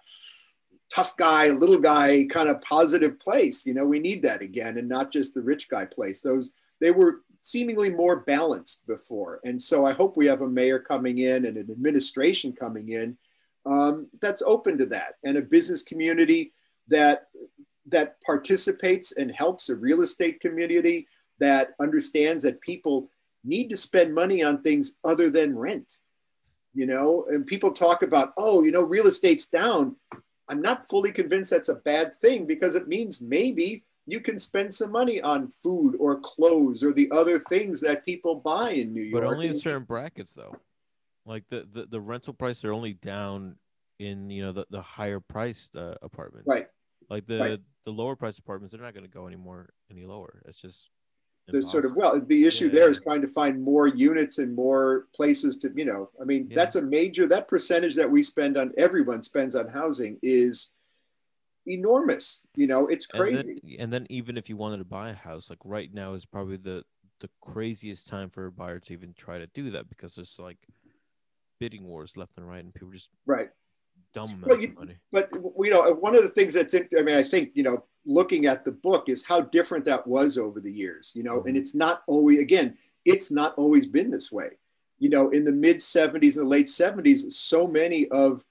tough 0.92 1.16
guy, 1.16 1.48
little 1.50 1.78
guy, 1.78 2.26
kind 2.30 2.48
of 2.48 2.60
positive 2.62 3.18
place. 3.18 3.66
You 3.66 3.74
know, 3.74 3.86
we 3.86 4.00
need 4.00 4.22
that 4.22 4.42
again, 4.42 4.78
and 4.78 4.88
not 4.88 5.12
just 5.12 5.34
the 5.34 5.42
rich 5.42 5.68
guy 5.68 5.84
place. 5.84 6.20
Those 6.20 6.52
they 6.80 6.90
were 6.90 7.22
seemingly 7.40 7.90
more 7.90 8.20
balanced 8.20 8.86
before. 8.86 9.40
And 9.44 9.60
so 9.60 9.86
I 9.86 9.92
hope 9.92 10.16
we 10.16 10.26
have 10.26 10.42
a 10.42 10.48
mayor 10.48 10.78
coming 10.78 11.18
in 11.18 11.46
and 11.46 11.56
an 11.56 11.70
administration 11.70 12.52
coming 12.52 12.90
in 12.90 13.16
um, 13.64 14.08
that's 14.20 14.42
open 14.42 14.78
to 14.78 14.86
that 14.86 15.14
and 15.24 15.36
a 15.36 15.42
business 15.42 15.82
community 15.82 16.52
that 16.88 17.28
that 17.86 18.20
participates 18.20 19.12
and 19.12 19.30
helps 19.34 19.68
a 19.68 19.76
real 19.76 20.02
estate 20.02 20.40
community 20.40 21.06
that 21.40 21.70
understands 21.80 22.42
that 22.42 22.60
people 22.60 23.08
need 23.48 23.70
to 23.70 23.76
spend 23.76 24.14
money 24.14 24.42
on 24.42 24.62
things 24.62 24.96
other 25.04 25.30
than 25.30 25.58
rent 25.58 25.94
you 26.74 26.86
know 26.86 27.26
and 27.30 27.46
people 27.46 27.72
talk 27.72 28.02
about 28.02 28.32
oh 28.36 28.62
you 28.62 28.70
know 28.70 28.82
real 28.82 29.06
estate's 29.06 29.48
down 29.48 29.96
i'm 30.48 30.60
not 30.60 30.88
fully 30.88 31.10
convinced 31.10 31.50
that's 31.50 31.68
a 31.68 31.76
bad 31.76 32.12
thing 32.14 32.46
because 32.46 32.76
it 32.76 32.88
means 32.88 33.20
maybe 33.20 33.84
you 34.08 34.20
can 34.20 34.38
spend 34.38 34.72
some 34.72 34.90
money 34.90 35.20
on 35.20 35.50
food 35.50 35.94
or 36.00 36.18
clothes 36.20 36.82
or 36.82 36.94
the 36.94 37.10
other 37.10 37.38
things 37.40 37.80
that 37.82 38.06
people 38.06 38.36
buy 38.36 38.70
in 38.70 38.94
New 38.94 39.02
York. 39.02 39.22
But 39.22 39.30
only 39.30 39.48
in 39.48 39.60
certain 39.60 39.84
brackets, 39.84 40.32
though. 40.32 40.56
Like 41.26 41.44
the, 41.50 41.68
the, 41.70 41.84
the 41.84 42.00
rental 42.00 42.32
price 42.32 42.64
are 42.64 42.72
only 42.72 42.94
down 42.94 43.56
in 43.98 44.30
you 44.30 44.42
know 44.42 44.52
the, 44.52 44.66
the 44.70 44.80
higher 44.80 45.20
priced 45.20 45.76
uh, 45.76 45.96
apartments. 46.00 46.48
Right. 46.48 46.68
Like 47.10 47.26
the 47.26 47.38
right. 47.38 47.60
the 47.84 47.92
lower 47.92 48.16
price 48.16 48.38
apartments, 48.38 48.72
they're 48.72 48.82
not 48.82 48.94
going 48.94 49.04
to 49.04 49.10
go 49.10 49.26
anymore 49.26 49.68
any 49.90 50.06
lower. 50.06 50.42
It's 50.46 50.56
just 50.56 50.88
the 51.50 51.62
sort 51.62 51.84
of 51.84 51.96
well 51.96 52.20
the 52.26 52.46
issue 52.46 52.66
yeah, 52.66 52.72
there 52.72 52.90
is 52.90 53.00
trying 53.00 53.22
to 53.22 53.28
find 53.28 53.62
more 53.62 53.86
units 53.86 54.38
and 54.38 54.54
more 54.54 55.06
places 55.14 55.56
to 55.56 55.72
you 55.74 55.84
know 55.84 56.10
i 56.20 56.24
mean 56.24 56.46
yeah. 56.48 56.54
that's 56.54 56.76
a 56.76 56.82
major 56.82 57.26
that 57.26 57.48
percentage 57.48 57.94
that 57.94 58.10
we 58.10 58.22
spend 58.22 58.56
on 58.56 58.72
everyone 58.76 59.22
spends 59.22 59.54
on 59.54 59.66
housing 59.68 60.18
is 60.22 60.72
enormous. 61.68 62.42
You 62.56 62.66
know, 62.66 62.86
it's 62.86 63.06
crazy. 63.06 63.36
And 63.36 63.48
then, 63.48 63.80
and 63.80 63.92
then, 63.92 64.06
even 64.10 64.36
if 64.36 64.48
you 64.48 64.56
wanted 64.56 64.78
to 64.78 64.84
buy 64.84 65.10
a 65.10 65.14
house, 65.14 65.50
like 65.50 65.58
right 65.64 65.92
now 65.92 66.14
is 66.14 66.24
probably 66.24 66.56
the 66.56 66.84
the 67.20 67.30
craziest 67.40 68.06
time 68.06 68.30
for 68.30 68.46
a 68.46 68.52
buyer 68.52 68.78
to 68.78 68.92
even 68.92 69.12
try 69.12 69.38
to 69.38 69.46
do 69.48 69.70
that 69.70 69.88
because 69.88 70.14
there's 70.14 70.36
like 70.38 70.58
bidding 71.58 71.84
wars 71.84 72.16
left 72.16 72.32
and 72.36 72.48
right, 72.48 72.64
and 72.64 72.72
people 72.72 72.90
just 72.90 73.08
right 73.26 73.48
dumb 74.26 74.44
well, 74.46 74.60
you, 74.60 74.68
of 74.68 74.78
money. 74.78 74.96
But 75.12 75.30
you 75.32 75.70
know, 75.70 75.92
one 75.94 76.14
of 76.14 76.22
the 76.22 76.28
things 76.28 76.54
that's 76.54 76.74
I 76.74 77.02
mean, 77.02 77.16
I 77.16 77.22
think 77.22 77.50
you 77.54 77.62
know, 77.62 77.84
looking 78.04 78.46
at 78.46 78.64
the 78.64 78.72
book 78.72 79.08
is 79.08 79.24
how 79.24 79.42
different 79.42 79.84
that 79.86 80.06
was 80.06 80.38
over 80.38 80.60
the 80.60 80.72
years. 80.72 81.12
You 81.14 81.22
know, 81.22 81.38
mm-hmm. 81.38 81.48
and 81.48 81.56
it's 81.56 81.74
not 81.74 82.02
always 82.06 82.38
again, 82.38 82.76
it's 83.04 83.30
not 83.30 83.54
always 83.56 83.86
been 83.86 84.10
this 84.10 84.30
way. 84.32 84.50
You 84.98 85.10
know, 85.10 85.30
in 85.30 85.44
the 85.44 85.52
mid 85.52 85.78
70s 85.78 86.36
and 86.36 86.44
the 86.44 86.44
late 86.44 86.66
70s, 86.66 87.30
so 87.32 87.68
many 87.68 88.08
of 88.08 88.44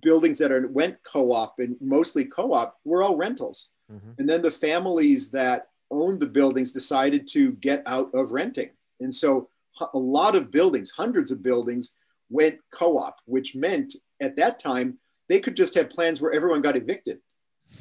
buildings 0.00 0.38
that 0.38 0.50
are 0.50 0.66
went 0.68 0.96
co-op 1.04 1.58
and 1.60 1.76
mostly 1.80 2.24
co-op 2.24 2.78
were 2.84 3.02
all 3.02 3.16
rentals. 3.16 3.70
Mm-hmm. 3.92 4.10
And 4.18 4.28
then 4.28 4.42
the 4.42 4.50
families 4.50 5.30
that 5.30 5.68
owned 5.90 6.20
the 6.20 6.26
buildings 6.26 6.72
decided 6.72 7.28
to 7.28 7.52
get 7.52 7.82
out 7.86 8.10
of 8.14 8.32
renting. 8.32 8.70
And 9.00 9.14
so 9.14 9.48
a 9.92 9.98
lot 9.98 10.34
of 10.34 10.50
buildings, 10.50 10.90
hundreds 10.90 11.30
of 11.30 11.42
buildings 11.42 11.92
went 12.30 12.58
co-op, 12.70 13.20
which 13.26 13.54
meant 13.54 13.94
at 14.20 14.36
that 14.36 14.58
time 14.58 14.98
they 15.28 15.40
could 15.40 15.56
just 15.56 15.74
have 15.74 15.90
plans 15.90 16.20
where 16.20 16.32
everyone 16.32 16.62
got 16.62 16.76
evicted. 16.76 17.18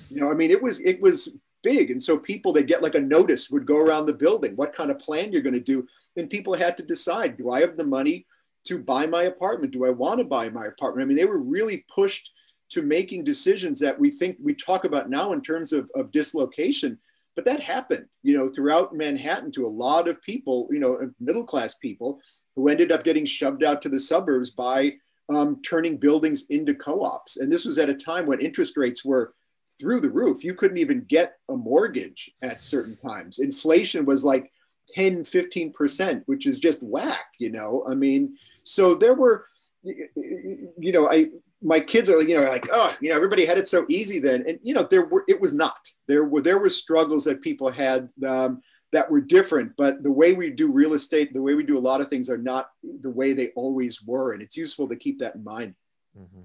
You 0.10 0.21
know, 0.21 0.32
I 0.32 0.34
mean, 0.34 0.51
it 0.51 0.62
was 0.62 0.79
it 0.82 1.01
was 1.01 1.38
big, 1.62 1.91
and 1.91 2.01
so 2.01 2.17
people 2.17 2.53
they 2.53 2.63
get 2.63 2.84
like 2.84 2.95
a 2.95 3.01
notice 3.01 3.49
would 3.49 3.65
go 3.65 3.77
around 3.77 4.06
the 4.06 4.13
building, 4.13 4.56
what 4.56 4.75
kind 4.75 4.91
of 4.91 4.99
plan 4.99 5.32
you're 5.32 5.41
going 5.41 5.53
to 5.53 5.60
do, 5.60 5.88
and 6.17 6.29
people 6.29 6.53
had 6.53 6.77
to 6.77 6.84
decide: 6.84 7.38
do 7.38 7.51
I 7.51 7.62
have 7.62 7.77
the 7.77 7.86
money 7.86 8.25
to 8.65 8.79
buy 8.79 9.06
my 9.06 9.23
apartment? 9.23 9.73
Do 9.73 9.86
I 9.86 9.89
want 9.89 10.19
to 10.19 10.25
buy 10.25 10.49
my 10.49 10.65
apartment? 10.65 11.06
I 11.06 11.08
mean, 11.08 11.17
they 11.17 11.25
were 11.25 11.41
really 11.41 11.86
pushed 11.93 12.32
to 12.69 12.82
making 12.82 13.23
decisions 13.23 13.79
that 13.79 13.99
we 13.99 14.10
think 14.10 14.38
we 14.41 14.56
talk 14.56 14.86
about 14.86 15.10
now 15.10 15.34
in 15.34 15.41
terms 15.41 15.73
of, 15.73 15.89
of 15.95 16.12
dislocation. 16.12 16.97
But 17.36 17.45
that 17.45 17.60
happened, 17.60 18.06
you 18.21 18.36
know, 18.36 18.47
throughout 18.47 18.95
Manhattan 18.95 19.51
to 19.53 19.65
a 19.65 19.67
lot 19.67 20.08
of 20.08 20.21
people, 20.21 20.67
you 20.71 20.79
know, 20.79 21.12
middle 21.19 21.45
class 21.45 21.75
people 21.75 22.19
who 22.56 22.67
ended 22.67 22.91
up 22.91 23.03
getting 23.03 23.25
shoved 23.25 23.63
out 23.63 23.82
to 23.82 23.89
the 23.89 23.99
suburbs 23.99 24.51
by 24.51 24.93
um, 25.29 25.62
turning 25.62 25.97
buildings 25.97 26.45
into 26.49 26.73
co 26.73 27.03
ops. 27.03 27.38
And 27.38 27.51
this 27.51 27.65
was 27.65 27.77
at 27.77 27.89
a 27.89 27.95
time 27.95 28.25
when 28.25 28.41
interest 28.41 28.77
rates 28.77 29.03
were 29.03 29.33
through 29.79 30.01
the 30.01 30.09
roof. 30.09 30.43
You 30.43 30.53
couldn't 30.53 30.77
even 30.77 31.05
get 31.07 31.33
a 31.49 31.55
mortgage 31.55 32.31
at 32.41 32.62
certain 32.62 32.97
times. 32.97 33.39
Inflation 33.39 34.05
was 34.05 34.23
like 34.23 34.51
10, 34.89 35.23
15%, 35.23 36.23
which 36.25 36.45
is 36.45 36.59
just 36.59 36.83
whack, 36.83 37.25
you 37.39 37.49
know? 37.49 37.86
I 37.89 37.95
mean, 37.95 38.38
so 38.63 38.95
there 38.95 39.13
were, 39.13 39.45
you 39.83 40.91
know, 40.91 41.09
I, 41.09 41.29
my 41.62 41.79
kids 41.79 42.09
are, 42.09 42.21
you 42.21 42.36
know, 42.36 42.43
like, 42.43 42.67
oh, 42.71 42.95
you 42.99 43.09
know, 43.09 43.15
everybody 43.15 43.45
had 43.45 43.57
it 43.57 43.67
so 43.67 43.86
easy 43.89 44.19
then. 44.19 44.43
And, 44.47 44.59
you 44.62 44.73
know, 44.73 44.83
there 44.83 45.05
were, 45.05 45.23
it 45.27 45.39
was 45.39 45.53
not, 45.53 45.77
there 46.07 46.25
were, 46.25 46.41
there 46.41 46.59
were 46.59 46.69
struggles 46.69 47.23
that 47.23 47.41
people 47.41 47.71
had 47.71 48.09
um, 48.27 48.62
that 48.93 49.12
were 49.12 49.21
different, 49.21 49.73
but 49.77 50.03
the 50.03 50.12
way 50.12 50.34
we 50.34 50.49
do 50.49 50.71
real 50.71 50.93
estate, 50.93 51.34
the 51.34 51.41
way 51.41 51.56
we 51.56 51.63
do 51.63 51.77
a 51.77 51.79
lot 51.79 51.99
of 51.99 52.08
things 52.08 52.29
are 52.29 52.38
not 52.38 52.69
the 53.01 53.10
way 53.10 53.34
they 53.34 53.49
always 53.56 54.01
were. 54.01 54.34
And 54.34 54.41
it's 54.41 54.56
useful 54.56 54.88
to 54.88 54.95
keep 54.95 55.19
that 55.19 55.36
in 55.36 55.43
mind. 55.43 55.75
Mm-hmm. 56.17 56.43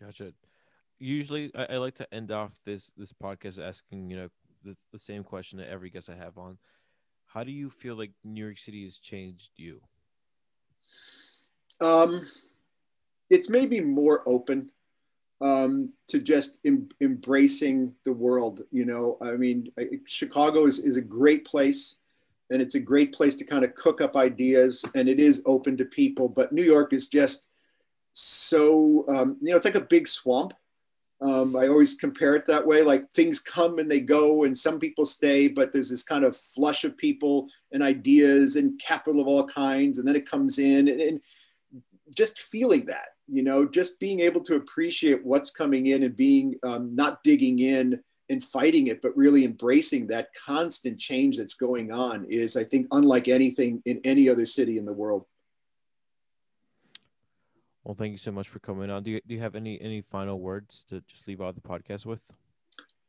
Gotcha. 0.00 0.32
Usually 0.98 1.50
I, 1.54 1.64
I 1.70 1.76
like 1.78 1.94
to 1.96 2.14
end 2.14 2.30
off 2.30 2.52
this, 2.64 2.92
this 2.96 3.12
podcast 3.12 3.58
asking, 3.58 4.10
you 4.10 4.16
know, 4.16 4.28
the, 4.64 4.76
the 4.92 4.98
same 4.98 5.24
question 5.24 5.58
that 5.58 5.68
every 5.68 5.90
guest 5.90 6.08
I 6.08 6.14
have 6.14 6.38
on. 6.38 6.58
How 7.26 7.42
do 7.42 7.50
you 7.50 7.70
feel 7.70 7.96
like 7.96 8.12
New 8.22 8.44
York 8.44 8.58
City 8.58 8.84
has 8.84 8.98
changed 8.98 9.50
you? 9.56 9.80
Um, 11.80 12.20
it's 13.30 13.48
maybe 13.48 13.80
more 13.80 14.22
open 14.26 14.70
um, 15.42 15.92
to 16.08 16.20
just 16.20 16.60
em- 16.64 16.88
embracing 17.00 17.94
the 18.04 18.12
world. 18.12 18.62
You 18.70 18.86
know, 18.86 19.18
I 19.20 19.32
mean, 19.32 19.72
Chicago 20.06 20.66
is, 20.66 20.78
is 20.78 20.96
a 20.96 21.02
great 21.02 21.44
place 21.44 21.98
and 22.50 22.62
it's 22.62 22.74
a 22.74 22.80
great 22.80 23.14
place 23.14 23.36
to 23.36 23.44
kind 23.44 23.64
of 23.64 23.74
cook 23.74 24.00
up 24.00 24.16
ideas 24.16 24.84
and 24.94 25.08
it 25.08 25.18
is 25.18 25.42
open 25.44 25.76
to 25.78 25.84
people. 25.84 26.28
But 26.28 26.52
New 26.52 26.62
York 26.62 26.92
is 26.92 27.08
just 27.08 27.48
so, 28.12 29.04
um, 29.08 29.36
you 29.40 29.50
know, 29.50 29.56
it's 29.56 29.64
like 29.64 29.74
a 29.74 29.80
big 29.80 30.06
swamp 30.06 30.54
um, 31.22 31.54
I 31.54 31.68
always 31.68 31.94
compare 31.94 32.34
it 32.34 32.46
that 32.46 32.66
way. 32.66 32.82
Like 32.82 33.08
things 33.12 33.38
come 33.38 33.78
and 33.78 33.88
they 33.88 34.00
go, 34.00 34.42
and 34.42 34.58
some 34.58 34.80
people 34.80 35.06
stay, 35.06 35.46
but 35.46 35.72
there's 35.72 35.88
this 35.88 36.02
kind 36.02 36.24
of 36.24 36.36
flush 36.36 36.82
of 36.82 36.96
people 36.96 37.48
and 37.70 37.80
ideas 37.80 38.56
and 38.56 38.80
capital 38.80 39.20
of 39.20 39.28
all 39.28 39.46
kinds, 39.46 39.98
and 39.98 40.06
then 40.06 40.16
it 40.16 40.28
comes 40.28 40.58
in, 40.58 40.88
and, 40.88 41.00
and 41.00 41.20
just 42.16 42.40
feeling 42.40 42.86
that, 42.86 43.08
you 43.28 43.42
know, 43.42 43.68
just 43.68 44.00
being 44.00 44.20
able 44.20 44.42
to 44.44 44.56
appreciate 44.56 45.24
what's 45.24 45.50
coming 45.50 45.86
in 45.86 46.02
and 46.02 46.16
being 46.16 46.56
um, 46.62 46.94
not 46.94 47.22
digging 47.22 47.58
in 47.58 48.00
and 48.28 48.42
fighting 48.42 48.86
it, 48.86 49.02
but 49.02 49.16
really 49.16 49.44
embracing 49.44 50.06
that 50.06 50.28
constant 50.34 50.98
change 50.98 51.36
that's 51.36 51.54
going 51.54 51.92
on 51.92 52.24
is, 52.26 52.56
I 52.56 52.64
think, 52.64 52.86
unlike 52.90 53.28
anything 53.28 53.82
in 53.84 54.00
any 54.04 54.28
other 54.28 54.46
city 54.46 54.78
in 54.78 54.84
the 54.84 54.92
world. 54.92 55.26
Well, 57.84 57.96
thank 57.96 58.12
you 58.12 58.18
so 58.18 58.32
much 58.32 58.48
for 58.48 58.60
coming 58.60 58.90
on. 58.90 59.02
Do 59.02 59.10
you 59.10 59.20
do 59.26 59.34
you 59.34 59.40
have 59.40 59.56
any 59.56 59.80
any 59.80 60.02
final 60.02 60.38
words 60.38 60.84
to 60.88 61.02
just 61.08 61.26
leave 61.26 61.40
out 61.40 61.56
the 61.56 61.60
podcast 61.60 62.06
with? 62.06 62.20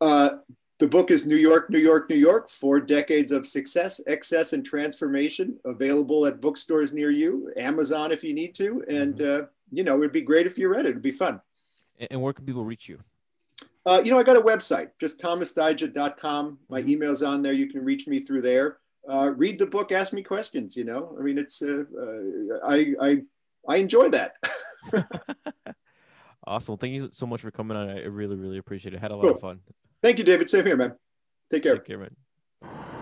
Uh, 0.02 0.38
the 0.80 0.88
book 0.88 1.12
is 1.12 1.26
New 1.26 1.36
York, 1.36 1.70
New 1.70 1.80
York, 1.80 2.10
New 2.10 2.16
York: 2.18 2.50
Four 2.50 2.82
Decades 2.82 3.32
of 3.32 3.46
Success, 3.46 4.02
Excess, 4.08 4.54
and 4.54 4.66
Transformation. 4.66 5.60
Available 5.66 6.26
at 6.26 6.42
bookstores 6.42 6.92
near 6.94 7.12
you, 7.12 7.52
Amazon 7.58 8.12
if 8.12 8.24
you 8.24 8.34
need 8.34 8.56
to, 8.56 8.84
and 8.88 9.22
uh, 9.22 9.44
you 9.72 9.84
know 9.84 9.98
it'd 10.00 10.12
be 10.12 10.22
great 10.22 10.48
if 10.48 10.58
you 10.58 10.70
read 10.70 10.86
it. 10.86 10.90
It'd 10.90 11.02
be 11.02 11.12
fun. 11.12 11.42
And, 12.10 12.22
where 12.22 12.34
can 12.34 12.46
people 12.46 12.66
reach 12.66 12.90
you? 12.90 13.00
Uh, 13.86 14.02
you 14.04 14.12
know, 14.12 14.18
I 14.20 14.24
got 14.24 14.36
a 14.36 14.42
website, 14.42 14.90
just 15.00 15.22
thomasdyja.com. 15.22 16.58
My 16.70 16.80
email's 16.80 17.22
on 17.22 17.42
there. 17.44 17.54
You 17.54 17.70
can 17.70 17.84
reach 17.86 18.08
me 18.08 18.20
through 18.20 18.42
there. 18.42 18.78
Uh, 19.08 19.32
read 19.36 19.60
the 19.60 19.68
book, 19.68 19.92
ask 19.92 20.12
me 20.12 20.24
questions. 20.24 20.76
You 20.76 20.86
know, 20.86 21.16
I 21.20 21.22
mean, 21.24 21.38
it's 21.38 21.62
uh, 21.62 21.84
uh, 21.98 22.68
I 22.68 22.94
I 23.02 23.22
I 23.68 23.76
enjoy 23.78 24.10
that. 24.10 24.34
awesome. 26.48 26.78
Thank 26.78 26.94
you 26.94 27.10
so 27.12 27.26
much 27.26 27.42
for 27.42 27.52
coming 27.52 27.78
on. 27.78 27.90
I 27.90 28.02
really 28.06 28.36
really 28.36 28.58
appreciate 28.58 28.94
it. 28.94 29.00
Had 29.00 29.12
a 29.12 29.16
lot 29.16 29.24
Cool. 29.24 29.36
of 29.36 29.42
fun. 29.42 29.60
Thank 30.04 30.18
you, 30.20 30.26
David. 30.26 30.50
Same 30.50 30.66
here, 30.66 30.76
man. 30.76 30.96
Take 31.50 31.64
care. 31.64 31.78
Take 31.78 31.88
care, 31.88 31.98
man. 31.98 32.93